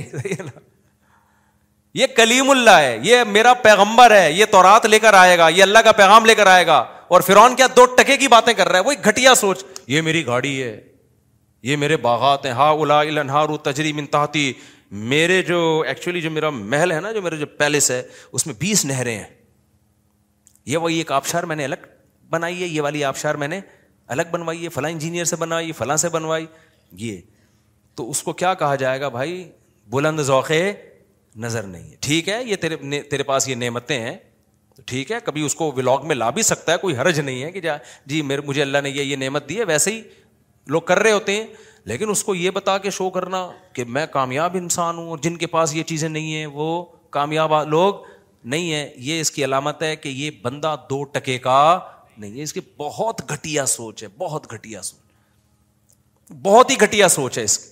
[2.01, 5.63] یہ کلیم اللہ ہے یہ میرا پیغمبر ہے یہ تورات لے کر آئے گا یہ
[5.63, 6.77] اللہ کا پیغام لے کر آئے گا
[7.17, 10.25] اور فرعون کیا دو ٹکے کی باتیں کر رہا ہے وہی گھٹیا سوچ یہ میری
[10.27, 10.79] گاڑی ہے
[11.69, 14.53] یہ میرے باغات ہیں ہا الا الاََََََََ رو تجری منتاہطى
[15.13, 15.57] میرے جو
[15.89, 18.03] ایکچولی جو میرا محل ہے نا جو میرا جو پیلس ہے
[18.33, 19.29] اس میں بیس نہریں ہیں
[20.73, 21.89] یہ وہی ایک آبشار میں نے الگ
[22.35, 23.61] بنائی ہے یہ والی آبشار میں نے
[24.17, 26.47] الگ بنوائی ہے فلاں انجینئر سے بنوائى فلاں سے بنوائی
[27.07, 27.21] یہ
[27.97, 29.37] تو اس کو کیا کہا جائے گا بھائی
[29.97, 30.63] بلند ذوقے
[31.47, 34.17] نظر نہیں ہے ٹھیک ہے یہ تیرے تیرے پاس یہ نعمتیں ہیں
[34.87, 37.51] ٹھیک ہے کبھی اس کو ولاگ میں لا بھی سکتا ہے کوئی حرج نہیں ہے
[37.53, 37.77] کہ جا
[38.07, 40.01] جی میرے مجھے اللہ نے یہ یہ نعمت دی ہے ویسے ہی
[40.75, 41.47] لوگ کر رہے ہوتے ہیں
[41.91, 45.37] لیکن اس کو یہ بتا کے شو کرنا کہ میں کامیاب انسان ہوں اور جن
[45.37, 46.85] کے پاس یہ چیزیں نہیں ہیں وہ
[47.19, 47.95] کامیاب لوگ
[48.45, 51.57] نہیں ہیں یہ اس کی علامت ہے کہ یہ بندہ دو ٹکے کا
[52.17, 55.01] نہیں ہے اس کی بہت گھٹیا سوچ ہے بہت گھٹیا سوچ
[56.43, 57.69] بہت ہی گھٹیا سوچ ہے اس کی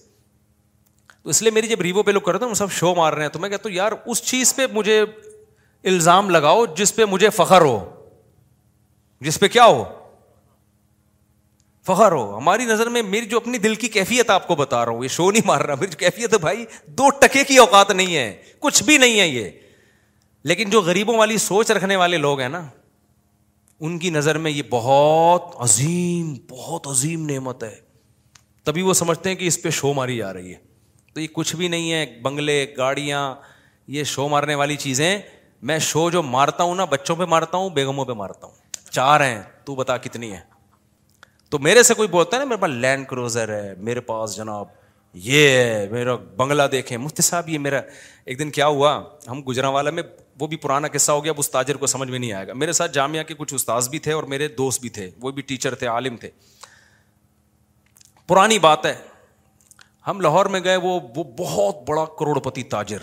[1.23, 3.23] تو اس لیے میری جب ریوو پہ لوگ کرتے ہیں وہ سب شو مار رہے
[3.23, 5.01] ہیں تو میں کہتا ہوں یار اس چیز پہ مجھے
[5.91, 7.79] الزام لگاؤ جس پہ مجھے فخر ہو
[9.25, 9.85] جس پہ کیا ہو
[11.87, 14.93] فخر ہو ہماری نظر میں میری جو اپنی دل کی کیفیت آپ کو بتا رہا
[14.93, 16.65] ہوں یہ شو نہیں مار رہا میری جو کیفیت ہے بھائی
[16.99, 19.51] دو ٹکے کی اوقات نہیں ہے کچھ بھی نہیں ہے یہ
[20.49, 22.63] لیکن جو غریبوں والی سوچ رکھنے والے لوگ ہیں نا
[23.87, 27.75] ان کی نظر میں یہ بہت عظیم بہت عظیم نعمت ہے
[28.65, 30.59] تبھی وہ سمجھتے ہیں کہ اس پہ شو ماری جا رہی ہے
[31.15, 33.23] تو یہ کچھ بھی نہیں ہے بنگلے گاڑیاں
[33.97, 35.19] یہ شو مارنے والی چیزیں
[35.67, 39.21] میں شو جو مارتا ہوں نا بچوں پہ مارتا ہوں بیگموں پہ مارتا ہوں چار
[39.21, 40.39] ہیں تو بتا کتنی ہے
[41.51, 44.67] تو میرے سے کوئی بولتا ہے نا میرے پاس لینڈ کروزر ہے میرے پاس جناب
[45.27, 47.81] یہ ہے میرا بنگلہ دیکھیں مفتی صاحب یہ میرا
[48.25, 48.99] ایک دن کیا ہوا
[49.31, 50.03] ہم گجرا والا میں
[50.41, 52.53] وہ بھی پرانا قصہ ہو گیا اب اس تاجر کو سمجھ میں نہیں آئے گا
[52.57, 55.43] میرے ساتھ جامعہ کے کچھ استاذ بھی تھے اور میرے دوست بھی تھے وہ بھی
[55.43, 56.31] ٹیچر تھے عالم تھے
[58.29, 58.95] پرانی بات ہے
[60.07, 60.99] ہم لاہور میں گئے وہ
[61.39, 62.99] بہت بڑا کروڑپتی تاجر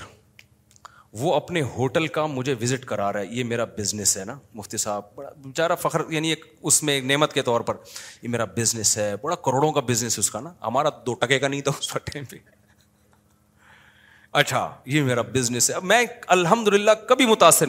[1.20, 4.78] وہ اپنے ہوٹل کا مجھے وزٹ کرا رہا ہے یہ میرا بزنس ہے نا مفتی
[4.78, 7.78] صاحب بڑا چارا فخر یعنی ایک اس میں نعمت کے طور پر
[8.22, 11.40] یہ میرا بزنس ہے بڑا کروڑوں کا بزنس ہے اس کا نا ہمارا دو ٹکے
[11.40, 12.38] کا نہیں تھا اس ٹائم پہ
[14.42, 16.04] اچھا یہ میرا بزنس ہے اب میں
[16.38, 17.68] الحمد للہ کبھی متاثر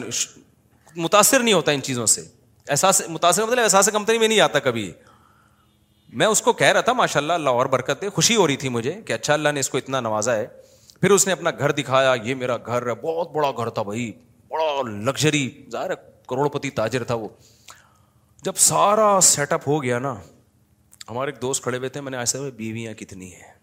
[0.95, 2.25] متاثر نہیں ہوتا ان چیزوں سے
[2.69, 4.91] احساس متاثر مطلب احساس کمپنی میں نہیں آتا کبھی
[6.19, 8.57] میں اس کو کہہ رہا تھا ماشاء اللہ اللہ اور برکت ہے خوشی ہو رہی
[8.57, 10.45] تھی مجھے کہ اچھا اللہ نے اس کو اتنا نوازا ہے
[11.01, 14.11] پھر اس نے اپنا گھر دکھایا یہ میرا گھر ہے بہت بڑا گھر تھا بھائی
[14.51, 14.65] بڑا
[15.05, 15.95] لگژری ظاہر ہے
[16.29, 17.27] کروڑپتی تاجر تھا وہ
[18.43, 20.15] جب سارا سیٹ اپ ہو گیا نا
[21.09, 23.55] ہمارے ایک دوست کھڑے ہوئے تھے میں نے سے بیویاں کتنی ہیں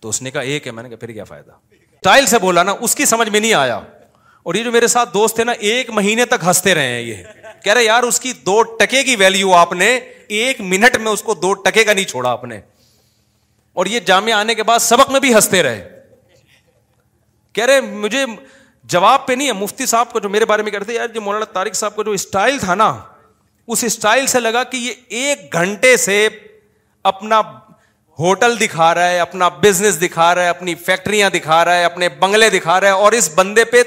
[0.00, 1.52] تو اس نے کہا ایک ہے میں نے کہا پھر کیا فائدہ
[2.04, 3.80] ٹائل سے بولا نا اس کی سمجھ میں نہیں آیا
[4.50, 7.22] اور یہ جو میرے ساتھ دوست تھے نا ایک مہینے تک ہنستے رہے ہیں یہ
[7.64, 9.88] کہہ رہے یار اس کی دو ٹکے کی ویلو آپ نے
[10.40, 12.60] ایک منٹ میں اس کو دو ٹکے کا نہیں چھوڑا آپ نے
[13.74, 15.88] اور یہ جامعہ آنے کے بعد سبق میں بھی ہنستے رہے
[17.54, 18.24] کہہ رہے مجھے
[18.94, 21.96] جواب پہ نہیں ہے مفتی صاحب کو جو میرے بارے میں کہتے مولانا طارق صاحب
[21.96, 22.94] کا جو اسٹائل تھا نا
[23.74, 26.26] اس اسٹائل سے لگا کہ یہ ایک گھنٹے سے
[27.10, 27.40] اپنا
[28.18, 32.08] ہوٹل دکھا رہا ہے اپنا بزنس دکھا رہا ہے اپنی فیکٹریاں دکھا رہا ہے اپنے
[32.18, 33.82] بنگلے دکھا رہا ہے اور اس بندے پہ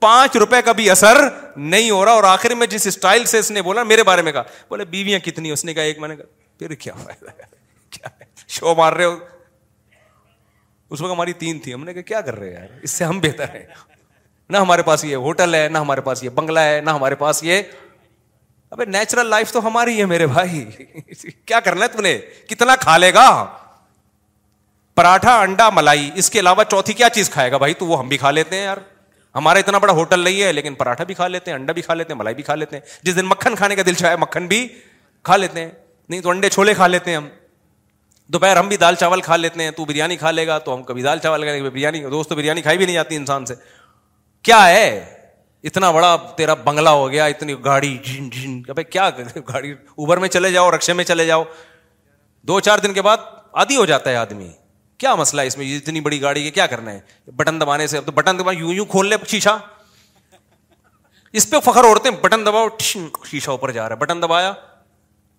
[0.00, 1.20] پانچ روپے کا بھی اثر
[1.56, 4.32] نہیں ہو رہا اور آخر میں جس اسٹائل سے اس نے بولا میرے بارے میں
[4.32, 6.26] کہا بولے بیویاں کتنی اس نے کہا ایک میں نے کہا
[6.58, 7.30] پھر کیا فائدہ
[7.96, 9.16] کیا ہے شو مار رہے ہو
[10.90, 13.20] اس وقت ہماری تین تھی ہم نے کہا کیا کر رہے ہیں اس سے ہم
[13.20, 13.62] بہتر ہیں
[14.50, 17.42] نہ ہمارے پاس یہ ہوٹل ہے نہ ہمارے پاس یہ بنگلہ ہے نہ ہمارے پاس
[17.44, 17.62] یہ
[18.74, 20.64] ابھی نیچرل لائف تو ہماری ہے میرے بھائی
[21.50, 22.16] کیا کرنا ہے تم نے
[22.48, 23.26] کتنا کھا لے گا
[25.00, 28.08] پراٹھا انڈا ملائی اس کے علاوہ چوتھی کیا چیز کھائے گا بھائی تو وہ ہم
[28.08, 28.76] بھی کھا لیتے ہیں یار
[29.36, 31.94] ہمارا اتنا بڑا ہوٹل نہیں ہے لیکن پراٹھا بھی کھا لیتے ہیں انڈا بھی کھا
[31.94, 34.46] لیتے ہیں ملائی بھی کھا لیتے ہیں جس دن مکھن کھانے کا دل چاہے مکھن
[34.54, 34.66] بھی
[35.28, 35.70] کھا لیتے ہیں
[36.08, 37.28] نہیں تو انڈے چھولے کھا لیتے ہیں ہم
[38.32, 40.82] دوپہر ہم بھی دال چاول کھا لیتے ہیں تو بریانی کھا لے گا تو ہم
[40.90, 44.56] کبھی دال چاول کھائیں گے بریانی تو بریانی کھائی بھی نہیں جاتی انسان سے کیا
[44.58, 44.86] کیا ہے
[45.70, 47.96] اتنا بڑا تیرا بنگلہ ہو گیا اتنی گاڑی
[49.52, 51.44] گاڑی اوبر میں چلے جاؤ رکشے میں چلے جاؤ
[52.48, 53.28] دو چار دن کے بعد
[53.64, 54.48] آدھی ہو جاتا ہے آدمی
[55.04, 58.00] کیا مسئلہ ہے اس میں اتنی بڑی گاڑی کے کیا کرنا ہے بٹن دبانے سے
[58.14, 59.56] بٹن دبا یوں یوں کھول لے شیشا
[61.40, 64.52] اس پہ فخر اوڑتے ہیں بٹن دباؤ شیشا اوپر جا رہا ہے بٹن دبایا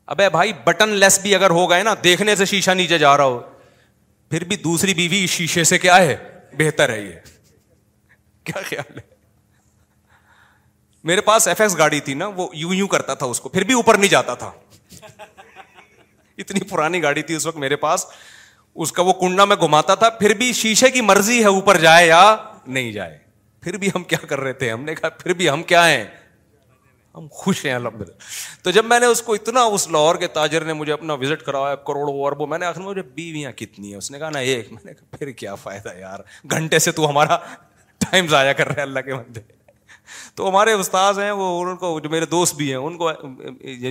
[0.06, 3.24] اب بھائی بٹن لیس بھی اگر ہو گئے نا دیکھنے سے شیشہ نیچے جا رہا
[3.26, 3.40] ہو
[4.30, 6.16] پھر بھی دوسری بیوی شیشے سے کیا ہے
[6.58, 7.12] بہتر ہے یہ
[8.44, 9.12] کیا خیال ہے
[11.10, 13.64] میرے پاس ایف ایس گاڑی تھی نا وہ یوں یوں کرتا تھا اس کو پھر
[13.64, 14.52] بھی اوپر نہیں جاتا تھا
[16.44, 18.06] اتنی پرانی گاڑی تھی اس وقت میرے پاس
[18.84, 22.06] اس کا وہ کنڈا میں گھماتا تھا پھر بھی شیشے کی مرضی ہے اوپر جائے
[22.08, 22.22] یا
[22.68, 23.18] نہیں جائے
[23.62, 26.04] پھر بھی ہم کیا کر رہے تھے ہم نے کہا پھر بھی ہم کیا ہیں
[27.18, 30.28] ہم خوش ہیں الحمد للہ تو جب میں نے اس کو اتنا اس لاہور کے
[30.38, 33.90] تاجر نے مجھے اپنا وزٹ کرایا کروڑوں اور وہ میں نے آخر مجھے بیویاں کتنی
[33.90, 36.20] ہیں اس نے کہا نا ایک میں نے کہا پھر کیا فائدہ یار
[36.52, 37.38] گھنٹے سے تو ہمارا
[38.06, 39.40] ٹائم ضائع کر رہے اللہ کے بندے
[40.36, 43.12] تو ہمارے استاد ہیں وہ ان کو جو میرے دوست بھی ہیں ان کو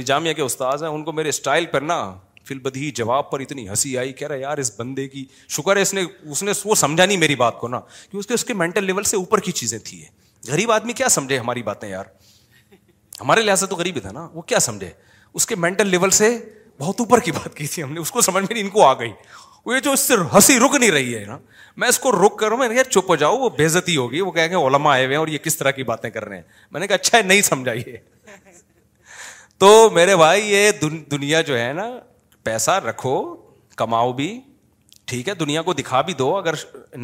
[0.06, 2.00] جامعہ کے استاذ ہیں ان کو میرے اسٹائل پر نا
[2.46, 5.24] فی بدھی جواب پر اتنی ہنسی آئی کہہ رہا یار اس بندے کی
[5.56, 7.80] شکر ہے اس نے اس نے وہ سمجھا نہیں میری بات کو نا
[8.10, 10.02] کہ اس کے اس کے مینٹل لیول سے اوپر کی چیزیں تھی
[10.48, 12.04] غریب آدمی کیا سمجھے ہماری باتیں یار
[13.20, 14.90] ہمارے لحاظ سے تو غریب ہی تھا نا وہ کیا سمجھے
[15.34, 16.36] اس کے مینٹل لیول سے
[16.80, 18.92] بہت اوپر کی بات کی تھی ہم نے اس کو سمجھ میں ان کو آ
[19.00, 19.12] گئی
[19.66, 21.38] وہ جو اس سے ہنسی رک نہیں رہی ہے نا
[21.82, 24.30] میں اس کو رک کروں میں نے کہا چپ ہو جاؤ وہ بےزتی ہوگی وہ
[24.32, 26.42] کہیں گے علما آئے ہوئے ہیں اور یہ کس طرح کی باتیں کر رہے ہیں
[26.70, 27.96] میں نے کہا اچھا ہے نہیں سمجھائیے
[29.58, 30.70] تو میرے بھائی یہ
[31.10, 31.88] دنیا جو ہے نا
[32.44, 33.14] پیسہ رکھو
[33.76, 34.40] کماؤ بھی
[35.06, 36.54] ٹھیک ہے دنیا کو دکھا بھی دو اگر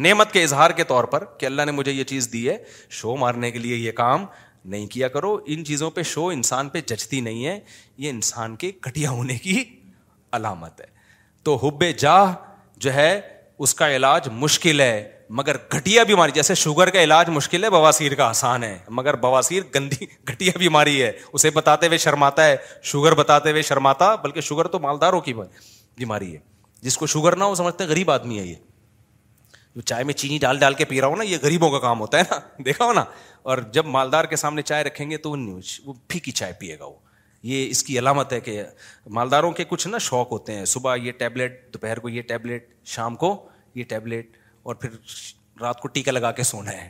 [0.03, 2.57] نعمت کے اظہار کے طور پر کہ اللہ نے مجھے یہ چیز دی ہے
[2.99, 4.25] شو مارنے کے لیے یہ کام
[4.65, 7.59] نہیں کیا کرو ان چیزوں پہ شو انسان پہ جچتی نہیں ہے
[7.97, 9.63] یہ انسان کے کٹیا ہونے کی
[10.37, 10.85] علامت ہے
[11.43, 12.31] تو حب جاہ
[12.77, 13.19] جو ہے
[13.63, 18.13] اس کا علاج مشکل ہے مگر گھٹیا بیماری جیسے شوگر کا علاج مشکل ہے بواسیر
[18.15, 22.55] کا آسان ہے مگر بواسیر گندی گھٹیا بیماری ہے اسے بتاتے ہوئے شرماتا ہے
[22.91, 25.33] شوگر بتاتے ہوئے شرماتا بلکہ شوگر تو مالداروں کی
[25.97, 26.39] بیماری ہے
[26.81, 28.55] جس کو شوگر نہ ہو سمجھتے ہیں غریب آدمی ہے یہ
[29.75, 31.99] جو چائے میں چینی ڈال ڈال کے پی رہا ہو نا یہ غریبوں کا کام
[31.99, 33.03] ہوتا ہے نا دیکھا ہو نا
[33.51, 35.31] اور جب مالدار کے سامنے چائے رکھیں گے تو
[35.85, 36.95] وہ پھیکی چائے پیے گا وہ
[37.49, 38.61] یہ اس کی علامت ہے کہ
[39.17, 43.15] مالداروں کے کچھ نا شوق ہوتے ہیں صبح یہ ٹیبلیٹ دوپہر کو یہ ٹیبلیٹ شام
[43.21, 43.29] کو
[43.75, 44.89] یہ ٹیبلیٹ اور پھر
[45.61, 46.89] رات کو ٹیکا لگا کے سونا ہے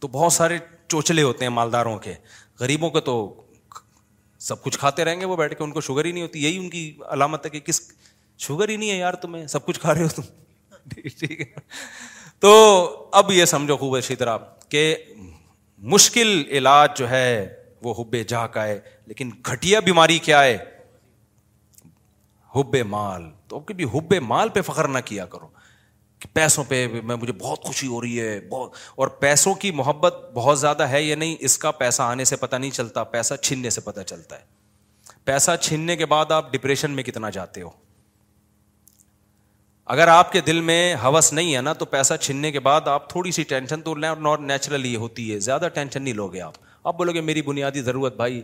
[0.00, 0.58] تو بہت سارے
[0.88, 2.14] چوچلے ہوتے ہیں مالداروں کے
[2.60, 3.14] غریبوں کے تو
[4.48, 6.58] سب کچھ کھاتے رہیں گے وہ بیٹھ کے ان کو شوگر ہی نہیں ہوتی یہی
[6.58, 7.80] ان کی علامت ہے کہ کس
[8.46, 10.22] شوگر ہی نہیں ہے یار تمہیں سب کچھ کھا رہے ہو تم
[11.18, 11.44] ٹھیک ہے
[12.40, 12.54] تو
[13.18, 14.38] اب یہ سمجھو خوب اچھی طرح
[14.68, 14.82] کہ
[15.92, 17.46] مشکل علاج جو ہے
[17.82, 20.56] وہ ہوب جا کا ہے لیکن گھٹیا بیماری کیا ہے
[22.54, 25.48] ہوب مال تو کبھی بھائی ہوب مال پہ فخر نہ کیا کرو
[26.18, 30.14] کہ پیسوں پہ میں مجھے بہت خوشی ہو رہی ہے بہت اور پیسوں کی محبت
[30.34, 33.70] بہت زیادہ ہے یا نہیں اس کا پیسہ آنے سے پتہ نہیں چلتا پیسہ چھیننے
[33.70, 34.44] سے پتہ چلتا ہے
[35.24, 37.70] پیسہ چھیننے کے بعد آپ ڈپریشن میں کتنا جاتے ہو
[39.94, 43.08] اگر آپ کے دل میں حوث نہیں ہے نا تو پیسہ چھننے کے بعد آپ
[43.10, 46.54] تھوڑی سی ٹینشن تو لیں اور نیچرلی یہ ہوتی ہے زیادہ ٹینشن نہیں لوگے آپ
[46.86, 48.40] آپ بولو گے میری بنیادی ضرورت بھائی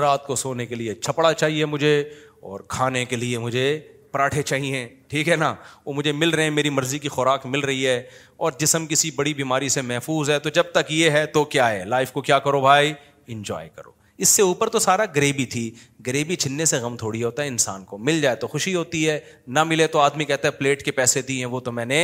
[0.00, 1.98] رات کو سونے کے لیے چھپڑا چاہیے مجھے
[2.40, 3.64] اور کھانے کے لیے مجھے
[4.12, 5.54] پراٹھے چاہیے ٹھیک ہے نا
[5.86, 8.02] وہ مجھے مل رہے ہیں میری مرضی کی خوراک مل رہی ہے
[8.44, 11.70] اور جسم کسی بڑی بیماری سے محفوظ ہے تو جب تک یہ ہے تو کیا
[11.70, 12.92] ہے لائف کو کیا کرو بھائی
[13.28, 15.70] انجوائے کرو اس سے اوپر تو سارا گریوی تھی
[16.06, 19.18] گریوی چھننے سے غم تھوڑی ہوتا ہے انسان کو مل جائے تو خوشی ہوتی ہے
[19.58, 22.00] نہ ملے تو آدمی کہتا ہے پلیٹ کے پیسے دیے وہ تو میں نے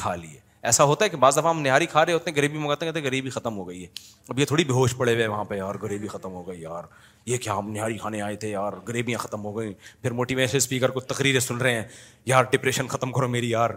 [0.00, 0.40] کھا لیے
[0.70, 2.92] ایسا ہوتا ہے کہ بعض دفعہ ہم نہاری کھا رہے ہوتے ہیں غریبی منگاتے ہیں
[2.92, 3.88] کہتے ہیں غریبی ختم ہو گئی ہے
[4.28, 6.84] اب یہ تھوڑی بے ہوش پڑے ہوئے وہاں پہ یار غریبی ختم ہو گئی یار
[7.26, 9.72] یہ کیا ہم نہاری کھانے آئے تھے یار غریبیاں ختم ہو گئیں
[10.02, 11.82] پھر موٹیویشن اسپیکر کو تقریریں سن رہے ہیں
[12.26, 13.70] یار ڈپریشن ختم کرو میری یار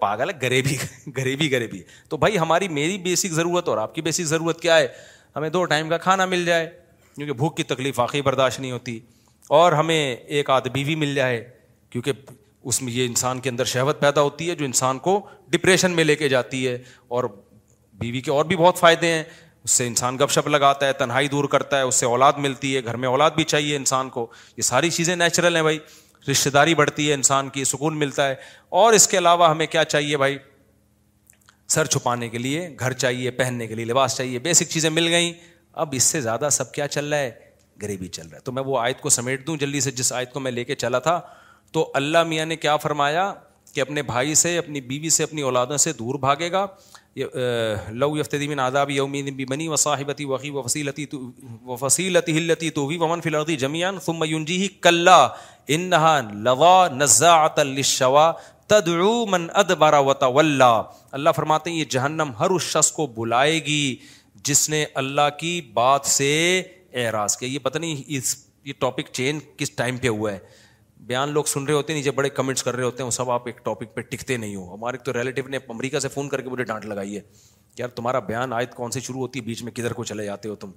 [0.00, 0.76] پاگل ہے غریبی
[1.16, 4.88] غریبی غریبی تو بھائی ہماری میری بیسک ضرورت اور آپ کی بیسک ضرورت کیا ہے
[5.36, 6.68] ہمیں دو ٹائم کا کھانا مل جائے
[7.16, 8.98] کیونکہ بھوک کی تکلیف واقعی برداشت نہیں ہوتی
[9.58, 11.44] اور ہمیں ایک آدھ بیوی مل جائے
[11.90, 12.12] کیونکہ
[12.70, 15.20] اس میں یہ انسان کے اندر شہوت پیدا ہوتی ہے جو انسان کو
[15.50, 16.76] ڈپریشن میں لے کے جاتی ہے
[17.16, 17.24] اور
[17.98, 19.22] بیوی کے اور بھی بہت فائدے ہیں
[19.64, 22.74] اس سے انسان گپ شپ لگاتا ہے تنہائی دور کرتا ہے اس سے اولاد ملتی
[22.76, 24.26] ہے گھر میں اولاد بھی چاہیے انسان کو
[24.56, 25.78] یہ ساری چیزیں نیچرل ہیں بھائی
[26.30, 28.34] رشتے داری بڑھتی ہے انسان کی سکون ملتا ہے
[28.82, 30.38] اور اس کے علاوہ ہمیں کیا چاہیے بھائی
[31.74, 35.32] سر چھپانے کے لیے گھر چاہیے پہننے کے لیے لباس چاہیے بیسک چیزیں مل گئیں
[35.74, 37.30] اب اس سے زیادہ سب کیا چل رہا ہے
[37.82, 40.32] غریبی چل رہا ہے تو میں وہ آیت کو سمیٹ دوں جلدی سے جس آیت
[40.32, 41.20] کو میں لے کے چلا تھا
[41.72, 43.32] تو اللہ میاں نے کیا فرمایا
[43.74, 46.66] کہ اپنے بھائی سے اپنی بیوی سے اپنی اولادوں سے دور بھاگے گا
[48.00, 48.08] لو
[49.48, 50.24] بنی و صاحبتی
[51.64, 53.98] و فصیلتی ہلتی تو بھی ومن جمیان
[56.44, 56.84] لوا
[61.12, 63.96] اللہ فرماتے ہیں یہ جہنم ہر اس شخص کو بلائے گی
[64.46, 66.28] جس نے اللہ کی بات سے
[67.04, 70.38] اعراض کیا یہ پتہ نہیں اس یہ ٹاپک چینج کس ٹائم پہ ہوا ہے
[71.10, 73.30] بیان لوگ سن رہے ہوتے ہیں نیچے بڑے کمنٹس کر رہے ہوتے ہیں وہ سب
[73.30, 76.40] آپ ایک ٹاپک پہ ٹکتے نہیں ہو ہمارے تو ریلیٹیو نے امریکہ سے فون کر
[76.40, 77.20] کے مجھے ڈانٹ لگائی ہے
[77.74, 80.24] کہ یار تمہارا بیان آیت کون سی شروع ہوتی ہے بیچ میں کدھر کو چلے
[80.24, 80.70] جاتے ہو تم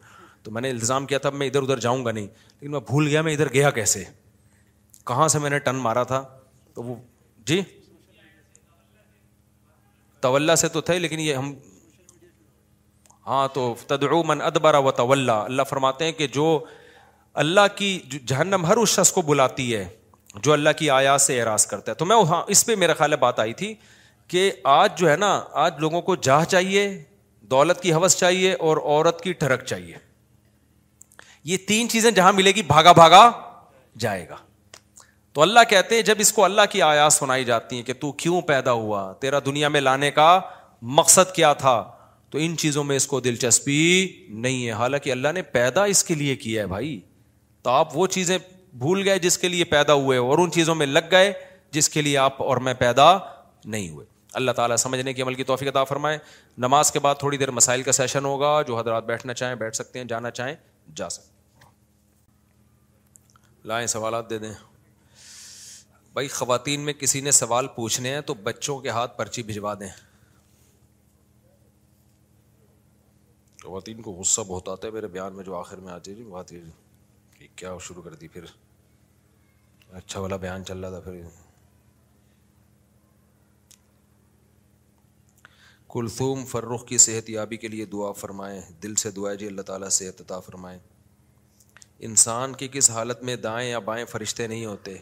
[0.43, 2.27] تو میں نے الزام کیا تھا میں ادھر ادھر جاؤں گا نہیں
[2.59, 4.03] لیکن میں بھول گیا میں ادھر گیا کیسے
[5.07, 6.23] کہاں سے میں نے ٹن مارا تھا
[6.75, 6.95] تو وہ
[7.47, 7.61] جی
[10.57, 11.53] سے تو تھے لیکن یہ ہم
[13.27, 13.73] ہاں تو
[14.27, 16.47] من ادبرا ادبر طول اللہ فرماتے ہیں کہ جو
[17.43, 19.85] اللہ کی جہنم ہر اس شخص کو بلاتی ہے
[20.43, 22.15] جو اللہ کی آیا سے اعراض کرتا ہے تو میں
[22.51, 23.73] اس پہ میرا خیال بات آئی تھی
[24.27, 25.31] کہ آج جو ہے نا
[25.65, 26.87] آج لوگوں کو جاہ چاہیے
[27.51, 29.95] دولت کی حوث چاہیے اور عورت کی ٹھڑک چاہیے
[31.51, 33.29] یہ تین چیزیں جہاں ملے گی بھاگا بھاگا
[33.99, 34.35] جائے گا
[35.33, 38.11] تو اللہ کہتے ہیں جب اس کو اللہ کی آیا سنائی جاتی ہیں کہ تو
[38.23, 40.39] کیوں پیدا ہوا تیرا دنیا میں لانے کا
[41.01, 41.75] مقصد کیا تھا
[42.33, 43.79] تو ان چیزوں میں اس کو دلچسپی
[44.43, 46.99] نہیں ہے حالانکہ اللہ نے پیدا اس کے لیے کیا ہے بھائی
[47.63, 48.37] تو آپ وہ چیزیں
[48.85, 51.31] بھول گئے جس کے لیے پیدا ہوئے اور ان چیزوں میں لگ گئے
[51.75, 53.05] جس کے لیے آپ اور میں پیدا
[53.65, 54.05] نہیں ہوئے
[54.41, 56.17] اللہ تعالیٰ سمجھنے کی عمل کی توفیق عطا فرمائے
[56.65, 59.99] نماز کے بعد تھوڑی دیر مسائل کا سیشن ہوگا جو حضرات بیٹھنا چاہیں بیٹھ سکتے
[59.99, 60.55] ہیں جانا چاہیں
[61.01, 61.71] جا سکتے ہیں
[63.69, 64.51] لائیں سوالات دے دیں
[66.13, 69.89] بھائی خواتین میں کسی نے سوال پوچھنے ہیں تو بچوں کے ہاتھ پرچی بھجوا دیں
[73.63, 76.29] خواتین کو غصہ بہت آتا ہے میرے بیان میں جو آخر میں آتی تھی جی،
[76.29, 76.61] بات یہ
[77.37, 78.45] کہ کیا شروع کر دی پھر
[79.97, 81.21] اچھا والا بیان چل رہا تھا پھر
[85.93, 89.89] کلثوم فرخ کی صحت یابی کے لیے دعا فرمائیں دل سے دعا جی اللہ تعالیٰ
[89.99, 90.79] صحت فرمائیں
[92.07, 94.97] انسان کی کس حالت میں دائیں یا بائیں فرشتے نہیں ہوتے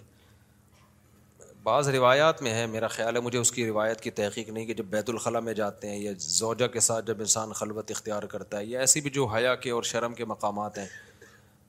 [1.65, 4.73] بعض روایات میں ہے میرا خیال ہے مجھے اس کی روایت کی تحقیق نہیں کہ
[4.73, 8.59] جب بیت الخلاء میں جاتے ہیں یا زوجہ کے ساتھ جب انسان خلوت اختیار کرتا
[8.59, 10.85] ہے یا ایسی بھی جو حیا کے اور شرم کے مقامات ہیں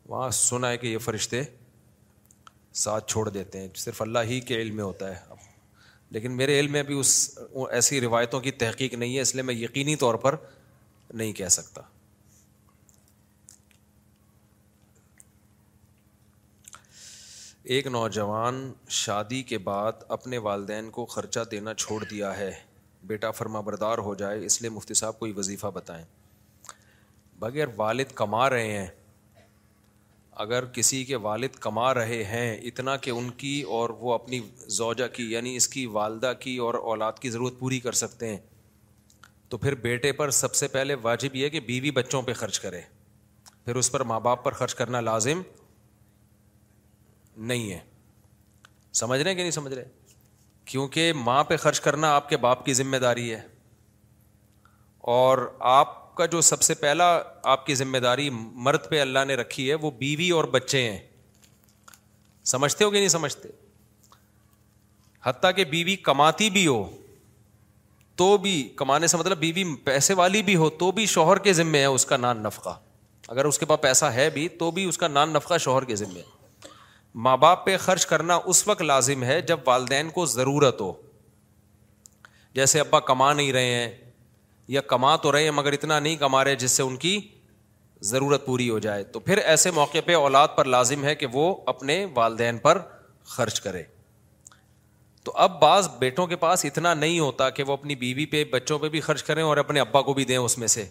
[0.09, 1.43] وہاں سنا ہے کہ یہ فرشتے
[2.85, 5.37] ساتھ چھوڑ دیتے ہیں صرف اللہ ہی کے علم میں ہوتا ہے اب
[6.15, 7.15] لیکن میرے علم میں بھی اس
[7.71, 10.37] ایسی روایتوں کی تحقیق نہیں ہے اس لیے میں یقینی طور پر
[11.13, 11.83] نہیں کہہ سکتا
[17.71, 18.55] ایک نوجوان
[18.91, 22.51] شادی کے بعد اپنے والدین کو خرچہ دینا چھوڑ دیا ہے
[23.07, 26.05] بیٹا فرما بردار ہو جائے اس لیے مفتی صاحب کوئی وظیفہ بتائیں
[27.41, 28.87] بغیر والد کما رہے ہیں
[30.47, 34.41] اگر کسی کے والد کما رہے ہیں اتنا کہ ان کی اور وہ اپنی
[34.79, 38.39] زوجہ کی یعنی اس کی والدہ کی اور اولاد کی ضرورت پوری کر سکتے ہیں
[39.49, 42.81] تو پھر بیٹے پر سب سے پہلے واجب یہ کہ بیوی بچوں پہ خرچ کرے
[43.65, 45.43] پھر اس پر ماں باپ پر خرچ کرنا لازم
[47.39, 47.79] نہیں ہے
[49.01, 49.85] سمجھ رہے کہ نہیں سمجھ رہے
[50.71, 53.41] کیونکہ ماں پہ خرچ کرنا آپ کے باپ کی ذمہ داری ہے
[55.13, 55.39] اور
[55.69, 57.05] آپ کا جو سب سے پہلا
[57.53, 60.99] آپ کی ذمہ داری مرد پہ اللہ نے رکھی ہے وہ بیوی اور بچے ہیں
[62.53, 63.49] سمجھتے ہو کہ نہیں سمجھتے
[65.25, 66.83] حتیٰ کہ بیوی کماتی بھی ہو
[68.17, 71.81] تو بھی کمانے سے مطلب بیوی پیسے والی بھی ہو تو بھی شوہر کے ذمے
[71.81, 72.79] ہے اس کا نان نفقہ
[73.29, 75.97] اگر اس کے پاس پیسہ ہے بھی تو بھی اس کا نان نفقہ شوہر کے
[75.97, 76.41] ذمے ہے
[77.25, 80.93] ماں باپ پہ خرچ کرنا اس وقت لازم ہے جب والدین کو ضرورت ہو
[82.55, 83.91] جیسے ابا کما نہیں رہے ہیں
[84.69, 87.19] یا کما تو رہے ہیں مگر اتنا نہیں کما رہے جس سے ان کی
[88.05, 91.55] ضرورت پوری ہو جائے تو پھر ایسے موقع پہ اولاد پر لازم ہے کہ وہ
[91.73, 92.79] اپنے والدین پر
[93.35, 93.83] خرچ کرے
[95.25, 98.79] تو اب بعض بیٹوں کے پاس اتنا نہیں ہوتا کہ وہ اپنی بیوی پہ بچوں
[98.79, 100.85] پہ بھی خرچ کریں اور اپنے ابا کو بھی دیں اس میں سے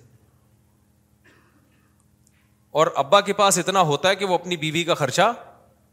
[2.80, 5.31] اور ابا کے پاس اتنا ہوتا ہے کہ وہ اپنی بیوی کا خرچہ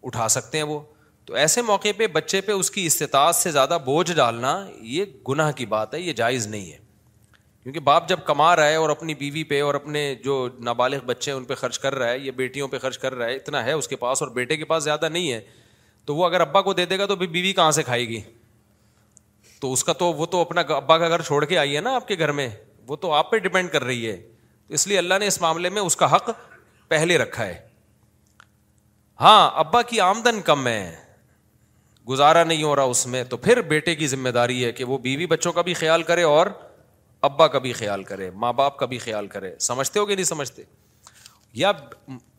[0.03, 0.81] اٹھا سکتے ہیں وہ
[1.27, 5.51] تو ایسے موقع پہ بچے پہ اس کی استطاعت سے زیادہ بوجھ ڈالنا یہ گناہ
[5.57, 6.77] کی بات ہے یہ جائز نہیں ہے
[7.63, 11.31] کیونکہ باپ جب کما رہا ہے اور اپنی بیوی پہ اور اپنے جو نابالغ بچے
[11.31, 13.65] ہیں ان پہ خرچ کر رہا ہے یا بیٹیوں پہ خرچ کر رہا ہے اتنا
[13.65, 15.41] ہے اس کے پاس اور بیٹے کے پاس زیادہ نہیں ہے
[16.07, 18.21] تو وہ اگر ابا کو دے دے گا تو بیوی کہاں سے کھائے گی
[19.61, 21.95] تو اس کا تو وہ تو اپنا ابا کا گھر چھوڑ کے آئی ہے نا
[21.95, 22.49] آپ کے گھر میں
[22.89, 24.17] وہ تو آپ پہ ڈپینڈ کر رہی ہے
[24.77, 26.31] اس لیے اللہ نے اس معاملے میں اس کا حق
[26.89, 27.59] پہلے رکھا ہے
[29.21, 30.95] ہاں ابا کی آمدن کم ہے
[32.09, 34.99] گزارا نہیں ہو رہا اس میں تو پھر بیٹے کی ذمہ داری ہے کہ وہ
[34.99, 36.47] بیوی بچوں کا بھی خیال کرے اور
[37.29, 40.25] ابا کا بھی خیال کرے ماں باپ کا بھی خیال کرے سمجھتے ہو کہ نہیں
[40.25, 40.63] سمجھتے
[41.63, 41.73] یا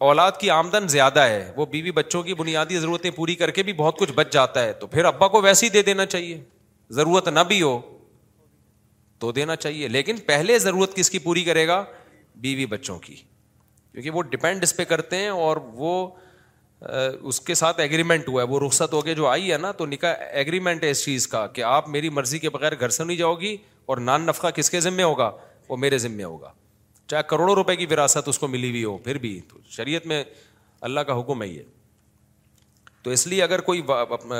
[0.07, 3.73] اولاد کی آمدن زیادہ ہے وہ بیوی بچوں کی بنیادی ضرورتیں پوری کر کے بھی
[3.81, 6.39] بہت کچھ بچ جاتا ہے تو پھر ابا کو ویسے ہی دے دینا چاہیے
[6.99, 7.80] ضرورت نہ بھی ہو
[9.19, 11.84] تو دینا چاہیے لیکن پہلے ضرورت کس کی پوری کرے گا
[12.47, 15.93] بیوی بچوں کی کیونکہ وہ ڈپینڈ اس پہ کرتے ہیں اور وہ
[16.88, 19.85] اس کے ساتھ ایگریمنٹ ہوا ہے وہ رخصت ہو کے جو آئی ہے نا تو
[19.85, 23.18] نکاح ایگریمنٹ ہے اس چیز کا کہ آپ میری مرضی کے بغیر گھر سے نہیں
[23.18, 25.30] جاؤ گی اور نان نفقہ کس کے ذمے ہوگا
[25.69, 26.51] وہ میرے ذمے ہوگا
[27.07, 30.23] چاہے کروڑوں روپے کی وراثت اس کو ملی ہوئی ہو پھر بھی تو شریعت میں
[30.89, 31.61] اللہ کا حکم ہے یہ
[33.03, 33.81] تو اس لیے اگر کوئی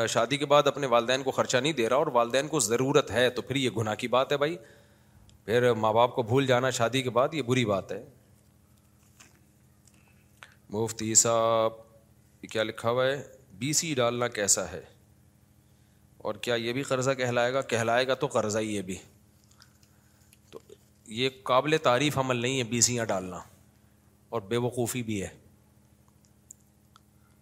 [0.10, 3.30] شادی کے بعد اپنے والدین کو خرچہ نہیں دے رہا اور والدین کو ضرورت ہے
[3.36, 4.56] تو پھر یہ گناہ کی بات ہے بھائی
[5.46, 8.02] پھر ماں باپ کو بھول جانا شادی کے بعد یہ بری بات ہے
[10.74, 11.72] مفتی صاحب
[12.48, 13.22] کیا لکھا ہوا ہے
[13.60, 14.82] بی سی ڈالنا کیسا ہے
[16.28, 18.96] اور کیا یہ بھی قرضہ کہلائے گا کہلائے گا تو قرضہ ہی یہ بھی
[20.52, 20.60] تو
[21.18, 23.40] یہ قابل تعریف عمل نہیں ہے بی سیاں ڈالنا
[24.36, 25.28] اور بے وقوفی بھی ہے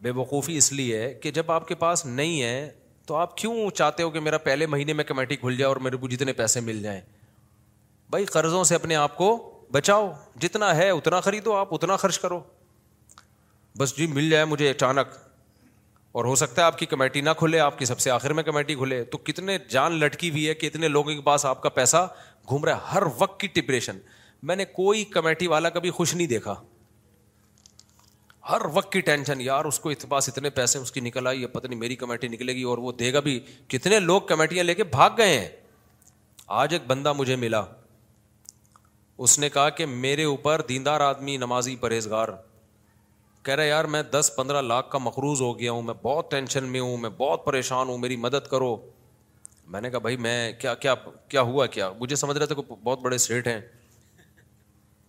[0.02, 2.70] بے وقوفی اس لیے ہے کہ جب آپ کے پاس نہیں ہے
[3.08, 5.98] تو آپ کیوں چاہتے ہو کہ میرا پہلے مہینے میں کمیٹی کھل جائے اور میرے
[5.98, 7.02] کو جتنے پیسے مل جائیں
[8.10, 9.36] بھائی قرضوں سے اپنے آپ کو
[9.72, 10.12] بچاؤ
[10.42, 12.40] جتنا ہے اتنا خریدو آپ اتنا خرچ کرو
[13.78, 15.08] بس جی مل جائے مجھے اچانک
[16.20, 18.44] اور ہو سکتا ہے آپ کی کمیٹی نہ کھلے آپ کی سب سے آخر میں
[18.44, 21.70] کمیٹی کھلے تو کتنے جان لٹکی ہوئی ہے کہ اتنے لوگوں کے پاس آپ کا
[21.80, 22.08] پیسہ
[22.50, 23.98] گھوم رہا ہے ہر وقت کی ٹپریشن
[24.52, 26.56] میں نے کوئی کمیٹی والا کبھی خوش نہیں دیکھا
[28.50, 31.42] ہر وقت کی ٹینشن یار اس کو اتباس پاس اتنے پیسے اس کی نکل آئی
[31.42, 34.64] یہ پتہ نہیں میری کمیٹی نکلے گی اور وہ دے گا بھی کتنے لوگ کمیٹیاں
[34.64, 35.48] لے کے بھاگ گئے ہیں
[36.62, 37.64] آج ایک بندہ مجھے ملا
[39.26, 42.28] اس نے کہا کہ میرے اوپر دیندار آدمی نمازی پرہیزگار
[43.48, 46.30] کہہ رہا ہے یار میں دس پندرہ لاکھ کا مقروض ہو گیا ہوں میں بہت
[46.32, 48.76] ٹینشن میں ہوں میں بہت پریشان ہوں میری مدد کرو
[49.76, 50.96] میں نے کہا بھائی میں کیا کیا
[51.30, 53.60] کیا ہوا کیا مجھے سمجھ رہے تھے کہ بہت بڑے سیٹ ہیں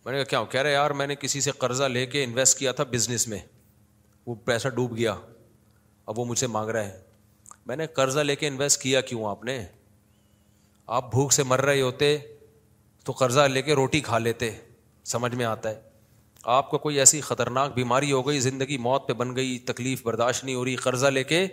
[0.05, 2.23] میں نے کہا کیا ہوں کہہ رہے یار میں نے کسی سے قرضہ لے کے
[2.25, 3.39] انویسٹ کیا تھا بزنس میں
[4.27, 5.15] وہ پیسہ ڈوب گیا
[6.07, 6.99] اب وہ مجھ سے مانگ رہا ہے
[7.67, 9.59] میں نے قرضہ لے کے انویسٹ کیا کیوں آپ نے
[10.99, 12.17] آپ بھوک سے مر رہے ہوتے
[13.05, 14.51] تو قرضہ لے کے روٹی کھا لیتے
[15.17, 15.87] سمجھ میں آتا ہے
[16.51, 20.45] آپ کو کوئی ایسی خطرناک بیماری ہو گئی زندگی موت پہ بن گئی تکلیف برداشت
[20.45, 21.47] نہیں ہو رہی قرضہ لے کے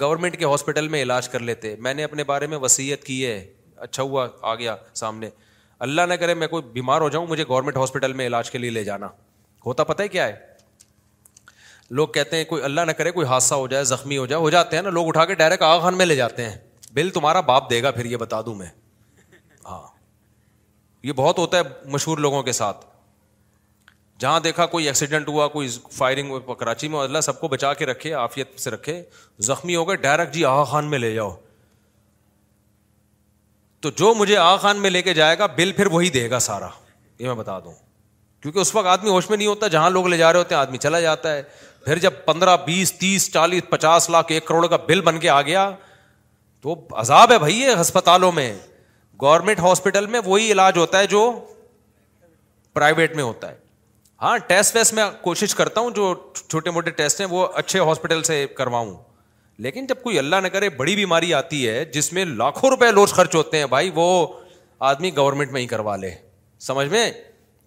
[0.00, 3.36] گورنمنٹ کے ہاسپٹل میں علاج کر لیتے میں نے اپنے بارے میں وسیعت کی ہے
[3.86, 5.28] اچھا ہوا آ گیا سامنے
[5.86, 8.70] اللہ نہ کرے میں کوئی بیمار ہو جاؤں مجھے گورنمنٹ ہاسپٹل میں علاج کے لیے
[8.70, 9.08] لے جانا
[9.66, 10.34] ہوتا پتہ ہے کیا ہے
[11.98, 14.50] لوگ کہتے ہیں کوئی اللہ نہ کرے کوئی حادثہ ہو جائے زخمی ہو جائے ہو
[14.50, 16.56] جاتے ہیں نا لوگ اٹھا کے ڈائریکٹ خان میں لے جاتے ہیں
[16.94, 18.66] بل تمہارا باپ دے گا پھر یہ بتا دوں میں
[19.68, 19.80] ہاں
[21.06, 22.84] یہ بہت ہوتا ہے مشہور لوگوں کے ساتھ
[24.20, 27.72] جہاں دیکھا کوئی ایکسیڈنٹ ہوا کوئی فائرنگ ہوا کراچی میں اللہ مطلب سب کو بچا
[27.74, 29.02] کے رکھے آفیت سے رکھے
[29.46, 31.34] زخمی ہو گئے ڈائریکٹ جی آ خان میں لے جاؤ
[33.80, 36.38] تو جو مجھے آہ خان میں لے کے جائے گا بل پھر وہی دے گا
[36.46, 36.68] سارا
[37.18, 37.72] یہ میں بتا دوں
[38.42, 40.60] کیونکہ اس وقت آدمی ہوش میں نہیں ہوتا جہاں لوگ لے جا رہے ہوتے ہیں
[40.60, 41.42] آدمی چلا جاتا ہے
[41.84, 45.40] پھر جب پندرہ بیس تیس چالیس پچاس لاکھ ایک کروڑ کا بل بن کے آ
[45.50, 45.70] گیا
[46.62, 48.52] تو عذاب ہے بھائی ہسپتالوں میں
[49.20, 51.24] گورنمنٹ ہاسپٹل میں وہی علاج ہوتا ہے جو
[52.74, 53.64] پرائیویٹ میں ہوتا ہے
[54.22, 56.14] ہاں ٹیسٹ ویسٹ میں کوشش کرتا ہوں جو
[56.48, 58.94] چھوٹے موٹے ٹیسٹ ہیں وہ اچھے ہاسپٹل سے کرواؤں
[59.64, 63.12] لیکن جب کوئی اللہ نہ کرے بڑی بیماری آتی ہے جس میں لاکھوں روپے لوز
[63.14, 64.06] خرچ ہوتے ہیں بھائی وہ
[64.90, 66.10] آدمی گورنمنٹ میں ہی کروا لے
[66.68, 67.10] سمجھ میں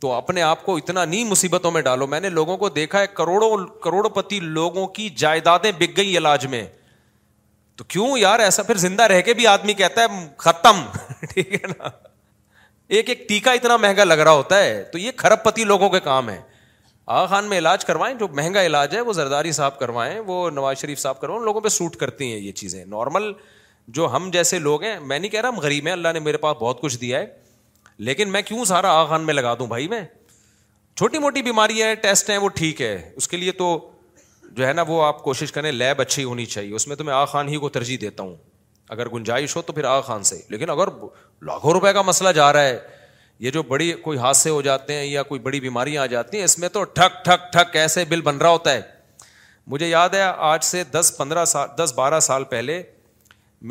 [0.01, 3.07] تو اپنے آپ کو اتنا نہیں مصیبتوں میں ڈالو میں نے لوگوں کو دیکھا ہے
[3.13, 6.65] کروڑوں کروڑوں پتی لوگوں کی جائیدادیں بک گئی علاج میں
[7.77, 10.83] تو کیوں یار ایسا پھر زندہ رہ کے بھی آدمی کہتا ہے ختم
[11.33, 11.89] ٹھیک ہے نا
[12.97, 15.99] ایک ایک ٹیکہ اتنا مہنگا لگ رہا ہوتا ہے تو یہ کھرب پتی لوگوں کے
[16.03, 16.39] کام ہے
[17.15, 20.77] آغا خان میں علاج کروائیں جو مہنگا علاج ہے وہ زرداری صاحب کروائیں وہ نواز
[20.81, 23.31] شریف صاحب کروائیں لوگوں پہ سوٹ کرتی ہیں یہ چیزیں نارمل
[23.97, 26.37] جو ہم جیسے لوگ ہیں میں نہیں کہہ رہا ہم غریب ہیں اللہ نے میرے
[26.47, 27.25] پاس بہت کچھ دیا ہے
[28.09, 30.01] لیکن میں کیوں سارا آغا خان میں لگا دوں بھائی میں
[30.95, 33.77] چھوٹی موٹی بیماری ہے ٹیسٹ ہیں وہ ٹھیک ہے اس کے لیے تو
[34.55, 37.13] جو ہے نا وہ آپ کوشش کریں لیب اچھی ہونی چاہیے اس میں تو میں
[37.13, 38.35] آ خان ہی کو ترجیح دیتا ہوں
[38.93, 40.87] اگر گنجائش ہو تو پھر آغا خان سے لیکن اگر
[41.45, 42.79] لاکھوں روپے کا مسئلہ جا رہا ہے
[43.39, 46.43] یہ جو بڑی کوئی حادثے ہو جاتے ہیں یا کوئی بڑی بیماریاں آ جاتی ہیں
[46.45, 48.81] اس میں تو ٹھک ٹھک ٹھک کیسے بل بن رہا ہوتا ہے
[49.73, 52.81] مجھے یاد ہے آج سے دس پندرہ سال دس بارہ سال پہلے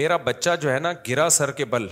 [0.01, 1.87] میرا بچہ جو ہے نا گرا سر کے بل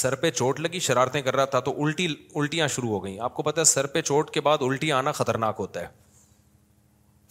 [0.00, 3.34] سر پہ چوٹ لگی شرارتیں کر رہا تھا تو الٹی الٹیاں شروع ہو گئیں آپ
[3.34, 5.86] کو پتا سر پہ چوٹ کے بعد الٹی آنا خطرناک ہوتا ہے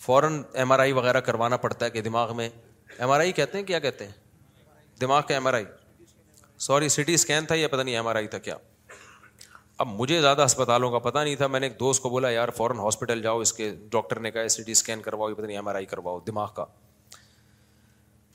[0.06, 2.50] فوراً ایم آر آئی وغیرہ کروانا پڑتا ہے کہ دماغ میں
[2.98, 4.12] ایم آر آئی کہتے ہیں کیا کہتے ہیں
[5.04, 5.66] دماغ کا M R I
[6.66, 8.56] sorry C T scan تھا یا پتہ نہیں ایم آر آئی تھا کیا
[9.84, 12.50] اب مجھے زیادہ اسپتالوں کا پتہ نہیں تھا میں نے ایک دوست کو بولا یار
[12.58, 15.58] فوراً ہاسپٹل جاؤ اس کے ڈاکٹر نے کہا سی ٹی اسکین کرواؤ یا پتہ نہیں
[15.58, 16.66] ایم آر آئی کرواؤ دماغ کا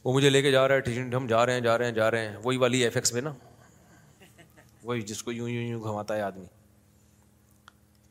[0.04, 1.92] وہ مجھے لے کے جا رہا ہے ٹھیک ہم جا رہے ہیں جا رہے ہیں
[1.92, 3.32] جا رہے ہیں وہی والی ایف ایکس میں نا
[4.84, 6.46] وہی جس کو یوں یوں یوں گھماتا ہے آدمی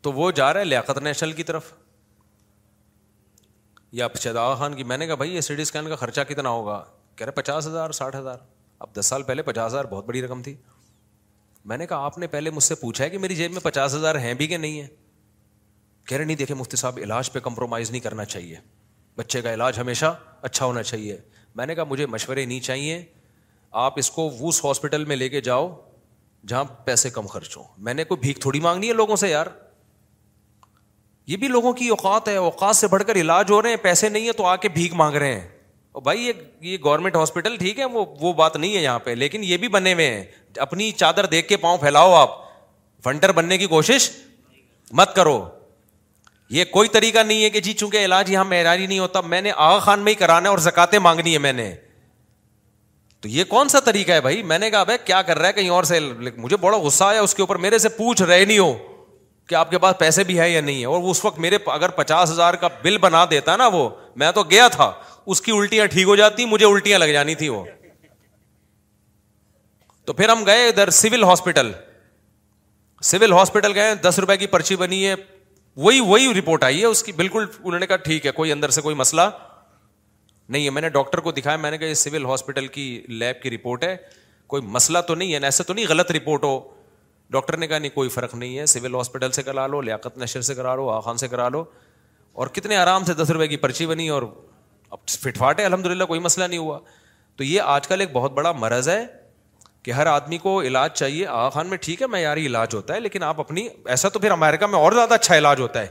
[0.08, 1.74] تو وہ جا رہا ہے لیاقت نیشنل کی طرف
[4.02, 6.50] یا شہدا خان کی میں نے کہا بھائی یہ سی ڈی اسکین کا خرچہ کتنا
[6.58, 6.84] ہوگا
[7.18, 8.38] کہہ رہے پچاس ہزار ساٹھ ہزار
[8.86, 10.56] اب دس سال پہلے پچاس ہزار بہت بڑی رقم تھی
[11.70, 13.96] میں نے کہا آپ نے پہلے مجھ سے پوچھا ہے کہ میری جیب میں پچاس
[13.96, 14.88] ہزار ہیں بھی کہ نہیں ہے
[16.08, 18.58] کہہ رہے نہیں دیکھے مفتی صاحب علاج پہ کمپرومائز نہیں کرنا چاہیے
[19.18, 20.14] بچے کا علاج ہمیشہ
[20.50, 21.18] اچھا ہونا چاہیے
[21.56, 23.04] میں نے کہا مجھے مشورے نہیں چاہیے
[23.86, 25.68] آپ اس کو اس ہاسپٹل میں لے کے جاؤ
[26.48, 29.48] جہاں پیسے کم خرچ ہو میں نے کوئی بھیک تھوڑی مانگنی ہے لوگوں سے یار
[31.28, 34.10] یہ بھی لوگوں کی اوقات ہے اوقات سے بڑھ کر علاج ہو رہے ہیں پیسے
[34.10, 35.48] نہیں ہیں تو آ کے بھیک مانگ رہے ہیں
[36.04, 39.68] بھائی یہ گورنمنٹ ہاسپٹل ٹھیک ہے وہ بات نہیں ہے یہاں پہ لیکن یہ بھی
[39.76, 40.24] بنے ہوئے ہیں
[40.66, 42.36] اپنی چادر دیکھ کے پاؤں پھیلاؤ آپ
[43.04, 44.10] فنٹر بننے کی کوشش
[45.00, 45.44] مت کرو
[46.50, 49.52] یہ کوئی طریقہ نہیں ہے کہ جی چونکہ علاج یہاں معیاری نہیں ہوتا میں نے
[49.56, 51.74] آغا خان میں ہی کرانا ہے اور زکاتے مانگنی ہے میں نے
[53.22, 55.54] تو یہ کون سا طریقہ ہے بھائی میں نے کہا بھائی کیا کر رہا ہے
[55.54, 56.00] کہیں اور سے
[56.38, 58.74] مجھے بڑا غصہ آیا اس کے اوپر میرے سے پوچھ رہے نہیں ہو
[59.50, 61.90] کہ آپ کے پاس پیسے بھی ہے یا نہیں ہے اور اس وقت میرے اگر
[62.00, 63.90] پچاس ہزار کا بل بنا دیتا نا وہ
[64.22, 64.92] میں تو گیا تھا
[65.32, 67.64] اس کی الٹیاں ٹھیک ہو جاتی مجھے الٹیاں لگ جانی تھی وہ
[70.06, 71.72] تو پھر ہم گئے ادھر سول ہاسپٹل
[73.08, 75.14] سول ہاسپٹل گئے دس روپئے کی پرچی بنی ہے
[75.86, 78.50] وہی وہی رپورٹ آئی ہے اس کی بالکل انہوں نے کہا ٹھیک ہے ہے کوئی
[78.52, 79.22] کوئی اندر سے مسئلہ
[80.56, 82.88] نہیں میں نے ڈاکٹر کو دکھایا میں نے کہا یہ سول ہاسپٹل کی
[83.24, 83.96] لیب کی رپورٹ ہے
[84.54, 86.60] کوئی مسئلہ تو نہیں ہے ایسا تو نہیں غلط رپورٹ ہو
[87.36, 90.42] ڈاکٹر نے کہا نہیں کوئی فرق نہیں ہے سول ہاسپٹل سے کرا لو لیاقت نشر
[90.50, 91.64] سے کرا لو آخان سے کرا لو
[92.44, 94.24] اور کتنے آرام سے دس روپئے کی پرچی بنی اور
[94.96, 96.80] اب فٹ فاٹ ہے الحمد للہ کوئی مسئلہ نہیں ہوا
[97.38, 99.06] تو یہ آج کل ایک بہت بڑا مرض ہے
[99.84, 103.00] کہ ہر آدمی کو علاج چاہیے آ خان میں ٹھیک ہے معیاری علاج ہوتا ہے
[103.00, 105.88] لیکن آپ اپنی ایسا تو پھر امیرکا میں اور زیادہ اچھا علاج ہوتا ہے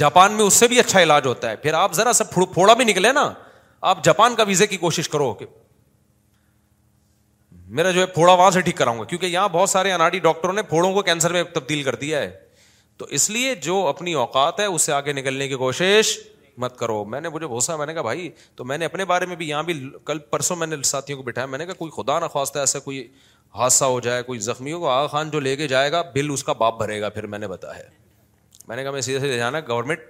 [0.00, 2.84] جاپان میں اس سے بھی اچھا علاج ہوتا ہے پھر آپ ذرا سب پھوڑا بھی
[2.84, 3.32] نکلے نا
[3.92, 5.46] آپ جاپان کا ویزے کی کوشش کرو کہ
[7.76, 10.52] میرا جو ہے پھوڑا وہاں سے ٹھیک کراؤں گا کیونکہ یہاں بہت سارے اناڈی ڈاکٹروں
[10.54, 12.30] نے پھوڑوں کو کینسر میں تبدیل کر دیا ہے
[12.98, 16.16] تو اس لیے جو اپنی اوقات ہے اس سے آگے نکلنے کی کوشش
[16.60, 19.26] مت کرو میں نے مجھے بھوسا میں نے کہا بھائی تو میں نے اپنے بارے
[19.26, 19.74] میں بھی یہاں بھی
[20.06, 22.78] کل پرسوں میں نے ساتھیوں کو بٹھایا میں نے کہا کوئی خدا نہ خواستہ ایسا
[22.78, 23.06] کوئی
[23.58, 26.44] حادثہ ہو جائے کوئی زخمی ہو آغا خان جو لے کے جائے گا بل اس
[26.44, 27.82] کا باپ بھرے گا پھر میں نے بتایا
[28.68, 30.00] میں نے کہا میں سیدھے سے لے جانا گورنمنٹ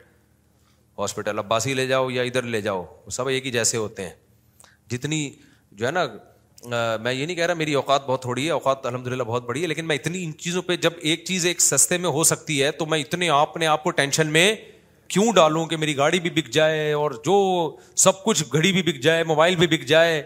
[0.98, 4.12] ہاسپٹل عباسی لے جاؤ یا ادھر لے جاؤ سب ایک ہی جیسے ہوتے ہیں
[4.90, 5.28] جتنی
[5.72, 6.04] جو ہے نا
[7.02, 9.62] میں یہ نہیں کہہ رہا میری اوقات بہت تھوڑی ہے اوقات الحمد للہ بہت بڑی
[9.62, 12.62] ہے لیکن میں اتنی ان چیزوں پہ جب ایک چیز ایک سستے میں ہو سکتی
[12.62, 14.54] ہے تو میں اتنے آپ نے آپ کو ٹینشن میں
[15.08, 17.36] کیوں ڈالوں کہ میری گاڑی بھی بک جائے اور جو
[18.04, 20.22] سب کچھ گھڑی بھی بک جائے موبائل بھی بک جائے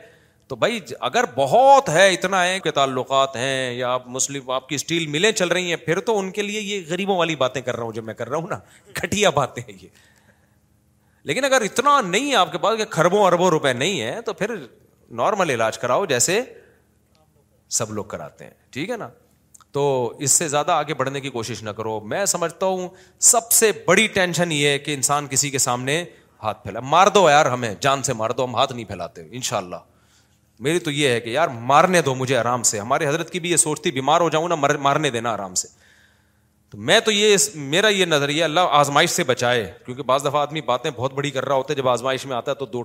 [0.48, 0.78] تو بھائی
[1.09, 5.32] اگر بہت ہے اتنا ہے کہ تعلقات ہیں یا آپ مسلم آپ کی اسٹیل ملیں
[5.32, 7.93] چل رہی ہیں پھر تو ان کے لیے یہ غریبوں والی باتیں کر رہا ہوں
[7.93, 8.59] جو میں کر رہا ہوں نا
[9.03, 9.89] گھٹیا باتیں ہیں یہ
[11.28, 14.32] لیکن اگر اتنا نہیں ہے آپ کے پاس کہ خربوں اربوں روپے نہیں ہے تو
[14.32, 14.55] پھر
[15.20, 16.40] نارمل علاج کراؤ جیسے
[17.78, 19.09] سب لوگ کراتے ہیں ٹھیک ہے نا
[19.72, 19.82] تو
[20.24, 22.88] اس سے زیادہ آگے بڑھنے کی کوشش نہ کرو میں سمجھتا ہوں
[23.32, 26.05] سب سے بڑی ٹینشن یہ ہے کہ انسان کسی کے سامنے
[26.43, 29.40] ہاتھ پھیلا مار دو یار ہمیں جان سے مار دو ہم ہاتھ نہیں پھیلاتے ان
[29.43, 29.78] شاء اللہ
[30.64, 33.51] میری تو یہ ہے کہ یار مارنے دو مجھے آرام سے ہمارے حضرت کی بھی
[33.51, 35.68] یہ سوچتی بیمار ہو جاؤں نا مارنے دینا آرام سے
[36.70, 40.60] تو میں تو یہ میرا یہ نظریہ اللہ آزمائش سے بچائے کیونکہ بعض دفعہ آدمی
[40.66, 42.82] باتیں بہت بڑی کر رہا ہوتا ہے جب آزمائش میں آتا ہے تو دو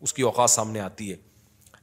[0.00, 1.16] اس کی اوقات سامنے آتی ہے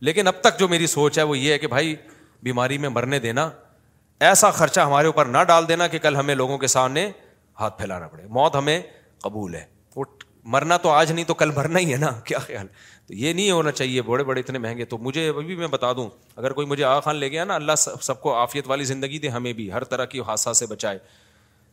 [0.08, 1.96] لیکن اب تک جو میری سوچ ہے وہ یہ ہے کہ بھائی
[2.44, 3.50] بیماری میں مرنے دینا
[4.30, 7.10] ایسا خرچہ ہمارے اوپر نہ ڈال دینا کہ کل ہمیں لوگوں کے سامنے
[7.60, 8.80] ہاتھ پھیلانا پڑے موت ہمیں
[9.24, 9.64] قبول ہے
[9.96, 12.68] وہ مرنا مرنا تو تو تو آج نہیں کل ہی ہے نا کیا خیال
[13.22, 16.54] یہ نہیں ہونا چاہیے بڑے بڑے اتنے مہنگے تو مجھے ابھی میں بتا دوں اگر
[16.60, 19.52] کوئی مجھے آ خان لے گیا نا اللہ سب کو آفیت والی زندگی دے ہمیں
[19.54, 20.98] بھی ہر طرح کی حادثہ سے بچائے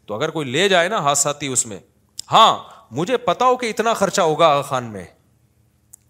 [0.06, 1.78] تو اگر کوئی لے جائے نا حادثاتی اس میں
[2.32, 2.52] ہاں
[3.00, 5.04] مجھے پتا ہو کہ اتنا خرچہ ہوگا خان میں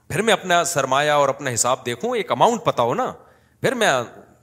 [0.09, 3.13] پھر میں اپنا سرمایہ اور اپنا حساب دیکھوں ایک اماؤنٹ پتا ہو نا
[3.61, 3.89] پھر میں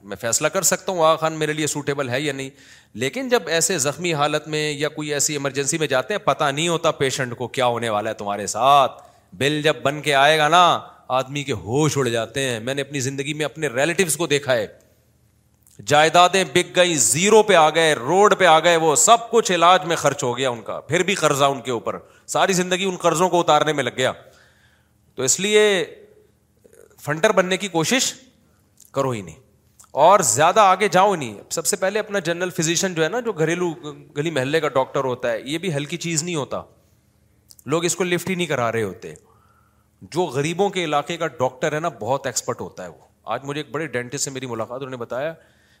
[0.08, 2.50] میں فیصلہ کر سکتا ہوں خان میرے لیے سوٹیبل ہے یا نہیں
[3.02, 6.68] لیکن جب ایسے زخمی حالت میں یا کوئی ایسی ایمرجنسی میں جاتے ہیں پتا نہیں
[6.68, 9.02] ہوتا پیشنٹ کو کیا ہونے والا ہے تمہارے ساتھ
[9.42, 10.64] بل جب بن کے آئے گا نا
[11.18, 14.54] آدمی کے ہوش اڑ جاتے ہیں میں نے اپنی زندگی میں اپنے ریلیٹوس کو دیکھا
[14.54, 14.66] ہے
[15.92, 19.84] جائیدادیں بک گئی زیرو پہ آ گئے روڈ پہ آ گئے وہ سب کچھ علاج
[19.90, 21.98] میں خرچ ہو گیا ان کا پھر بھی قرضہ ان کے اوپر
[22.36, 24.12] ساری زندگی ان قرضوں کو اتارنے میں لگ گیا
[25.14, 25.64] تو اس لیے
[27.04, 28.12] فنٹر بننے کی کوشش
[28.94, 29.44] کرو ہی نہیں
[30.04, 33.32] اور زیادہ آگے جاؤ نہیں سب سے پہلے اپنا جنرل فزیشین جو ہے نا جو
[33.32, 33.68] گھریلو
[34.16, 36.60] گلی محلے کا ڈاکٹر ہوتا ہے یہ بھی ہلکی چیز نہیں ہوتا
[37.74, 39.12] لوگ اس کو لفٹ ہی نہیں کرا رہے ہوتے
[40.16, 43.60] جو غریبوں کے علاقے کا ڈاکٹر ہے نا بہت ایکسپرٹ ہوتا ہے وہ آج مجھے
[43.60, 45.32] ایک بڑے ڈینٹسٹ سے میری ملاقات انہوں نے بتایا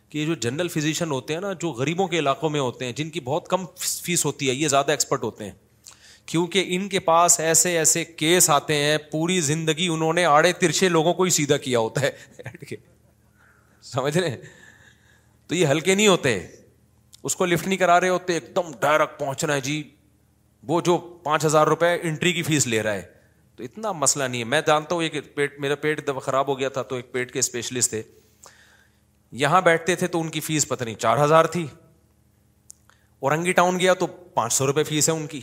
[0.08, 2.92] کہ یہ جو جنرل فزیشین ہوتے ہیں نا جو غریبوں کے علاقوں میں ہوتے ہیں
[3.02, 5.52] جن کی بہت کم فیس ہوتی ہے یہ زیادہ ایکسپرٹ ہوتے ہیں
[6.32, 10.88] کیونکہ ان کے پاس ایسے ایسے کیس آتے ہیں پوری زندگی انہوں نے آڑے ترچھے
[10.98, 12.74] لوگوں کو ہی سیدھا کیا ہوتا ہے
[13.92, 14.36] سمجھ رہے
[15.48, 16.38] تو یہ ہلکے نہیں ہوتے
[17.28, 19.82] اس کو لفٹ نہیں کرا رہے ہوتے ایک دم ڈائریکٹ پہنچنا ہے جی
[20.68, 23.02] وہ جو پانچ ہزار روپے انٹری کی فیس لے رہا ہے
[23.56, 25.34] تو اتنا مسئلہ نہیں ہے میں جانتا ہوں ایک پیٹ
[25.82, 28.02] پیٹ میرا خراب ہو گیا تھا تو ایک پیٹ کے اسپیشلسٹ تھے
[29.42, 31.66] یہاں بیٹھتے تھے تو ان کی فیس پتہ نہیں چار ہزار تھی
[33.26, 34.06] اورنگی ٹاؤن گیا تو
[34.36, 35.40] پانچ سو روپئے فیس ہے ان کی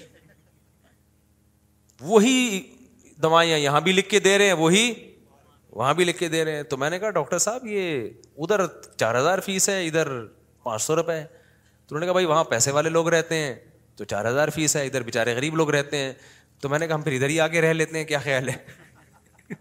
[2.02, 2.38] وہی
[3.24, 4.84] دوائیاں یہاں بھی لکھ کے دے رہے ہیں وہی
[5.76, 8.08] وہاں بھی لکھ کے دے رہے ہیں تو میں نے کہا ڈاکٹر صاحب یہ
[8.44, 8.66] ادھر
[9.00, 10.08] چار ہزار فیس ہے ادھر
[10.64, 13.54] پانچ سو روپئے ہے تو انہوں نے کہا بھائی وہاں پیسے والے لوگ رہتے ہیں
[13.98, 16.12] تو چار ہزار فیس ہے ادھر بےچارے غریب لوگ رہتے ہیں
[16.62, 18.56] تو میں نے کہا ہم پھر ادھر ہی آگے رہ لیتے ہیں کیا خیال ہے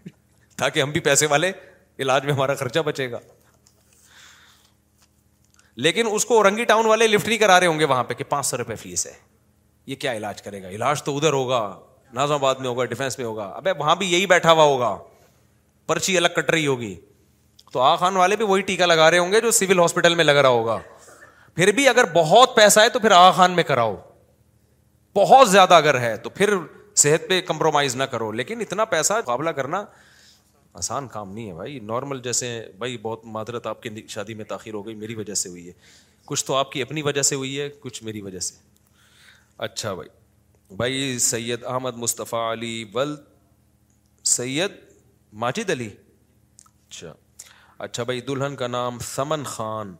[0.57, 1.51] تاکہ ہم بھی پیسے والے
[1.99, 3.19] علاج میں ہمارا خرچہ بچے گا
[5.85, 8.23] لیکن اس کو اورنگی ٹاؤن والے لفٹ نہیں کرا رہے ہوں گے وہاں پہ کہ
[8.29, 9.13] پانچ سو روپئے فیس ہے
[9.87, 11.61] یہ کیا علاج کرے گا علاج تو ادھر ہوگا
[12.13, 14.95] نازم آباد میں ہوگا ڈیفینس میں ہوگا اب وہاں بھی یہی بیٹھا ہوا ہوگا
[15.87, 16.93] پرچی الگ کٹ رہی ہوگی
[17.71, 20.23] تو آ خان والے بھی وہی ٹیکا لگا رہے ہوں گے جو سول ہاسپٹل میں
[20.23, 20.77] لگ رہا ہوگا
[21.55, 23.95] پھر بھی اگر بہت پیسہ ہے تو پھر آ خان میں کراؤ
[25.15, 26.53] بہت زیادہ اگر ہے تو پھر
[27.03, 29.83] صحت پہ کمپرومائز نہ کرو لیکن اتنا پیسہ مقابلہ کرنا
[30.81, 32.47] آسان کام نہیں ہے بھائی نارمل جیسے
[32.77, 35.73] بھائی بہت معذرت آپ کی شادی میں تاخیر ہو گئی میری وجہ سے ہوئی ہے
[36.25, 38.55] کچھ تو آپ کی اپنی وجہ سے ہوئی ہے کچھ میری وجہ سے
[39.67, 40.09] اچھا بھائی
[40.77, 43.15] بھائی سید احمد مصطفیٰ علی ول
[44.35, 44.71] سید
[45.41, 45.85] ماجد علی
[46.89, 47.11] اچھا
[47.83, 49.93] اچھا بھائی دلہن کا نام سمن خان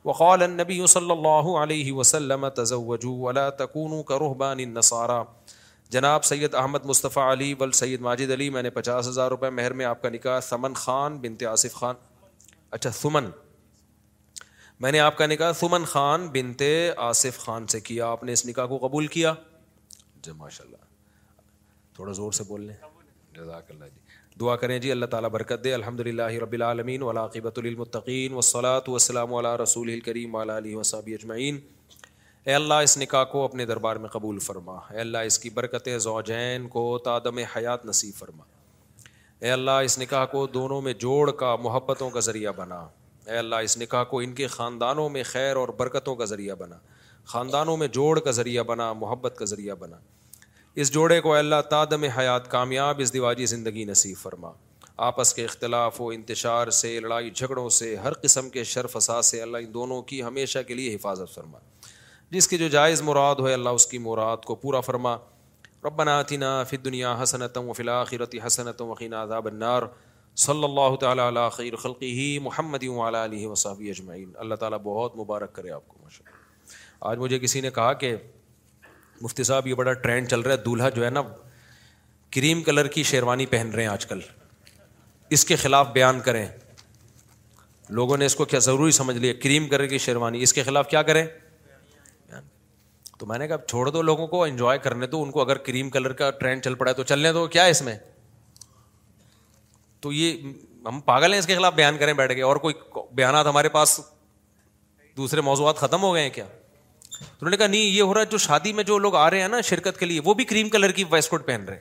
[0.05, 5.23] وقال النبي صلى الله عليه وسلم تزوجوا ولا تكونوا كرهبان النصارى
[5.95, 9.73] جناب سید احمد مصطفیٰ علی بل سید ماجد علی میں نے پچاس ہزار روپے مہر
[9.83, 11.95] میں آپ کا نکاح سمن خان بنت آصف خان
[12.79, 13.31] اچھا سمن
[14.81, 16.69] میں نے آپ کا نکاح سمن خان بنتے
[17.05, 19.33] آصف خان سے کیا آپ نے اس نکاح کو قبول کیا
[20.23, 20.85] جی ماشاء اللہ
[21.95, 22.75] تھوڑا زور سے بول لیں
[23.39, 28.33] جزاک اللہ جی دعا کریں جی اللہ تعالیٰ برکت دے الحمد للہ رب العالمین العالمینقین
[28.35, 31.59] و سلاۃ وسلم علیہ رسول الکریم علیہ وصاب اجمعین
[32.47, 35.89] اے اللہ اس نکاح کو اپنے دربار میں قبول فرما اے اللہ اس کی برکت
[36.01, 38.45] زوجین کو تادم حیات نصیب فرما
[39.45, 42.85] اے اللہ اس نکاح کو دونوں میں جوڑ کا محبتوں کا ذریعہ بنا
[43.31, 46.77] اے اللہ اس نکاح کو ان کے خاندانوں میں خیر اور برکتوں کا ذریعہ بنا
[47.33, 49.97] خاندانوں میں جوڑ کا ذریعہ بنا محبت کا ذریعہ بنا
[50.83, 54.53] اس جوڑے کو اللہ تعدم حیات کامیاب اس دیواجی زندگی نصیب فرما
[55.11, 59.43] آپس کے اختلاف و انتشار سے لڑائی جھگڑوں سے ہر قسم کے شرف اساس سے
[59.43, 61.59] اللہ ان دونوں کی ہمیشہ کے لیے حفاظت فرما
[62.31, 65.17] جس کی جو جائز مراد ہوئے اللہ اس کی مراد کو پورا فرما
[65.87, 69.83] رب آتنا فی الدنیا حسنتم و فی حسنتم وقین عذاب النار
[70.47, 72.83] صلی اللہ تعالیٰ علیہ خلقی ہی محمد
[73.25, 77.61] علیہ وصحبی اجمعین اللہ تعالیٰ بہت مبارک کرے آپ کو ماشاء اللہ آج مجھے کسی
[77.61, 78.15] نے کہا کہ
[79.23, 81.23] مفتی صاحب یہ بڑا ٹرینڈ چل رہا ہے دولہا جو ہے نا
[82.35, 84.21] کریم کلر کی شیروانی پہن رہے ہیں آج کل
[85.37, 86.47] اس کے خلاف بیان کریں
[87.99, 90.89] لوگوں نے اس کو کیا ضروری سمجھ لیا کریم کلر کی شیروانی اس کے خلاف
[90.91, 91.25] کیا کریں
[93.19, 95.91] تو میں نے کہا چھوڑ دو لوگوں کو انجوائے کرنے دو ان کو اگر کریم
[95.91, 97.95] کلر کا ٹرینڈ چل پڑا ہے تو چلنے دو کیا ہے اس میں
[100.01, 100.43] تو یہ
[100.87, 102.75] ہم پاگل ہیں اس کے خلاف بیان کریں بیٹھ کے اور کوئی
[103.17, 104.01] بیانات ہمارے پاس
[105.17, 106.45] دوسرے موضوعات ختم ہو گئے ہیں کیا
[107.21, 109.41] تو انہوں نے کہا نہیں یہ ہو رہا جو شادی میں جو لوگ آ رہے
[109.41, 111.77] ہیں نا شرکت کے لیے وہ بھی کریم کلر کی ویسٹ کوٹ پہن رہے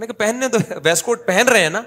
[0.00, 1.82] ہیں کہ پہننے تو ویسٹ کوٹ پہن رہے ہیں نا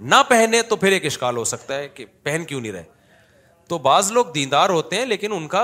[0.00, 2.84] نہ پہنے تو پھر ایک اشکال ہو سکتا ہے کہ پہن کیوں نہیں رہے
[3.68, 5.62] تو بعض لوگ دیندار ہوتے ہیں لیکن ان کا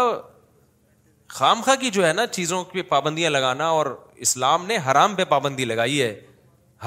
[1.39, 3.87] خام خواہ کی جو ہے نا چیزوں پہ پابندیاں لگانا اور
[4.27, 6.15] اسلام نے حرام پہ پابندی لگائی ہے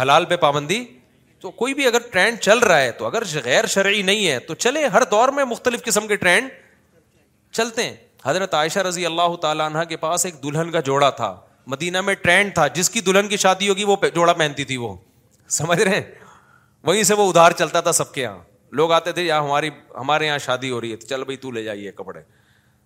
[0.02, 0.84] حلال پہ پابندی
[1.46, 4.54] تو کوئی بھی اگر ٹرینڈ چل رہا ہے تو اگر غیر شرعی نہیں ہے تو
[4.66, 6.48] چلے ہر دور میں مختلف قسم کے ٹرینڈ
[7.58, 11.30] چلتے ہیں حضرت عائشہ رضی اللہ تعالیٰ عنہ کے پاس ایک دلہن کا جوڑا تھا
[11.74, 14.94] مدینہ میں ٹرینڈ تھا جس کی دلہن کی شادی ہوگی وہ جوڑا پہنتی تھی وہ
[15.60, 16.02] سمجھ رہے ہیں
[16.90, 18.40] وہیں سے وہ ادھار چلتا تھا سب کے یہاں
[18.82, 19.70] لوگ آتے تھے یار ہماری
[20.00, 22.22] ہمارے یہاں شادی ہو رہی ہے چل بھائی تو لے جائیے کپڑے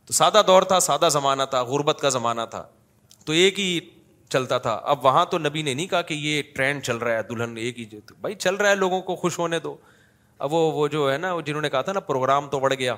[0.06, 2.64] تو سادہ دور تھا سادہ زمانہ تھا غربت کا زمانہ تھا
[3.26, 3.70] تو ایک ہی
[4.34, 7.24] چلتا تھا اب وہاں تو نبی نے نہیں کہا کہ یہ ٹرینڈ چل رہا ہے
[7.30, 7.86] دلہن ایک ہی
[8.22, 9.76] بھائی چل رہا ہے لوگوں کو خوش ہونے دو
[10.48, 12.96] اب وہ وہ جو ہے نا جنہوں نے کہا تھا نا پروگرام تو بڑھ گیا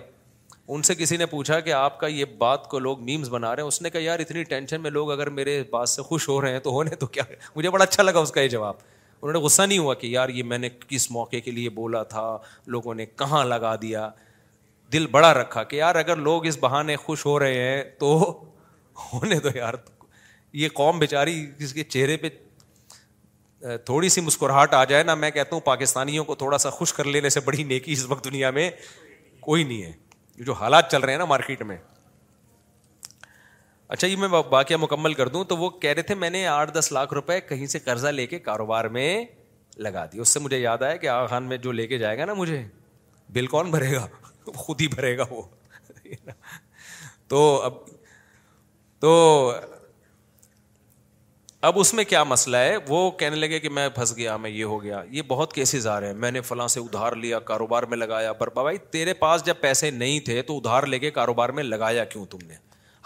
[0.74, 3.62] ان سے کسی نے پوچھا کہ آپ کا یہ بات کو لوگ میمز بنا رہے
[3.64, 6.40] ہیں اس نے کہا یار اتنی ٹینشن میں لوگ اگر میرے بات سے خوش ہو
[6.42, 7.24] رہے ہیں تو ہونے تو کیا
[7.56, 8.76] مجھے بڑا اچھا لگا اس کا یہ جواب
[9.22, 12.04] انہوں نے غصہ نہیں ہوا کہ یار یہ میں نے کس موقع کے لیے بولا
[12.14, 12.28] تھا
[12.76, 14.10] لوگوں نے کہاں لگا دیا
[14.94, 18.18] دل بڑا رکھا کہ یار اگر لوگ اس بہانے خوش ہو رہے ہیں تو
[19.14, 19.92] ہونے تو یار تو
[20.54, 22.30] یہ قوم بیچاری جس کے چہرے پہ
[23.86, 27.06] تھوڑی سی مسکراہٹ آ جائے نا میں کہتا ہوں پاکستانیوں کو تھوڑا سا خوش کر
[27.06, 28.70] لینے سے بڑی نیکی اس وقت دنیا میں
[29.42, 29.92] کوئی نہیں ہے
[30.46, 31.78] جو حالات چل رہے ہیں نا مارکیٹ میں
[33.88, 36.72] اچھا یہ میں واقعہ مکمل کر دوں تو وہ کہہ رہے تھے میں نے آٹھ
[36.74, 39.24] دس لاکھ روپے کہیں سے قرضہ لے کے کاروبار میں
[39.78, 42.26] لگا دی اس سے مجھے یاد آیا کہ خان میں جو لے کے جائے گا
[42.26, 42.64] نا مجھے
[43.34, 44.08] بل کون بھرے گا
[44.56, 45.42] خود ہی بھرے گا وہ
[47.28, 47.74] تو اب
[49.00, 49.12] تو
[51.70, 54.64] اب اس میں کیا مسئلہ ہے وہ کہنے لگے کہ میں پھنس گیا میں یہ
[54.64, 57.84] ہو گیا یہ بہت کیسز آ رہے ہیں میں نے فلاں سے ادھار لیا کاروبار
[57.90, 61.50] میں لگایا پر بابا تیرے پاس جب پیسے نہیں تھے تو ادھار لے کے کاروبار
[61.58, 62.56] میں لگایا کیوں تم نے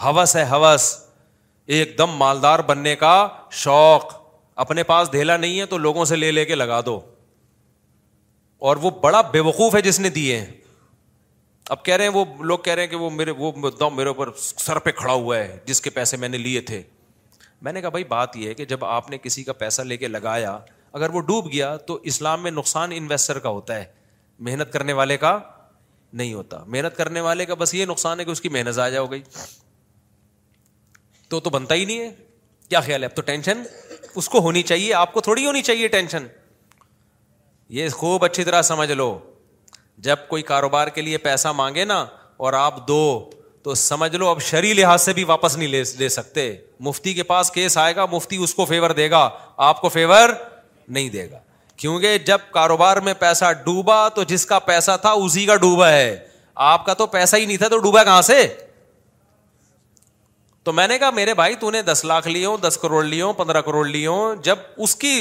[0.04, 0.86] ہوس ہے ہوس
[1.78, 3.12] ایک دم مالدار بننے کا
[3.64, 4.14] شوق
[4.66, 7.00] اپنے پاس دھیلا نہیں ہے تو لوگوں سے لے لے کے لگا دو
[8.68, 10.52] اور وہ بڑا بے وقوف ہے جس نے دیے ہیں
[11.76, 14.10] اب کہہ رہے ہیں وہ لوگ کہہ رہے ہیں کہ وہ میرے وہ دم میرے
[14.10, 16.82] اوپر سر پہ کھڑا ہوا ہے جس کے پیسے میں نے لیے تھے
[17.62, 19.98] میں نے کہا بھائی بات یہ ہے کہ جب آپ نے کسی کا پیسہ لے
[19.98, 20.58] کے لگایا
[21.00, 23.84] اگر وہ ڈوب گیا تو اسلام میں نقصان انویسٹر کا ہوتا ہے
[24.48, 25.38] محنت کرنے والے کا
[26.14, 28.98] نہیں ہوتا محنت کرنے والے کا بس یہ نقصان ہے کہ اس کی محنت ضائع
[28.98, 29.22] ہو گئی
[31.30, 32.14] تو تو بنتا ہی نہیں ہے
[32.70, 33.62] کیا خیال ہے اب تو ٹینشن
[34.22, 36.28] اس کو ہونی چاہیے آپ کو تھوڑی ہونی چاہیے ٹینشن
[37.80, 39.18] یہ خوب اچھی طرح سمجھ لو
[40.08, 42.06] جب کوئی کاروبار کے لیے پیسہ مانگے نا
[42.46, 43.02] اور آپ دو
[43.66, 46.42] تو سمجھ لو اب شری لحاظ سے بھی واپس نہیں لے لے سکتے
[46.88, 49.22] مفتی کے پاس کیس آئے گا مفتی اس کو فیور دے گا
[49.68, 50.30] آپ کو فیور
[50.88, 51.40] نہیں دے گا
[51.84, 56.16] کیونکہ جب کاروبار میں پیسہ ڈوبا تو جس کا پیسہ تھا اسی کا ڈوبا ہے
[56.68, 58.40] آپ کا تو پیسہ ہی نہیں تھا تو ڈوبا کہاں سے
[60.64, 63.62] تو میں نے کہا میرے بھائی تو نے دس لاکھ لیوں دس کروڑ لیوں پندرہ
[63.62, 65.16] کروڑ لیوں جب اس کی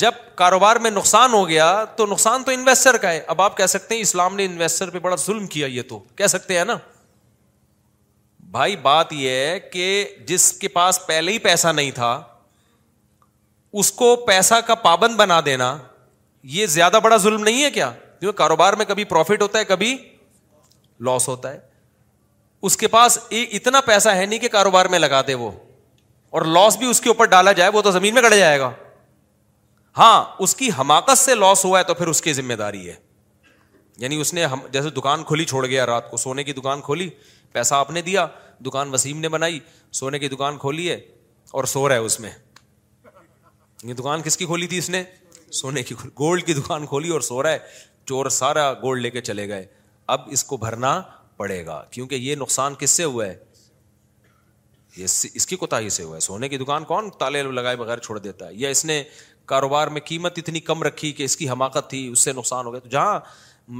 [0.00, 1.66] جب کاروبار میں نقصان ہو گیا
[1.96, 4.98] تو نقصان تو انویسٹر کا ہے اب آپ کہہ سکتے ہیں اسلام نے انویسٹر پہ
[4.98, 6.76] بڑا ظلم کیا یہ تو کہہ سکتے ہیں نا
[8.54, 9.86] بھائی بات یہ ہے کہ
[10.26, 12.20] جس کے پاس پہلے ہی پیسہ نہیں تھا
[13.80, 15.76] اس کو پیسہ کا پابند بنا دینا
[16.56, 17.90] یہ زیادہ بڑا ظلم نہیں ہے کیا
[18.20, 19.96] کیونکہ کاروبار میں کبھی پروفٹ ہوتا ہے کبھی
[21.06, 21.58] لاس ہوتا ہے
[22.68, 25.50] اس کے پاس اتنا پیسہ ہے نہیں کہ کاروبار میں لگا دے وہ
[26.36, 28.70] اور لاس بھی اس کے اوپر ڈالا جائے وہ تو زمین میں گڑ جائے گا
[29.96, 32.94] ہاں اس کی حماقت سے لاس ہوا ہے تو پھر اس کی ذمہ داری ہے
[33.98, 37.08] یعنی اس نے جیسے دکان کھولی چھوڑ گیا رات کو سونے کی دکان کھولی
[37.52, 38.26] پیسہ آپ نے دیا
[38.66, 39.58] دکان وسیم نے بنائی
[40.00, 40.98] سونے کی دکان کھولی ہے
[41.54, 42.30] اور سو رہا ہے اس میں
[43.82, 45.02] یہ دکان کس کی کھولی تھی اس نے
[45.60, 47.58] سونے کی گولڈ کی دکان کھولی اور سو رہا ہے
[48.08, 49.64] چور سارا گولڈ لے کے چلے گئے
[50.14, 51.00] اب اس کو بھرنا
[51.36, 53.34] پڑے گا کیونکہ یہ نقصان کس سے ہوا ہے
[55.00, 58.18] اس کی کوتا ہی سے ہوا ہے سونے کی دکان کون تالے لگائے بغیر چھوڑ
[58.18, 59.02] دیتا ہے یا اس نے
[59.48, 62.72] کاروبار میں قیمت اتنی کم رکھی کہ اس کی حماقت تھی اس سے نقصان ہو
[62.72, 63.18] گیا تو جہاں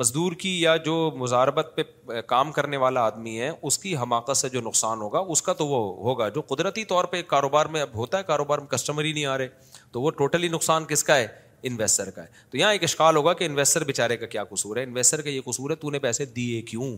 [0.01, 1.77] مزدور کی یا جو مزاربت
[2.07, 5.53] پہ کام کرنے والا آدمی ہے اس کی حماقت سے جو نقصان ہوگا اس کا
[5.53, 9.05] تو وہ ہوگا جو قدرتی طور پہ کاروبار میں اب ہوتا ہے کاروبار میں کسٹمر
[9.05, 9.49] ہی نہیں آ رہے
[9.93, 11.27] تو وہ ٹوٹلی نقصان کس کا ہے
[11.71, 14.83] انویسٹر کا ہے تو یہاں ایک اشکال ہوگا کہ انویسٹر بےچارے کا کیا قصور ہے
[14.83, 16.97] انویسٹر کا یہ قصور ہے تو نے پیسے دیے کیوں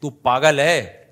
[0.00, 1.03] تو پاگل ہے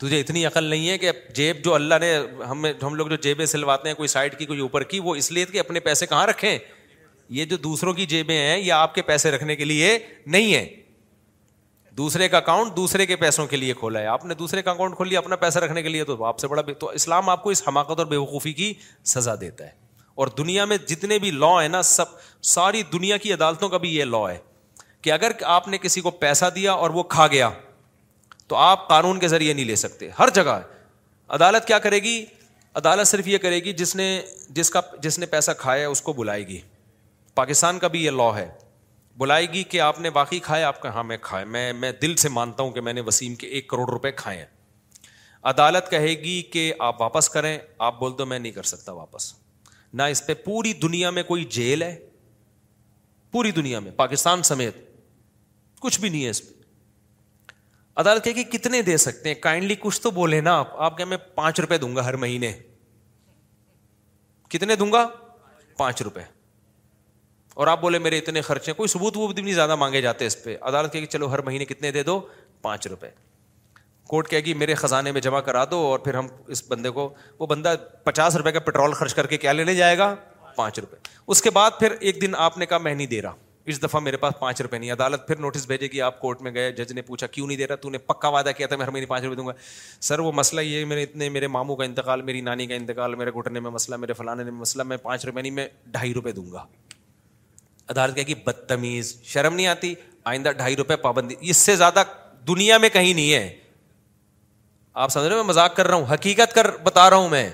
[0.00, 2.12] تجھے اتنی عقل نہیں ہے کہ جیب جو اللہ نے
[2.50, 5.30] ہم ہم لوگ جو جیبیں سلواتے ہیں کوئی سائڈ کی کوئی اوپر کی وہ اس
[5.32, 6.58] لیے کہ اپنے پیسے کہاں رکھیں
[7.36, 9.96] یہ جو دوسروں کی جیبیں ہیں یہ آپ کے پیسے رکھنے کے لیے
[10.26, 10.66] نہیں ہیں
[11.98, 14.96] دوسرے کا اکاؤنٹ دوسرے کے پیسوں کے لیے کھولا ہے آپ نے دوسرے کا اکاؤنٹ
[14.96, 17.50] کھول لیا اپنا پیسہ رکھنے کے لیے تو آپ سے بڑا تو اسلام آپ کو
[17.50, 18.72] اس حماقت اور بیوقوفی کی
[19.14, 19.70] سزا دیتا ہے
[20.14, 22.20] اور دنیا میں جتنے بھی لا ہیں نا سب
[22.54, 24.36] ساری دنیا کی عدالتوں کا بھی یہ لا ہے
[25.02, 27.50] کہ اگر آپ نے کسی کو پیسہ دیا اور وہ کھا گیا
[28.48, 30.58] تو آپ قانون کے ذریعے نہیں لے سکتے ہر جگہ
[31.36, 32.24] عدالت کیا کرے گی
[32.80, 34.06] عدالت صرف یہ کرے گی جس نے
[34.58, 36.58] جس کا جس نے پیسہ کھایا اس کو بلائے گی
[37.34, 38.48] پاکستان کا بھی یہ لا ہے
[39.18, 42.14] بلائے گی کہ آپ نے واقعی کھایا آپ کا ہاں میں کھایا میں میں دل
[42.22, 44.44] سے مانتا ہوں کہ میں نے وسیم کے ایک کروڑ روپے کھائے ہیں
[45.50, 47.56] عدالت کہے گی کہ آپ واپس کریں
[47.88, 49.32] آپ بول دو میں نہیں کر سکتا واپس
[49.94, 51.94] نہ اس پہ پوری دنیا میں کوئی جیل ہے
[53.32, 54.76] پوری دنیا میں پاکستان سمیت
[55.80, 56.54] کچھ بھی نہیں ہے اس پہ
[58.00, 61.04] عدالت کہے کہ کتنے دے سکتے ہیں کائنڈلی کچھ تو بولے نا آپ آپ کہ
[61.04, 62.52] میں پانچ روپے دوں گا ہر مہینے
[64.50, 65.06] کتنے دوں گا
[65.78, 66.20] پانچ روپے
[67.60, 70.42] اور آپ بولے میرے اتنے خرچے کوئی ثبوت وہ بھی نہیں زیادہ مانگے جاتے اس
[70.42, 72.20] پہ عدالت کہ چلو ہر مہینے کتنے دے دو
[72.62, 73.08] پانچ روپے
[74.08, 77.08] کورٹ کہے گی میرے خزانے میں جمع کرا دو اور پھر ہم اس بندے کو
[77.38, 77.74] وہ بندہ
[78.04, 80.14] پچاس روپے کا پیٹرول خرچ کر کے کیا لینے جائے گا
[80.56, 80.96] پانچ روپے
[81.34, 83.34] اس کے بعد پھر ایک دن آپ نے کہا میں نہیں دے رہا
[83.70, 86.52] اس دفعہ میرے پاس پانچ روپے نہیں عدالت پھر نوٹس بھیجے گی آپ کورٹ میں
[86.54, 88.84] گئے جج نے پوچھا کیوں نہیں دے رہا تو نے پکا وعدہ کیا تھا میں
[88.84, 89.52] ہر مہینے پانچ روپے دوں گا
[90.08, 93.30] سر وہ مسئلہ یہ میرے اتنے میرے ماموں کا انتقال میری نانی کا انتقال میرے
[93.40, 95.66] گھٹنے میں مسئلہ میرے فلانے میں مسئلہ میں پانچ روپے نہیں میں
[95.96, 96.64] ڈھائی روپے دوں گا
[97.88, 99.94] عدالت کہے گی بدتمیز شرم نہیں آتی
[100.30, 102.02] آئندہ ڈھائی روپے پابندی اس سے زیادہ
[102.48, 103.48] دنیا میں کہیں نہیں ہے
[105.04, 107.48] آپ سمجھ رہے میں مذاق کر رہا ہوں حقیقت کر بتا رہا ہوں میں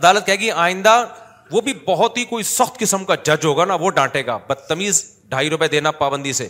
[0.00, 1.02] عدالت کہے گی آئندہ
[1.50, 5.04] وہ بھی بہت ہی کوئی سخت قسم کا جج ہوگا نا وہ ڈانٹے گا بدتمیز
[5.28, 6.48] ڈھائی روپے دینا پابندی سے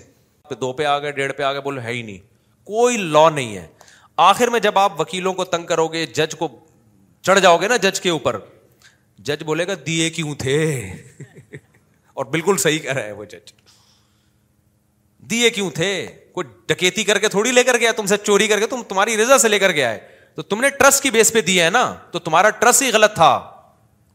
[0.61, 2.19] دو پہ آ گئے ڈیڑھ پہ آ گئے ہے ہی نہیں
[2.67, 3.67] کوئی لا نہیں ہے
[4.27, 6.49] آخر میں جب آپ وکیلوں کو تنگ کرو گے جج کو
[7.27, 8.39] چڑھ جاؤ گے نا جج کے اوپر
[9.29, 10.55] جج بولے گا دیے کیوں تھے
[12.15, 13.53] اور بالکل صحیح کہہ رہا ہے وہ جج
[15.31, 15.89] دیے کیوں تھے
[16.35, 19.17] کوئی ڈکیتی کر کے تھوڑی لے کر گیا تم سے چوری کر کے تم تمہاری
[19.23, 19.99] رضا سے لے کر گیا ہے
[20.35, 23.15] تو تم نے ٹرسٹ کی بیس پہ دیا ہے نا تو تمہارا ٹرسٹ ہی غلط
[23.15, 23.31] تھا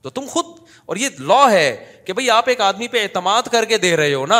[0.01, 0.45] تو تم خود
[0.85, 1.65] اور یہ لا ہے
[2.05, 4.39] کہ بھائی آپ ایک آدمی پہ اعتماد کر کے دے رہے ہو نا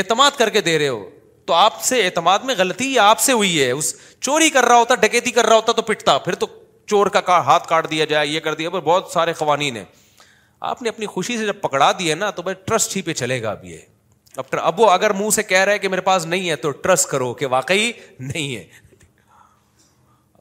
[0.00, 1.04] اعتماد کر کے دے رہے ہو
[1.46, 3.94] تو آپ سے اعتماد میں غلطی آپ سے ہوئی ہے اس
[4.28, 6.46] چوری کر رہا ہوتا ڈکیتی کر رہا ہوتا تو پٹتا پھر تو
[6.90, 9.84] چور کا ہاتھ کاٹ دیا جائے یہ کر دیا پر بہت سارے قوانین ہیں
[10.70, 13.42] آپ نے اپنی خوشی سے جب پکڑا دیا نا تو بھائی ٹرسٹ ہی پہ چلے
[13.42, 13.64] گا اب
[14.60, 16.70] اب یہ وہ اگر منہ سے کہہ رہا ہے کہ میرے پاس نہیں ہے تو
[16.86, 18.64] ٹرسٹ کرو کہ واقعی نہیں ہے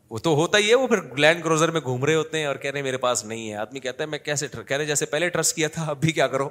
[0.10, 2.56] وہ تو ہوتا ہی ہے وہ پھر لینڈ کروزر میں گھوم رہے ہوتے ہیں اور
[2.64, 4.86] کہہ رہے ہیں میرے پاس نہیں ہے آدمی کہتا ہے میں کیسے کہہ رہے ہیں
[4.88, 6.50] جیسے پہلے ٹرسٹ کیا تھا اب بھی کیا کرو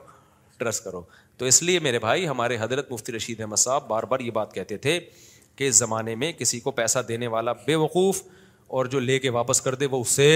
[0.59, 1.03] ٹرسٹ کرو
[1.39, 4.53] تو اس لیے میرے بھائی ہمارے حضرت مفتی رشید احمد صاحب بار بار یہ بات
[4.55, 4.99] کہتے تھے
[5.57, 8.23] کہ اس زمانے میں کسی کو پیسہ دینے والا بے وقوف
[8.77, 10.29] اور جو لے کے واپس کر دے وہ اس سے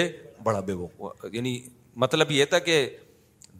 [0.44, 1.58] بڑا بے وقوف یعنی
[2.04, 2.86] مطلب یہ تھا کہ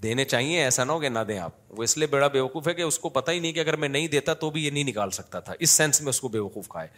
[0.02, 2.68] دینے چاہیے ایسا نہ ہو کہ نہ دیں آپ وہ اس لیے بڑا بے وقوف
[2.68, 4.70] ہے کہ اس کو پتہ ہی نہیں کہ اگر میں نہیں دیتا تو بھی یہ
[4.70, 6.89] نہیں نکال سکتا تھا اس سینس میں اس کو بے وقوف کھائے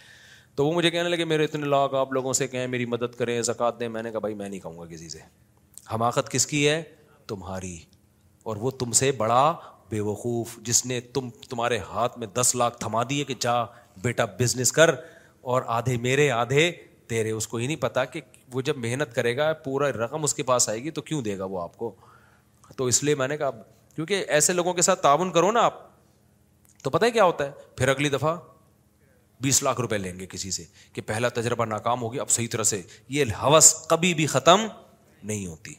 [0.57, 3.41] تو وہ مجھے کہنے لگے میرے اتنے لاکھ آپ لوگوں سے کہیں میری مدد کریں
[3.43, 5.19] زکوٰۃ دیں میں نے کہا بھائی میں نہیں کہوں گا کسی سے
[5.93, 6.83] حماقت کس کی ہے
[7.29, 7.77] تمہاری
[8.51, 9.43] اور وہ تم سے بڑا
[9.91, 13.63] بے وقوف جس نے تم تمہارے ہاتھ میں دس لاکھ تھما دیے کہ جا
[14.03, 14.91] بیٹا بزنس کر
[15.53, 16.71] اور آدھے میرے آدھے
[17.09, 18.21] تیرے اس کو ہی نہیں پتا کہ
[18.53, 21.39] وہ جب محنت کرے گا پورا رقم اس کے پاس آئے گی تو کیوں دے
[21.39, 21.95] گا وہ آپ کو
[22.77, 23.51] تو اس لیے میں نے کہا
[23.95, 25.79] کیونکہ ایسے لوگوں کے ساتھ تعاون کرو نا آپ
[26.83, 28.37] تو پتہ ہے کیا ہوتا ہے پھر اگلی دفعہ
[29.41, 32.63] بیس لاکھ روپے لیں گے کسی سے کہ پہلا تجربہ ناکام ہوگی اب صحیح طرح
[32.71, 32.81] سے
[33.19, 34.67] یہ ہوس کبھی بھی ختم
[35.23, 35.75] نہیں ہوتی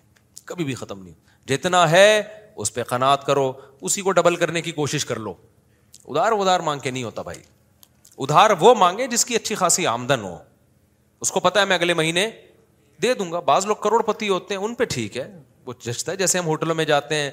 [0.46, 1.14] کبھی بھی ختم نہیں
[1.50, 2.08] جتنا ہے
[2.64, 3.52] اس پہ قناط کرو
[3.88, 5.34] اسی کو ڈبل کرنے کی کوشش کر لو
[6.08, 7.42] ادھار ادھار مانگ کے نہیں ہوتا بھائی
[8.24, 10.38] ادھار وہ مانگے جس کی اچھی خاصی آمدن ہو
[11.22, 12.30] اس کو پتا ہے میں اگلے مہینے
[13.02, 15.28] دے دوں گا بعض لوگ کروڑ پتی ہوتے ہیں ان پہ ٹھیک ہے
[15.66, 17.32] وہ جچتا ہے جیسے ہم ہوٹلوں میں جاتے ہیں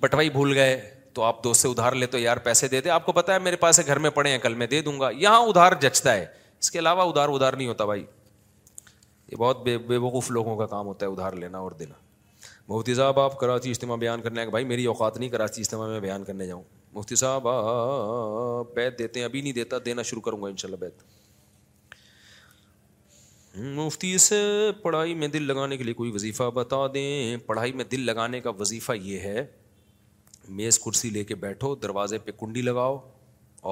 [0.00, 0.74] بٹوائی جی، بھول گئے
[1.14, 3.38] تو آپ دوست سے ادھار لے تو یار پیسے دے دے آپ کو پتا ہے
[3.46, 6.24] میرے پاس گھر میں پڑے ہیں کل میں دے دوں گا یہاں ادھار جچتا ہے
[6.58, 8.00] اس کے علاوہ ادھار ادھار نہیں ہوتا بھائی
[9.32, 12.00] یہ بہت بے بے وقوف لوگوں کا کام ہوتا ہے ادھار لینا اور دینا
[12.72, 16.24] مفتی صاحب آپ کراچی اجتماع بیان کرنے بھائی میری اوقات نہیں کراچی اجتماع میں بیان
[16.24, 16.62] کرنے جاؤں
[16.94, 17.46] مفتی صاحب
[18.74, 21.02] بیت دیتے ہیں ابھی نہیں دیتا دینا شروع کروں گا ان شاء اللہ بیت
[23.76, 24.42] مفتی سے
[24.82, 28.50] پڑھائی میں دل لگانے کے لیے کوئی وظیفہ بتا دیں پڑھائی میں دل لگانے کا
[28.60, 29.44] وظیفہ یہ ہے
[30.48, 32.98] میز کرسی لے کے بیٹھو دروازے پہ کنڈی لگاؤ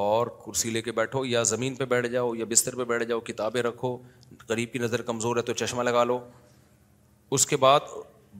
[0.00, 3.20] اور کرسی لے کے بیٹھو یا زمین پہ بیٹھ جاؤ یا بستر پہ بیٹھ جاؤ
[3.20, 3.96] کتابیں رکھو
[4.48, 6.18] غریب کی نظر کمزور ہے تو چشمہ لگا لو
[7.34, 7.90] اس کے بعد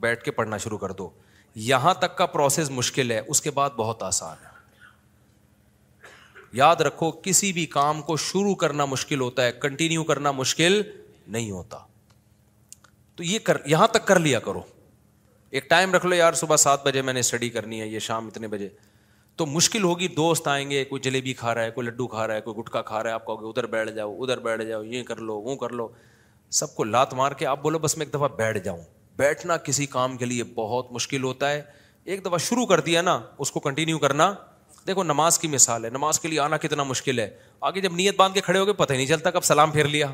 [0.01, 1.09] بیٹھ کے پڑھنا شروع کر دو
[1.55, 4.49] یہاں تک کا پروسیس مشکل ہے اس کے بعد بہت آسان ہے
[6.59, 10.81] یاد رکھو کسی بھی کام کو شروع کرنا مشکل ہوتا ہے کنٹینیو کرنا مشکل
[11.27, 11.79] نہیں ہوتا
[13.17, 14.61] تو یہ کر یہاں تک کر لیا کرو
[15.51, 18.27] ایک ٹائم رکھ لو یار صبح سات بجے میں نے اسٹڈی کرنی ہے یہ شام
[18.27, 18.69] اتنے بجے
[19.37, 22.35] تو مشکل ہوگی دوست آئیں گے کوئی جلیبی کھا رہا ہے کوئی لڈو کھا رہا
[22.35, 24.83] ہے کوئی گٹکا کھا رہا ہے آپ کہو گے ادھر بیٹھ جاؤ ادھر بیٹھ جاؤ
[24.83, 25.89] یہ کر لو وہ کر لو
[26.59, 28.81] سب کو لات مار کے آپ بولو بس میں ایک دفعہ بیٹھ جاؤں
[29.19, 31.63] بیٹھنا کسی کام کے لیے بہت مشکل ہوتا ہے
[32.05, 34.33] ایک دفعہ شروع کر دیا نا اس کو کنٹینیو کرنا
[34.87, 37.29] دیکھو نماز کی مثال ہے نماز کے لیے آنا کتنا مشکل ہے
[37.71, 39.89] آگے جب نیت باندھ کے کھڑے ہو گئے پتہ ہی نہیں چلتا کب سلام پھیر
[39.89, 40.07] لیا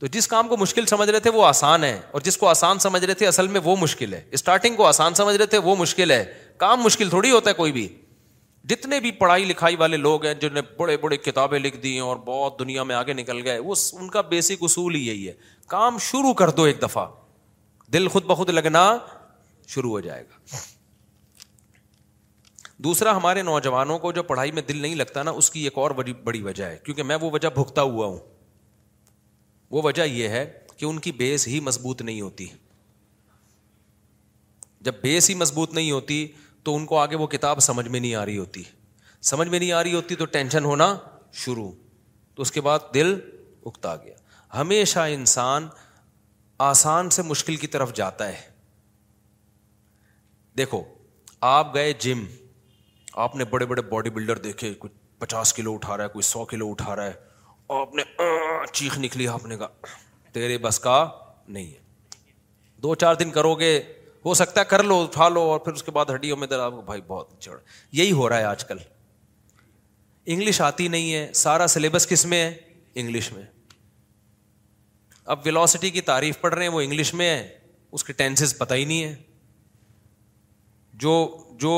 [0.00, 2.78] تو جس کام کو مشکل سمجھ رہے تھے وہ آسان ہے اور جس کو آسان
[2.78, 5.74] سمجھ رہے تھے اصل میں وہ مشکل ہے اسٹارٹنگ کو آسان سمجھ رہے تھے وہ
[5.78, 6.24] مشکل ہے
[6.58, 7.86] کام مشکل تھوڑی ہوتا ہے کوئی بھی
[8.70, 12.00] جتنے بھی پڑھائی لکھائی والے لوگ ہیں جنہوں نے بڑے بڑے کتابیں لکھ دی ہیں
[12.08, 15.32] اور بہت دنیا میں آگے نکل گئے وہ ان کا بیسک اصول ہی یہی ہے
[15.68, 17.06] کام شروع کر دو ایک دفعہ
[17.92, 18.86] دل خود بخود لگنا
[19.74, 20.58] شروع ہو جائے گا
[22.88, 25.90] دوسرا ہمارے نوجوانوں کو جو پڑھائی میں دل نہیں لگتا نا اس کی ایک اور
[26.24, 28.18] بڑی وجہ ہے کیونکہ میں وہ وجہ بھگتا ہوا ہوں
[29.70, 30.44] وہ وجہ یہ ہے
[30.76, 32.46] کہ ان کی بیس ہی مضبوط نہیں ہوتی
[34.84, 36.26] جب بیس ہی مضبوط نہیں ہوتی
[36.64, 38.62] تو ان کو آگے وہ کتاب سمجھ میں نہیں آ رہی ہوتی
[39.30, 40.94] سمجھ میں نہیں آ رہی ہوتی تو ٹینشن ہونا
[41.44, 41.70] شروع
[42.34, 43.14] تو اس کے بعد دل
[43.66, 44.14] اگتا گیا
[44.60, 45.68] ہمیشہ انسان
[46.68, 48.38] آسان سے مشکل کی طرف جاتا ہے
[50.58, 50.82] دیکھو
[51.54, 52.24] آپ گئے جم
[53.26, 56.44] آپ نے بڑے بڑے باڈی بلڈر دیکھے کوئی پچاس کلو اٹھا رہا ہے کوئی سو
[56.50, 57.12] کلو اٹھا رہا ہے
[57.78, 58.02] آپ نے
[58.72, 59.66] چیخ نکلی آپ نے کہا
[60.32, 60.96] تیرے بس کا
[61.56, 61.78] نہیں ہے
[62.82, 63.74] دو چار دن کرو گے
[64.24, 66.80] ہو سکتا ہے کر لو اٹھا لو اور پھر اس کے بعد ہڈیوں میں کو
[66.86, 67.60] بھائی بہت چڑھ
[68.00, 68.78] یہی ہو رہا ہے آج کل
[70.32, 72.52] انگلش آتی نہیں ہے سارا سلیبس کس میں ہے
[73.00, 73.42] انگلش میں
[75.34, 77.48] اب ولاسٹی کی تعریف پڑھ رہے ہیں وہ انگلش میں ہے
[77.98, 79.14] اس کے ٹینسز پتہ ہی نہیں ہے
[81.06, 81.14] جو
[81.66, 81.74] جو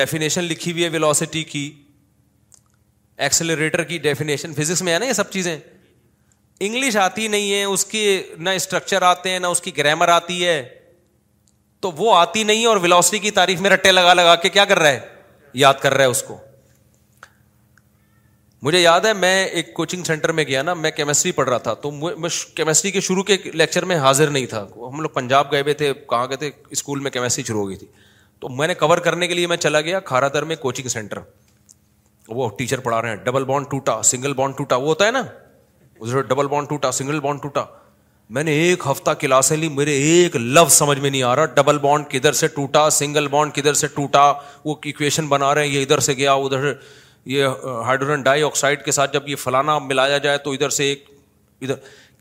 [0.00, 1.64] ڈیفینیشن لکھی ہوئی ہے ولاسٹی کی
[3.24, 5.56] ایکسلریٹر کی ڈیفینیشن فزکس میں ہے نا یہ سب چیزیں
[6.60, 10.44] انگلش آتی نہیں ہے اس کی نہ اسٹرکچر آتے ہیں نہ اس کی گرامر آتی
[10.44, 10.62] ہے
[11.80, 14.64] تو وہ آتی نہیں ہے اور ولاسٹی کی تاریخ میں رٹے لگا لگا کے کیا
[14.64, 15.00] کر رہا ہے
[15.64, 16.36] یاد کر رہا ہے اس کو
[18.62, 21.74] مجھے یاد ہے میں ایک کوچنگ سینٹر میں گیا نا میں کیمسٹری پڑھ رہا تھا
[21.82, 21.90] تو
[22.54, 25.92] کیمسٹری کے شروع کے لیکچر میں حاضر نہیں تھا ہم لوگ پنجاب گئے ہوئے تھے
[26.08, 27.86] کہاں گئے تھے اسکول میں کیمسٹری شروع ہو گئی تھی
[28.40, 31.18] تو میں نے کور کرنے کے لیے میں چلا گیا کھارا در میں کوچنگ سینٹر
[32.34, 35.22] وہ ٹیچر پڑھا رہے ہیں ڈبل بانڈ ٹوٹا سنگل بانڈ ٹوٹا وہ ہوتا ہے نا
[36.28, 37.64] ڈبل بانڈ ٹوٹا سنگل بانڈ ٹوٹا
[38.36, 41.78] میں نے ایک ہفتہ کلاسیں لی میرے ایک لفظ سمجھ میں نہیں آ رہا ڈبل
[41.78, 44.32] بانڈ کدھر سے ٹوٹا سنگل بانڈ کدھر سے ٹوٹا
[44.64, 46.72] وہ اکویشن بنا رہے ہیں یہ ادھر سے گیا ادھر
[47.34, 51.04] یہ ہائیڈروجن ڈائی آکسائڈ کے ساتھ جب یہ فلانا ملایا جائے تو ادھر سے ایک
[51.62, 51.74] ادھر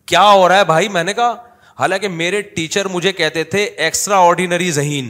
[0.07, 1.35] کیا ہو رہا ہے بھائی میں نے کہا
[1.79, 5.09] حالانکہ میرے ٹیچر مجھے کہتے تھے ایکسٹرا آرڈینری ذہین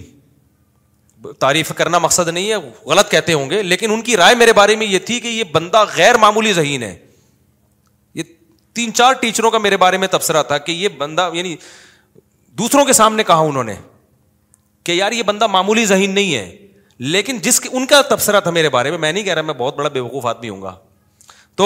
[1.39, 2.55] تعریف کرنا مقصد نہیں ہے
[2.89, 5.43] غلط کہتے ہوں گے لیکن ان کی رائے میرے بارے میں یہ تھی کہ یہ
[5.51, 6.95] بندہ غیر معمولی ذہین ہے
[8.15, 8.23] یہ
[8.75, 11.55] تین چار ٹیچروں کا میرے بارے میں تبصرہ تھا کہ یہ بندہ یعنی
[12.59, 13.75] دوسروں کے سامنے کہا انہوں نے
[14.83, 16.57] کہ یار یہ بندہ معمولی ذہین نہیں ہے
[17.13, 19.53] لیکن جس کے ان کا تبصرہ تھا میرے بارے میں میں نہیں کہہ رہا میں
[19.57, 20.75] بہت بڑا بے وقوف آدمی ہوں گا
[21.55, 21.65] تو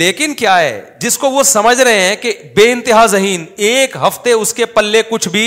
[0.00, 0.70] لیکن کیا ہے
[1.00, 5.00] جس کو وہ سمجھ رہے ہیں کہ بے انتہا ذہین ایک ہفتے اس کے پلے
[5.10, 5.46] کچھ بھی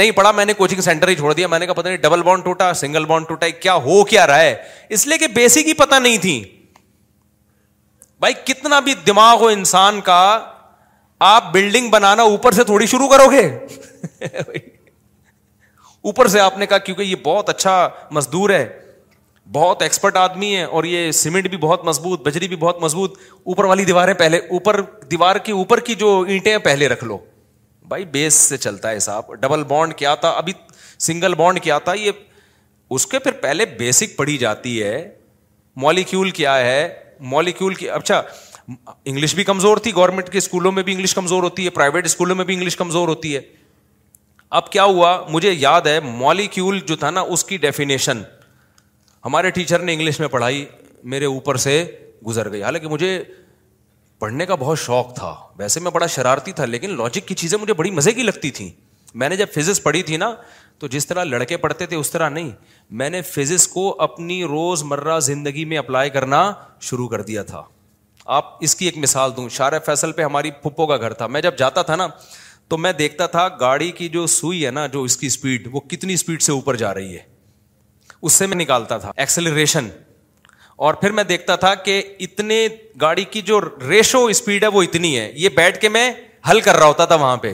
[0.00, 2.22] نہیں پڑا میں نے کوچنگ سینٹر ہی چھوڑ دیا میں نے کہا پتا نہیں ڈبل
[2.22, 4.54] بانڈ ٹوٹا سنگل بانڈ ٹوٹا کیا ہو کیا رہا ہے
[4.98, 6.34] اس لیے کہ بیسک ہی پتا نہیں تھی
[8.20, 10.20] بھائی کتنا بھی دماغ ہو انسان کا
[11.32, 13.44] آپ بلڈنگ بنانا اوپر سے تھوڑی شروع کرو گے
[16.10, 17.78] اوپر سے آپ نے کہا کیونکہ یہ بہت اچھا
[18.18, 18.66] مزدور ہے
[19.52, 23.64] بہت ایکسپرٹ آدمی ہے اور یہ سیمنٹ بھی بہت مضبوط بجری بھی بہت مضبوط اوپر
[23.64, 27.18] والی دیواریں پہلے اوپر دیوار کے اوپر کی جو اینٹیں ہیں پہلے رکھ لو
[27.88, 30.52] بھائی بیس سے چلتا ہے صاحب ڈبل بانڈ کیا تھا ابھی
[30.98, 32.10] سنگل بانڈ کیا تھا یہ
[32.94, 35.08] اس کے پھر پہلے بیسک پڑھی جاتی ہے
[35.82, 36.88] مالیکیول کیا ہے
[37.32, 38.22] مالیکیول اچھا
[38.68, 42.36] انگلش بھی کمزور تھی گورنمنٹ کے اسکولوں میں بھی انگلش کمزور ہوتی ہے پرائیویٹ اسکولوں
[42.36, 43.40] میں بھی انگلش کمزور ہوتی ہے
[44.60, 48.22] اب کیا ہوا مجھے یاد ہے مالیکیول جو تھا نا اس کی ڈیفینیشن
[49.24, 50.64] ہمارے ٹیچر نے انگلش میں پڑھائی
[51.12, 51.82] میرے اوپر سے
[52.26, 53.22] گزر گئی حالانکہ مجھے
[54.18, 57.74] پڑھنے کا بہت شوق تھا ویسے میں بڑا شرارتی تھا لیکن لاجک کی چیزیں مجھے
[57.80, 58.68] بڑی مزے کی لگتی تھیں
[59.20, 60.32] میں نے جب فزکس پڑھی تھی نا
[60.78, 62.50] تو جس طرح لڑکے پڑھتے تھے اس طرح نہیں
[63.00, 66.50] میں نے فزکس کو اپنی روز مرہ زندگی میں اپلائی کرنا
[66.88, 67.62] شروع کر دیا تھا
[68.38, 71.40] آپ اس کی ایک مثال دوں شار فیصل پہ ہماری پھپھو کا گھر تھا میں
[71.42, 72.06] جب جاتا تھا نا
[72.68, 75.80] تو میں دیکھتا تھا گاڑی کی جو سوئی ہے نا جو اس کی اسپیڈ وہ
[75.90, 77.22] کتنی اسپیڈ سے اوپر جا رہی ہے
[78.24, 79.88] اس سے میں نکالتا تھا ایکسلریشن
[80.86, 82.66] اور پھر میں دیکھتا تھا کہ اتنے
[83.00, 86.10] گاڑی کی جو ریشو اسپیڈ ہے وہ اتنی ہے یہ بیٹھ کے میں
[86.50, 87.52] حل کر رہا ہوتا تھا وہاں پہ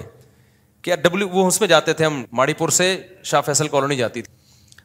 [0.82, 4.22] کہ ڈبلو وہ اس میں جاتے تھے ہم ماڑی پور سے شاہ فیصل کالونی جاتی
[4.22, 4.32] تھی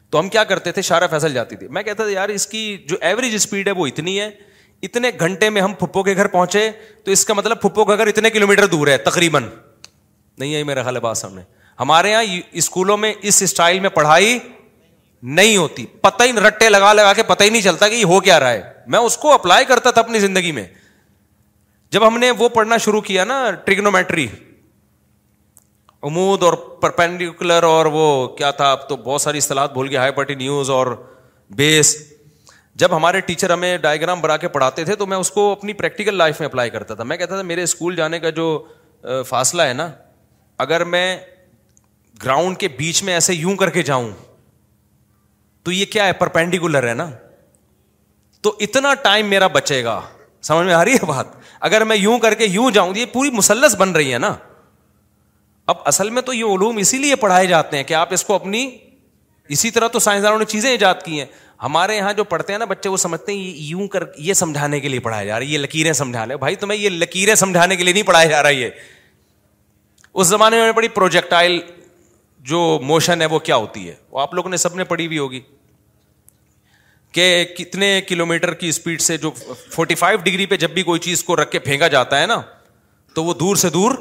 [0.10, 2.62] تو ہم کیا کرتے تھے شارہ فیصل جاتی تھی میں کہتا تھا یار اس کی
[2.90, 4.30] جو ایوریج اسپیڈ ہے وہ اتنی ہے
[4.84, 6.70] اتنے گھنٹے میں ہم پھپھو کے گھر پہنچے
[7.06, 9.44] تو اس کا مطلب پھپھو کا گھر اتنے کلو میٹر دور ہے تقریباً
[10.40, 11.41] نہیں خیال ہے خالبات سامنے
[11.80, 14.38] ہمارے یہاں اسکولوں میں اس اسٹائل میں پڑھائی
[15.36, 18.20] نہیں ہوتی پتہ ہی رٹے لگا لگا کے پتہ ہی نہیں چلتا کہ یہ ہو
[18.28, 20.66] کیا رہا ہے میں اس کو اپلائی کرتا تھا اپنی زندگی میں
[21.91, 24.28] جب ہم نے وہ پڑھنا شروع کیا نا ٹریگنومیٹری
[26.08, 28.04] امود اور پرپینڈیکولر اور وہ
[28.38, 30.88] کیا تھا اب تو بہت ساری اصطلاحات بھول گیا ہائی پارٹی نیوز اور
[31.58, 31.95] بیس
[32.82, 36.16] جب ہمارے ٹیچر ہمیں ڈائگرام بنا کے پڑھاتے تھے تو میں اس کو اپنی پریکٹیکل
[36.18, 38.48] لائف میں اپلائی کرتا تھا میں کہتا تھا میرے اسکول جانے کا جو
[39.28, 39.90] فاصلہ ہے نا
[40.68, 41.16] اگر میں
[42.24, 44.10] گراؤنڈ کے بیچ میں ایسے یوں کر کے جاؤں
[45.68, 47.10] تو یہ کیا ہے پرپینڈیکولر ہے نا
[48.41, 49.99] تو اتنا ٹائم میرا بچے گا
[50.49, 51.26] سمجھ میں آ رہی ہے بات
[51.69, 54.34] اگر میں یوں کر کے یوں جاؤں یہ پوری مسلس بن رہی ہے نا
[55.73, 58.35] اب اصل میں تو یہ علوم اسی لیے پڑھائے جاتے ہیں کہ آپ اس کو
[58.35, 58.65] اپنی
[59.56, 61.26] اسی طرح تو سائنسدانوں نے چیزیں ایجاد کی ہیں
[61.64, 63.77] ہمارے یہاں جو پڑھتے ہیں نا بچے وہ سمجھتے ہیں
[64.30, 66.89] یہ سمجھانے کے لیے پڑھایا جا رہا ہے یہ لکیریں سمجھا لے بھائی تمہیں یہ
[67.03, 68.69] لکیریں سمجھانے کے لیے نہیں پڑھایا جا رہا یہ
[70.14, 71.60] اس زمانے میں پڑھی پروجیکٹائل
[72.53, 72.61] جو
[72.94, 75.39] موشن ہے وہ کیا ہوتی ہے وہ آپ لوگوں نے سب نے پڑھی بھی ہوگی
[77.11, 79.31] کہ کتنے کلو میٹر کی اسپیڈ سے جو
[79.73, 82.39] فورٹی فائیو ڈگری پہ جب بھی کوئی چیز کو رکھ کے پھینکا جاتا ہے نا
[83.15, 83.91] تو وہ دور سے دور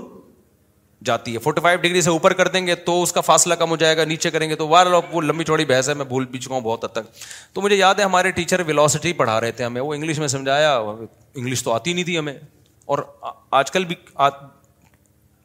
[1.05, 3.71] جاتی ہے فورٹی فائیو ڈگری سے اوپر کر دیں گے تو اس کا فاصلہ کم
[3.71, 6.25] ہو جائے گا نیچے کریں گے تو وار وہ لمبی چوڑی بحث ہے میں بھول
[6.31, 7.23] بھی چکا ہوں بہت حد تک
[7.55, 10.77] تو مجھے یاد ہے ہمارے ٹیچر ولاسٹی پڑھا رہے تھے ہمیں وہ انگلش میں سمجھایا
[10.79, 12.35] انگلش تو آتی نہیں تھی ہمیں
[12.95, 12.99] اور
[13.61, 13.95] آج کل بھی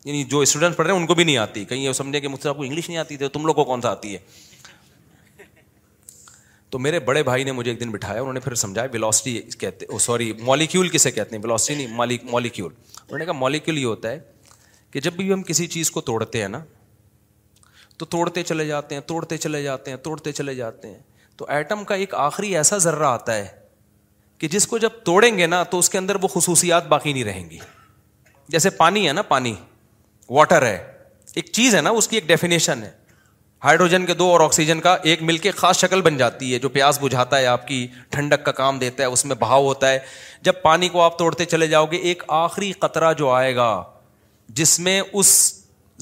[0.05, 2.27] یعنی جو اسٹوڈنٹ پڑھ رہے ہیں ان کو بھی نہیں آتی کہیں یہ سمجھے کہ
[2.27, 4.17] مجھ سے آپ کو انگلش نہیں آتی تھی تم لوگ کو کون سا آتی ہے
[6.71, 9.85] تو میرے بڑے بھائی نے مجھے ایک دن بٹھایا انہوں نے پھر سمجھایا ولاسٹی کہتے
[9.99, 11.43] سوری oh, مالیکیول کسے کہتے ہیں
[11.77, 11.87] نہیں
[12.29, 14.19] مالیکیول انہوں نے کہا مالیکیول یہ ہوتا ہے
[14.91, 16.63] کہ جب بھی ہم کسی چیز کو توڑتے ہیں نا
[17.97, 20.99] تو توڑتے چلے جاتے ہیں توڑتے چلے جاتے ہیں توڑتے چلے جاتے ہیں
[21.37, 23.47] تو ایٹم کا ایک آخری ایسا ذرہ آتا ہے
[24.39, 27.23] کہ جس کو جب توڑیں گے نا تو اس کے اندر وہ خصوصیات باقی نہیں
[27.23, 27.57] رہیں گی
[28.55, 29.53] جیسے پانی ہے نا پانی
[30.37, 30.77] واٹر ہے
[31.35, 32.91] ایک چیز ہے نا اس کی ایک ڈیفینیشن ہے
[33.63, 36.69] ہائیڈروجن کے دو اور آکسیجن کا ایک مل کے خاص شکل بن جاتی ہے جو
[36.77, 39.99] پیاس بجھاتا ہے آپ کی ٹھنڈک کا کام دیتا ہے اس میں بہاؤ ہوتا ہے
[40.43, 43.67] جب پانی کو آپ توڑتے چلے جاؤ گے ایک آخری قطرہ جو آئے گا
[44.59, 45.33] جس میں اس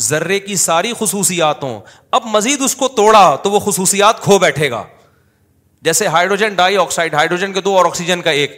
[0.08, 1.80] ذرے کی ساری خصوصیات ہوں
[2.20, 4.84] اب مزید اس کو توڑا تو وہ خصوصیات کھو بیٹھے گا
[5.88, 8.58] جیسے ہائیڈروجن ڈائی آکسائڈ ہائیڈروجن کے دو اور آکسیجن کا ایک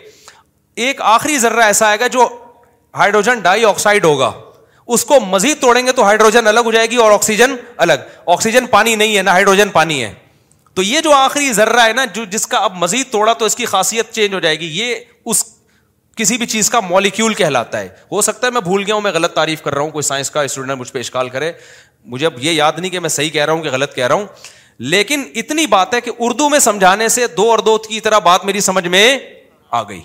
[0.86, 2.28] ایک آخری ذرہ ایسا آئے گا جو
[2.98, 4.32] ہائیڈروجن ڈائی آکسائڈ ہوگا
[4.94, 7.52] اس کو مزید توڑیں گے تو ہائیڈروجن الگ ہو جائے گی اور آکسیجن
[7.84, 8.00] الگ
[8.34, 10.12] آکسیجن پانی نہیں ہے نہ ہائیڈروجن پانی ہے
[10.76, 13.56] تو یہ جو آخری ذرا ہے نا جو جس کا اب مزید توڑا تو اس
[13.56, 14.94] کی خاصیت چینج ہو جائے گی یہ
[15.34, 15.44] اس
[16.18, 19.12] کسی بھی چیز کا مالیکیول کہلاتا ہے ہو سکتا ہے میں بھول گیا ہوں میں
[19.14, 21.52] غلط تعریف کر رہا ہوں کوئی سائنس کا اسٹوڈنٹ مجھ پہ اشکال کرے
[22.14, 24.16] مجھے اب یہ یاد نہیں کہ میں صحیح کہہ رہا ہوں کہ غلط کہہ رہا
[24.16, 24.26] ہوں
[24.96, 28.46] لیکن اتنی بات ہے کہ اردو میں سمجھانے سے دو اور دو کی طرح بات
[28.46, 29.08] میری سمجھ میں
[29.70, 30.02] آ گئی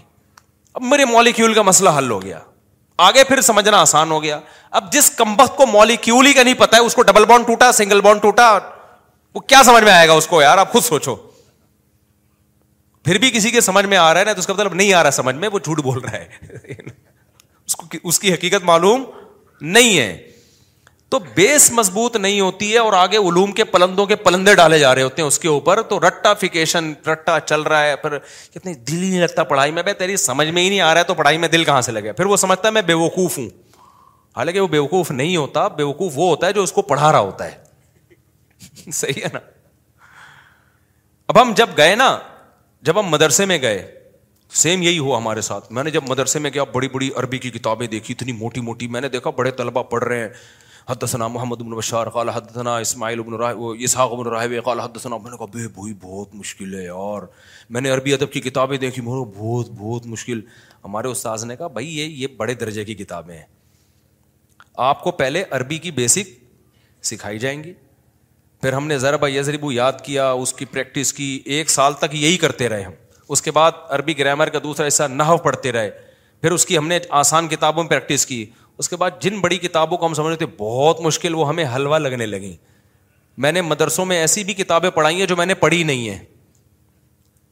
[0.74, 2.38] اب میرے مالیکیول کا مسئلہ حل ہو گیا
[3.04, 4.38] آگے پھر سمجھنا آسان ہو گیا
[4.78, 7.70] اب جس کمبخت کو مولیکیول ہی کا نہیں پتا ہے اس کو ڈبل بانڈ ٹوٹا
[7.78, 8.50] سنگل بانڈ ٹوٹا
[9.34, 11.14] وہ کیا سمجھ میں آئے گا اس کو یار آپ خود سوچو
[13.04, 14.92] پھر بھی کسی کے سمجھ میں آ رہا ہے نا تو اس کا مطلب نہیں
[14.92, 16.74] آ رہا سمجھ میں وہ جھوٹ بول رہا ہے
[18.02, 19.04] اس کی حقیقت معلوم
[19.60, 20.12] نہیں ہے
[21.10, 24.94] تو بیس مضبوط نہیں ہوتی ہے اور آگے علوم کے پلندوں کے پلندے ڈالے جا
[24.94, 28.16] رہے ہوتے ہیں اس کے اوپر تو رٹا فکیشن رٹا چل رہا ہے پھر
[28.64, 31.04] دل ہی نہیں لگتا پڑھائی میں بھائی تیری سمجھ میں ہی نہیں آ رہا ہے
[31.06, 33.48] تو پڑھائی میں دل کہاں سے لگے پھر وہ سمجھتا ہے میں بے وقوف ہوں
[34.36, 37.12] حالانکہ وہ بے وقوف نہیں ہوتا بے وقوف وہ ہوتا ہے جو اس کو پڑھا
[37.12, 39.38] رہا ہوتا ہے صحیح ہے نا
[41.28, 42.16] اب ہم جب گئے نا
[42.88, 43.86] جب ہم مدرسے میں گئے
[44.62, 47.50] سیم یہی ہوا ہمارے ساتھ میں نے جب مدرسے میں گیا بڑی بڑی عربی کی
[47.50, 50.28] کتابیں دیکھی اتنی موٹی موٹی میں نے دیکھا بڑے طلبا پڑھ رہے ہیں
[50.88, 56.74] حد محمد بشار قال حدثنا اسماعیل ابن حدثنا ابن حد کہا بے بھائی بہت مشکل
[56.74, 57.22] ہے یار
[57.74, 60.40] میں نے عربی ادب کی کتابیں دیکھی مرو بہت بہت مشکل
[60.84, 63.42] ہمارے استاذ نے کہا بھائی یہ یہ بڑے درجے کی کتابیں ہیں
[64.90, 66.28] آپ کو پہلے عربی کی بیسک
[67.10, 67.72] سکھائی جائیں گی
[68.62, 72.36] پھر ہم نے ضرب یزربو یاد کیا اس کی پریکٹس کی ایک سال تک یہی
[72.46, 72.92] کرتے رہے ہم
[73.34, 75.90] اس کے بعد عربی گرامر کا دوسرا حصہ نحو پڑھتے رہے
[76.40, 78.44] پھر اس کی ہم نے آسان کتابوں میں پریکٹس کی
[78.78, 81.64] اس کے بعد جن بڑی کتابوں کو ہم سمجھ رہے تھے بہت مشکل وہ ہمیں
[81.74, 82.52] حلوہ لگنے لگیں
[83.44, 86.18] میں نے مدرسوں میں ایسی بھی کتابیں پڑھائی ہیں جو میں نے پڑھی نہیں ہیں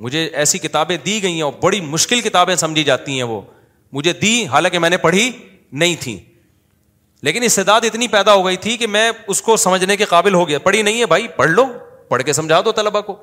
[0.01, 3.40] مجھے ایسی کتابیں دی گئی ہیں اور بڑی مشکل کتابیں سمجھی جاتی ہیں وہ
[3.92, 5.30] مجھے دی حالانکہ میں نے پڑھی
[5.72, 6.18] نہیں تھی
[7.26, 10.48] لیکن استداد اتنی پیدا ہو گئی تھی کہ میں اس کو سمجھنے کے قابل ہو
[10.48, 11.64] گیا پڑھی نہیں ہے بھائی پڑھ لو
[12.09, 13.16] پڑھ کے سمجھا دو طلبا کو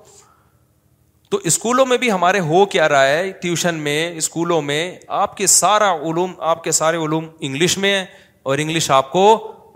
[1.32, 4.80] تو اسکولوں میں بھی ہمارے ہو کیا رہا ہے ٹیوشن میں اسکولوں میں
[5.18, 8.06] آپ کے سارا علوم آپ کے سارے علوم انگلش میں ہیں
[8.52, 9.22] اور انگلش آپ کو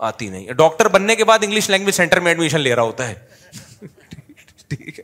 [0.08, 3.14] آتی نہیں ڈاکٹر بننے کے بعد انگلش لینگویج سینٹر میں ایڈمیشن لے رہا ہوتا ہے
[4.68, 5.04] ٹھیک ہے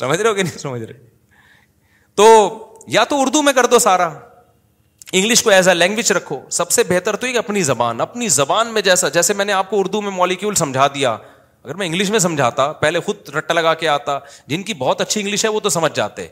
[0.00, 0.98] سمجھ رہے ہو کہ نہیں سمجھ رہے
[2.16, 2.26] تو
[2.96, 4.08] یا تو اردو میں کر دو سارا
[5.12, 8.72] انگلش کو ایز اے لینگویج رکھو سب سے بہتر تو یہ اپنی زبان اپنی زبان
[8.74, 11.16] میں جیسا جیسے میں نے آپ کو اردو میں مالیکیول سمجھا دیا
[11.68, 14.18] اگر میں انگلش میں سمجھاتا پہلے خود رٹا لگا کے آتا
[14.48, 16.26] جن کی بہت اچھی انگلش ہے وہ تو سمجھ جاتے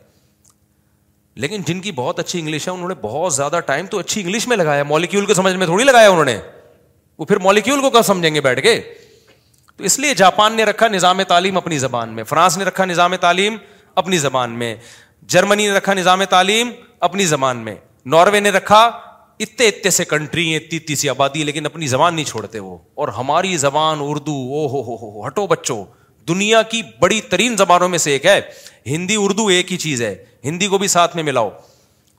[1.44, 4.46] لیکن جن کی بہت اچھی انگلش ہے انہوں نے بہت زیادہ ٹائم تو اچھی انگلش
[4.48, 6.38] میں لگایا مالیکیول کو سمجھ میں تھوڑی لگایا انہوں نے
[7.18, 8.80] وہ پھر مالیکیول کو کب سمجھیں گے بیٹھ کے
[9.76, 13.16] تو اس لیے جاپان نے رکھا نظام تعلیم اپنی زبان میں فرانس نے رکھا نظام
[13.20, 13.56] تعلیم
[14.04, 14.74] اپنی زبان میں
[15.34, 16.70] جرمنی نے رکھا نظام تعلیم
[17.10, 17.74] اپنی زبان میں
[18.16, 18.84] ناروے نے رکھا
[19.44, 22.76] اتنے اتنے سے کنٹری ہیں اتنی اتنی سی آبادی لیکن اپنی زبان نہیں چھوڑتے وہ
[23.00, 25.84] اور ہماری زبان اردو او ہو ہو ہو ہٹو بچو
[26.28, 28.40] دنیا کی بڑی ترین زبانوں میں سے ایک ہے
[28.86, 30.14] ہندی اردو ایک ہی چیز ہے
[30.44, 31.50] ہندی کو بھی ساتھ میں ملاؤ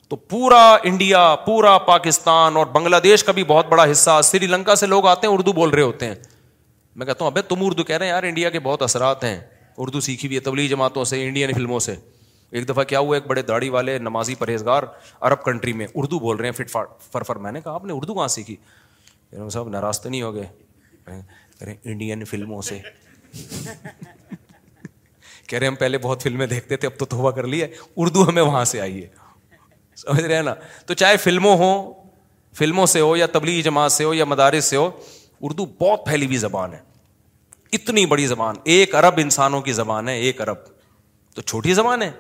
[0.10, 4.76] تو پورا انڈیا پورا پاکستان اور بنگلہ دیش کا بھی بہت بڑا حصہ سری لنکا
[4.82, 6.14] سے لوگ آتے ہیں اردو بول رہے ہوتے ہیں
[6.96, 9.40] میں کہتا ہوں ابھی تم اردو کہہ رہے ہیں یار انڈیا کے بہت اثرات ہیں
[9.78, 11.96] اردو سیکھی ہوئی ہے تبلیغ جماعتوں سے انڈین فلموں سے
[12.52, 14.84] ایک دفعہ کیا ہوا ایک بڑے داڑھی والے نمازی پرہیزگار
[15.28, 16.70] عرب کنٹری میں اردو بول رہے ہیں فٹ
[17.12, 18.56] فر فر میں نے کہا آپ نے اردو کہاں سیکھی
[19.32, 20.48] ارم صاحب ناراض تو نہیں ہو گئے
[21.06, 21.24] کہہ
[21.66, 22.80] رہے انڈین فلموں سے
[25.48, 27.68] کہہ رہے ہم پہلے بہت فلمیں دیکھتے تھے اب تو توبہ کر لیے
[27.98, 29.08] اردو ہمیں وہاں سے آئیے
[29.96, 30.54] سمجھ رہے ہیں نا
[30.86, 31.94] تو چاہے فلموں ہوں
[32.58, 34.90] فلموں سے ہو یا تبلیغی جماعت سے ہو یا مدارس سے ہو
[35.48, 36.80] اردو بہت پھیلی ہوئی زبان ہے
[37.74, 40.58] اتنی بڑی زبان ایک ارب انسانوں کی زبان ہے ایک ارب
[41.36, 42.12] تو چھوٹی زبان ہے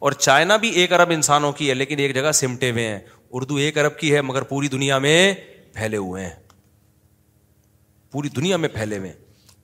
[0.00, 2.98] اور چائنا بھی ایک ارب انسانوں کی ہے لیکن ایک جگہ سمٹے ہوئے ہیں
[3.38, 5.32] اردو ایک ارب کی ہے مگر پوری دنیا میں
[5.74, 6.34] پھیلے ہوئے ہیں
[8.12, 9.16] پوری دنیا میں پھیلے ہوئے ہیں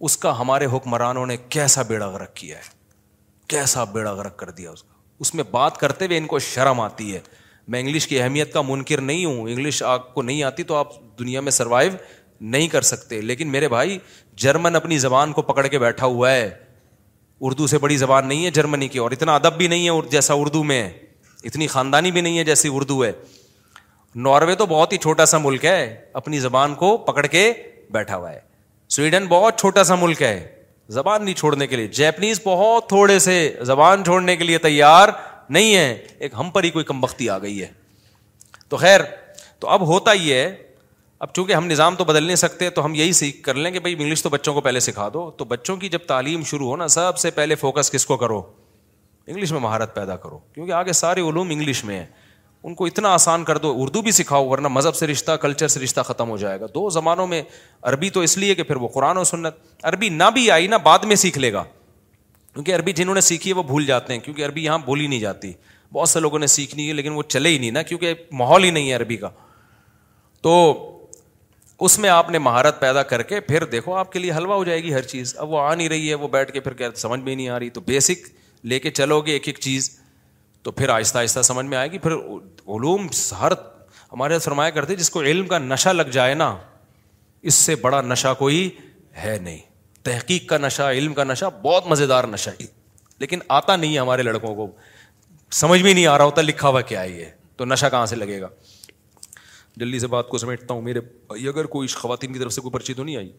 [0.09, 2.73] اس کا ہمارے حکمرانوں نے کیسا بیڑا گرگ کیا ہے
[3.49, 4.71] کیسا بیڑا غرق کر دیا
[5.21, 7.21] اس میں بات کرتے ہوئے ان کو شرم آتی ہے
[7.73, 11.01] میں انگلش کی اہمیت کا منکر نہیں ہوں انگلش آپ کو نہیں آتی تو آپ
[11.19, 11.91] دنیا میں سروائو
[12.55, 13.99] نہیں کر سکتے لیکن میرے بھائی
[14.45, 16.51] جرمن اپنی زبان کو پکڑ کے بیٹھا ہوا ہے
[17.47, 20.35] اردو سے بڑی زبان نہیں ہے جرمنی کی اور اتنا ادب بھی نہیں ہے جیسا
[20.43, 20.89] اردو میں ہے
[21.49, 23.11] اتنی خاندانی بھی نہیں ہے جیسی اردو ہے
[24.27, 25.81] ناروے تو بہت ہی چھوٹا سا ملک ہے
[26.21, 27.53] اپنی زبان کو پکڑ کے
[27.93, 28.41] بیٹھا ہوا ہے
[28.97, 30.39] سویڈن بہت چھوٹا سا ملک ہے
[30.99, 33.35] زبان نہیں چھوڑنے کے لیے جیپنیز بہت تھوڑے سے
[33.73, 35.09] زبان چھوڑنے کے لیے تیار
[35.57, 37.69] نہیں ہے ایک ہم پر ہی کوئی کم بختی آ گئی ہے
[38.69, 39.01] تو خیر
[39.61, 40.49] تو اب ہوتا ہی ہے
[41.25, 43.79] اب چونکہ ہم نظام تو بدل نہیں سکتے تو ہم یہی سیکھ کر لیں کہ
[43.81, 46.77] بھائی انگلش تو بچوں کو پہلے سکھا دو تو بچوں کی جب تعلیم شروع ہو
[46.77, 48.41] نا سب سے پہلے فوکس کس کو کرو
[49.27, 52.07] انگلش میں مہارت پیدا کرو کیونکہ آگے سارے علوم انگلش میں ہیں
[52.69, 55.81] ان کو اتنا آسان کر دو اردو بھی سکھاؤ ورنہ مذہب سے رشتہ کلچر سے
[55.81, 57.43] رشتہ ختم ہو جائے گا دو زمانوں میں
[57.91, 60.77] عربی تو اس لیے کہ پھر وہ قرآن و سنت عربی نہ بھی آئی نہ
[60.85, 61.65] بعد میں سیکھ لے گا
[62.55, 65.21] کیونکہ عربی جنہوں نے سیکھی ہے وہ بھول جاتے ہیں کیونکہ عربی یہاں بولی نہیں
[65.21, 65.53] جاتی
[65.93, 68.71] بہت سے لوگوں نے سیکھنی ہے لیکن وہ چلے ہی نہیں نا کیونکہ ماحول ہی
[68.71, 69.31] نہیں ہے عربی کا
[70.43, 70.55] تو
[71.85, 74.63] اس میں آپ نے مہارت پیدا کر کے پھر دیکھو آپ کے لیے حلوہ ہو
[74.65, 77.01] جائے گی ہر چیز اب وہ آ نہیں رہی ہے وہ بیٹھ کے پھر کہتے
[77.01, 78.27] سمجھ میں نہیں آ رہی تو بیسک
[78.73, 79.91] لے کے چلو گے ایک ایک چیز
[80.63, 82.13] تو پھر آہستہ آہستہ سمجھ میں آئے گی پھر
[82.77, 83.07] علوم
[83.41, 83.53] ہر
[84.13, 86.55] ہمارے سرمایہ کرتے جس کو علم کا نشہ لگ جائے نا
[87.51, 88.69] اس سے بڑا نشہ کوئی
[89.25, 89.59] ہے نہیں
[90.07, 92.67] تحقیق کا نشہ علم کا نشہ بہت مزے دار نشہ ہے
[93.19, 94.71] لیکن آتا نہیں ہے ہمارے لڑکوں کو
[95.63, 97.25] سمجھ میں نہیں آ رہا ہوتا لکھا ہوا کیا ہے یہ
[97.57, 98.49] تو نشہ کہاں سے لگے گا
[99.77, 101.01] جلدی سے بات کو سمیٹتا ہوں میرے
[101.49, 103.31] اگر کوئی خواتین کی طرف سے کوئی پرچی تو نہیں آئی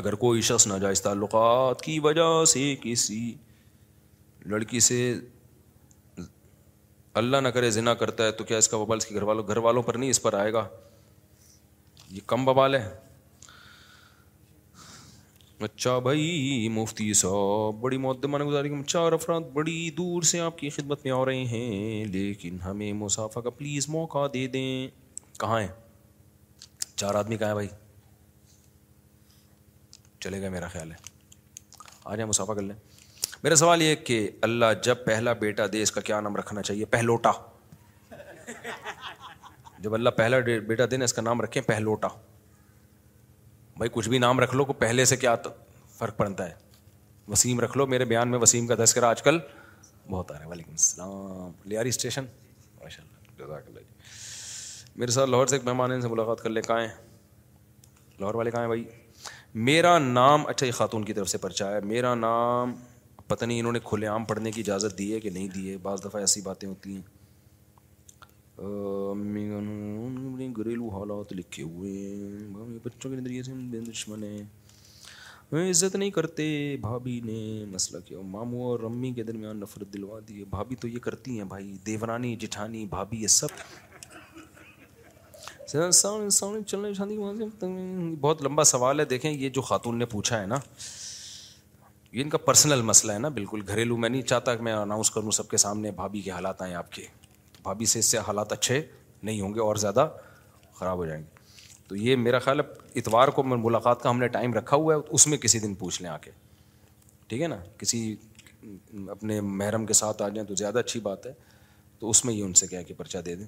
[0.00, 3.34] اگر کوئی شخص ناجائز تعلقات کی وجہ سے کسی
[4.50, 4.96] لڑکی سے
[7.20, 8.98] اللہ نہ کرے ذنا کرتا ہے تو کیا اس کا وبال
[9.46, 10.66] گھر والوں پر نہیں اس پر آئے گا
[12.10, 12.88] یہ کم وبال ہے
[15.64, 21.12] اچھا بھائی مفتی صاحب بڑی گزاری چار افراد بڑی دور سے آپ کی خدمت میں
[21.12, 24.88] آ رہے ہیں لیکن ہمیں مسافہ کا پلیز موقع دے دیں
[25.40, 25.68] کہاں ہیں
[26.94, 27.68] چار آدمی کہاں ہیں بھائی
[30.22, 30.96] چلے گئے میرا خیال ہے
[32.04, 32.76] آ جائیں مسافہ کر لیں
[33.42, 34.18] میرا سوال یہ کہ
[34.48, 37.32] اللہ جب پہلا بیٹا دے اس کا کیا نام رکھنا چاہیے پہلوٹا
[39.82, 42.08] جب اللہ پہلا بیٹا نا اس کا نام رکھیں پہلوٹا
[43.82, 45.34] بھائی کچھ بھی نام رکھ لو کو پہلے سے کیا
[45.98, 46.52] فرق پڑتا ہے
[47.28, 49.38] وسیم رکھ لو میرے بیان میں وسیم کا تذکرہ آج کل
[50.10, 52.24] بہت آ رہا ہے وعلیکم السلام لیاری اسٹیشن
[52.82, 56.62] ماشاء اللہ جزاک اللہ جی میرے ساتھ لاہور سے ایک مہمان سے ملاقات کر لے
[56.66, 56.88] کہاں ہیں
[58.20, 58.84] لاہور والے کہاں ہیں بھائی
[59.70, 62.74] میرا نام اچھا یہ خاتون کی طرف سے پرچا ہے میرا نام
[63.28, 65.76] پتہ نہیں انہوں نے کھلے عام پڑھنے کی اجازت دی ہے کہ نہیں دی ہے
[65.88, 67.02] بعض دفعہ ایسی باتیں ہوتی ہیں
[68.62, 71.92] اپنے گھریلو حالات لکھے ہوئے
[72.84, 73.52] بچوں کے نظریے سے
[73.90, 76.42] دشمن ہیں عزت نہیں کرتے
[76.80, 80.88] بھابھی نے مسئلہ کیا مامو اور امی کے درمیان نفرت دلوا دی ہے بھابھی تو
[80.88, 83.62] یہ کرتی ہیں بھائی دیورانی جٹھانی بھابھی یہ سب
[85.94, 87.16] سامنے سامنے چلنے شادی
[88.20, 90.56] بہت لمبا سوال ہے دیکھیں یہ جو خاتون نے پوچھا ہے نا
[92.12, 95.10] یہ ان کا پرسنل مسئلہ ہے نا بالکل گھریلو میں نہیں چاہتا کہ میں اناؤنس
[95.10, 97.06] کروں سب کے سامنے بھابھی کے حالات آئیں آپ کے
[97.62, 98.80] بھابھی سے اس سے حالات اچھے
[99.22, 100.08] نہیں ہوں گے اور زیادہ
[100.78, 101.40] خراب ہو جائیں گے
[101.88, 102.64] تو یہ میرا خیال ہے
[103.00, 106.00] اتوار کو ملاقات کا ہم نے ٹائم رکھا ہوا ہے اس میں کسی دن پوچھ
[106.02, 106.30] لیں آ کے
[107.28, 108.00] ٹھیک ہے نا کسی
[109.10, 111.32] اپنے محرم کے ساتھ آ جائیں تو زیادہ اچھی بات ہے
[111.98, 113.46] تو اس میں یہ ان سے کہہ کے پرچہ دے دیں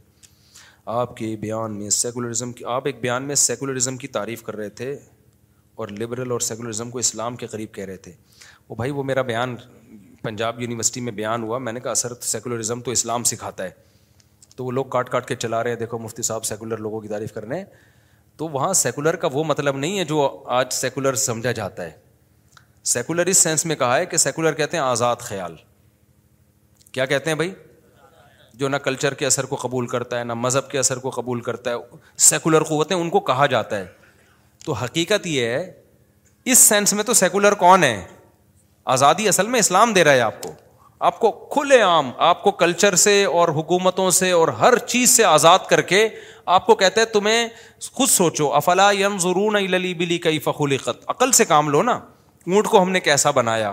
[0.97, 4.69] آپ کے بیان میں سیکولرزم کی آپ ایک بیان میں سیکولرزم کی تعریف کر رہے
[4.81, 4.93] تھے
[5.83, 8.13] اور لبرل اور سیکولرزم کو اسلام کے قریب کہہ رہے تھے
[8.69, 9.55] وہ بھائی وہ میرا بیان
[10.23, 13.71] پنجاب یونیورسٹی میں بیان ہوا میں نے کہا اثر سیکولرزم تو اسلام سکھاتا ہے
[14.57, 17.09] تو وہ لوگ کاٹ کاٹ کے چلا رہے ہیں دیکھو مفتی صاحب سیکولر لوگوں کی
[17.09, 17.65] تعریف کر رہے ہیں
[18.37, 20.29] تو وہاں سیکولر کا وہ مطلب نہیں ہے جو
[20.59, 21.91] آج سیکولر سمجھا جاتا ہے
[22.93, 25.55] سیکولر اس سینس میں کہا ہے کہ سیکولر کہتے ہیں آزاد خیال
[26.93, 27.53] کیا کہتے ہیں بھائی
[28.59, 31.41] جو نہ کلچر کے اثر کو قبول کرتا ہے نہ مذہب کے اثر کو قبول
[31.49, 31.77] کرتا ہے
[32.31, 33.87] سیکولر قوتیں ان کو کہا جاتا ہے
[34.65, 35.73] تو حقیقت یہ ہے
[36.53, 38.01] اس سینس میں تو سیکولر کون ہے
[38.95, 40.53] آزادی اصل میں اسلام دے رہا ہے آپ کو
[41.03, 45.25] آپ کو کھلے عام آپ کو کلچر سے اور حکومتوں سے اور ہر چیز سے
[45.25, 46.09] آزاد کر کے
[46.57, 47.47] آپ کو کہتے ہیں تمہیں
[47.93, 49.55] خود سوچو افلا یم ضرون
[49.99, 53.73] بلی کئی فخولی قط عقل سے کام لو نا اونٹ کو ہم نے کیسا بنایا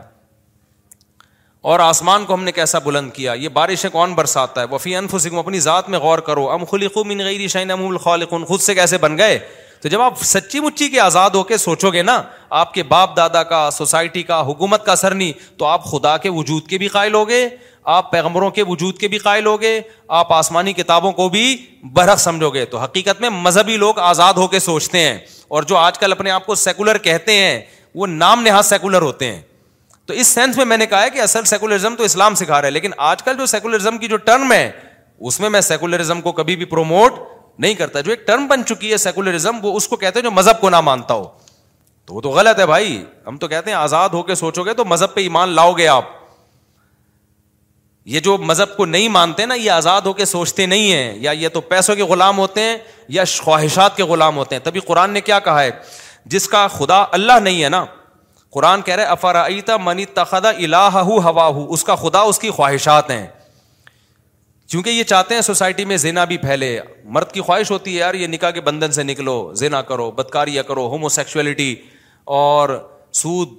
[1.72, 5.40] اور آسمان کو ہم نے کیسا بلند کیا یہ بارشیں کون برساتا ہے وفی انفسکم
[5.40, 6.64] اپنی ذات میں غور کرو ام
[7.08, 9.40] من غیر خلی ام الخالقون خود سے کیسے بن گئے
[9.82, 12.22] تو جب آپ سچی مچی کے آزاد ہو کے سوچو گے نا
[12.60, 16.30] آپ کے باپ دادا کا سوسائٹی کا حکومت کا اثر نہیں تو آپ خدا کے
[16.36, 17.48] وجود کے بھی قائل ہو گے
[17.94, 19.80] آپ پیغمبروں کے وجود کے بھی قائل ہو گے
[20.20, 21.44] آپ آسمانی کتابوں کو بھی
[21.94, 25.18] برق سمجھو گے تو حقیقت میں مذہبی لوگ آزاد ہو کے سوچتے ہیں
[25.56, 27.60] اور جو آج کل اپنے آپ کو سیکولر کہتے ہیں
[27.96, 29.42] وہ نام نہاد سیکولر ہوتے ہیں
[30.06, 32.66] تو اس سینس میں میں نے کہا ہے کہ اصل سیکولرزم تو اسلام سکھا رہا
[32.68, 34.70] ہے لیکن آج کل جو سیکولرزم کی جو ٹرم ہے
[35.28, 37.20] اس میں میں سیکولرزم کو کبھی بھی پروموٹ
[37.60, 40.32] نہیں کرتا جو ایک ٹرم بن چکی ہے سیکولرزم وہ اس کو کہتے ہیں جو
[40.32, 41.24] مذہب کو نہ مانتا ہو
[42.06, 44.74] تو وہ تو غلط ہے بھائی ہم تو کہتے ہیں آزاد ہو کے سوچو گے
[44.74, 46.20] تو مذہب پہ ایمان لاؤ گے آپ
[48.14, 51.32] یہ جو مذہب کو نہیں مانتے نا یہ آزاد ہو کے سوچتے نہیں ہیں یا
[51.32, 52.78] یہ تو پیسوں کے غلام ہوتے ہیں
[53.18, 55.70] یا خواہشات کے غلام ہوتے ہیں تبھی قرآن نے کیا کہا ہے
[56.36, 57.86] جس کا خدا اللہ نہیں ہے نا
[58.56, 60.52] قرآن کہہ رہے منی تخدا
[60.94, 63.26] ہوا ہو اس کا خدا اس کی خواہشات ہیں
[64.72, 66.68] چونکہ یہ چاہتے ہیں سوسائٹی میں زینا بھی پھیلے
[67.16, 70.64] مرد کی خواہش ہوتی ہے یار یہ نکاح کے بندھن سے نکلو زینا کرو بدکاریاں
[70.68, 71.74] کرو ہومو سیکچولیٹی
[72.36, 72.70] اور
[73.22, 73.50] سود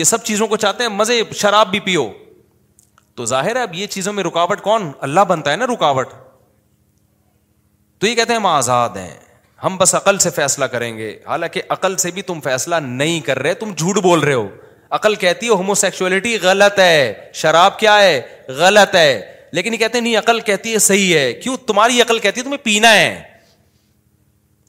[0.00, 2.06] یہ سب چیزوں کو چاہتے ہیں مزے شراب بھی پیو
[3.14, 6.12] تو ظاہر ہے اب یہ چیزوں میں رکاوٹ کون اللہ بنتا ہے نا رکاوٹ
[8.00, 9.12] تو یہ کہتے ہیں ہم آزاد ہیں
[9.64, 13.38] ہم بس عقل سے فیصلہ کریں گے حالانکہ عقل سے بھی تم فیصلہ نہیں کر
[13.42, 14.48] رہے تم جھوٹ بول رہے ہو
[15.00, 18.20] عقل کہتی ہے ہومو سیکچولیٹی غلط ہے شراب کیا ہے
[18.58, 22.18] غلط ہے لیکن یہ کہتے ہیں نہیں عقل کہتی ہے صحیح ہے کیوں تمہاری عقل
[22.18, 23.20] کہتی ہے تمہیں پینا ہے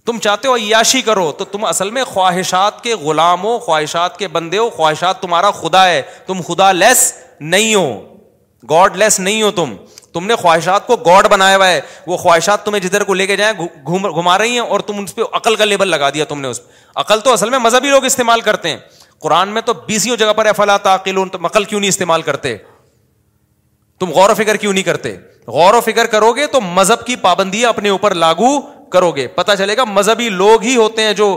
[0.05, 4.27] تم چاہتے ہو عیاشی کرو تو تم اصل میں خواہشات کے غلام ہو خواہشات کے
[4.38, 7.88] بندے ہو خواہشات تمہارا خدا ہے تم خدا لیس نہیں ہو
[8.69, 9.76] گاڈ لیس نہیں ہو تم
[10.14, 13.35] تم نے خواہشات کو گاڈ بنایا ہوا ہے وہ خواہشات تمہیں جدھر کو لے کے
[13.35, 13.53] جائیں
[13.88, 16.60] گھما رہی ہیں اور تم اس پہ عقل کا لیبل لگا دیا تم نے اس
[16.65, 16.72] پہ
[17.03, 18.77] عقل تو اصل میں مذہبی لوگ استعمال کرتے ہیں
[19.22, 22.55] قرآن میں تو بیسوں جگہ پر افلا تاقل عقل کیوں نہیں استعمال کرتے
[24.03, 25.15] تم غور و فکر کیوں نہیں کرتے
[25.55, 28.47] غور و فکر کرو گے تو مذہب کی پابندیاں اپنے اوپر لاگو
[28.91, 31.27] کرو گے پتا چلے گا مذہبی لوگ ہی ہوتے ہیں جو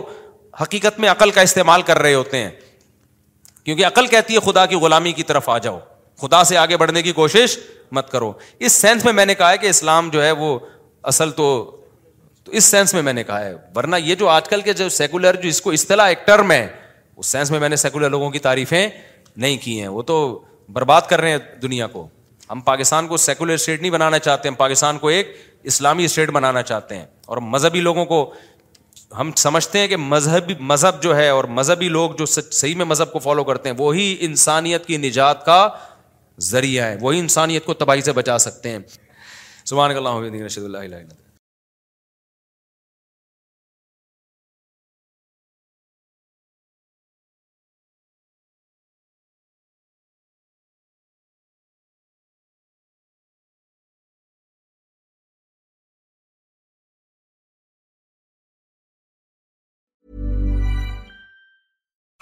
[0.61, 2.51] حقیقت میں عقل کا استعمال کر رہے ہوتے ہیں
[3.65, 5.79] کیونکہ عقل کہتی ہے خدا کی غلامی کی طرف آ جاؤ
[6.23, 7.57] خدا سے آگے بڑھنے کی کوشش
[7.99, 8.33] مت کرو
[8.67, 10.59] اس سینس میں میں نے کہا ہے کہ اسلام جو ہے وہ
[11.13, 11.49] اصل تو
[12.45, 14.89] تو اس سینس میں میں نے کہا ہے ورنہ یہ جو آج کل کے جو
[14.99, 16.67] سیکولر جو اس کو اصطلاح ایک ٹرم ہے
[17.17, 18.87] اس سینس میں میں نے سیکولر لوگوں کی تعریفیں
[19.37, 20.19] نہیں کی ہیں وہ تو
[20.79, 22.09] برباد کر رہے ہیں دنیا کو
[22.51, 25.35] ہم پاکستان کو سیکولر اسٹیٹ نہیں بنانا چاہتے ہم پاکستان کو ایک
[25.73, 28.31] اسلامی اسٹیٹ بنانا چاہتے ہیں اور مذہبی لوگوں کو
[29.19, 33.13] ہم سمجھتے ہیں کہ مذہبی مذہب جو ہے اور مذہبی لوگ جو صحیح میں مذہب
[33.13, 35.69] کو فالو کرتے ہیں وہی انسانیت کی نجات کا
[36.53, 38.79] ذریعہ ہے وہی انسانیت کو تباہی سے بچا سکتے ہیں
[39.65, 40.97] سبحان اللہ رشید اللہ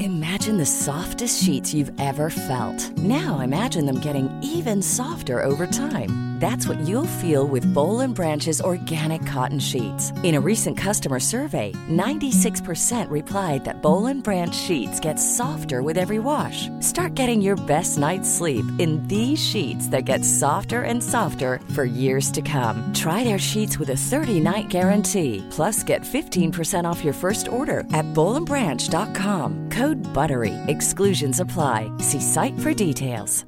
[0.00, 2.98] Imagine the softest sheets you've ever felt.
[2.98, 6.10] Now imagine them getting even softer over time.
[6.38, 10.12] That's what you'll feel with Bowl and Branch's organic cotton sheets.
[10.22, 15.98] In a recent customer survey, 96% replied that Bowl and Branch sheets get softer with
[15.98, 16.68] every wash.
[16.78, 21.82] Start getting your best night's sleep in these sheets that get softer and softer for
[21.82, 22.88] years to come.
[22.94, 25.44] Try their sheets with a 30-night guarantee.
[25.50, 29.56] Plus, get 15% off your first order at bowlandbranch.com.
[29.78, 30.50] Good بروے
[30.96, 33.42] exclusions apply see site for details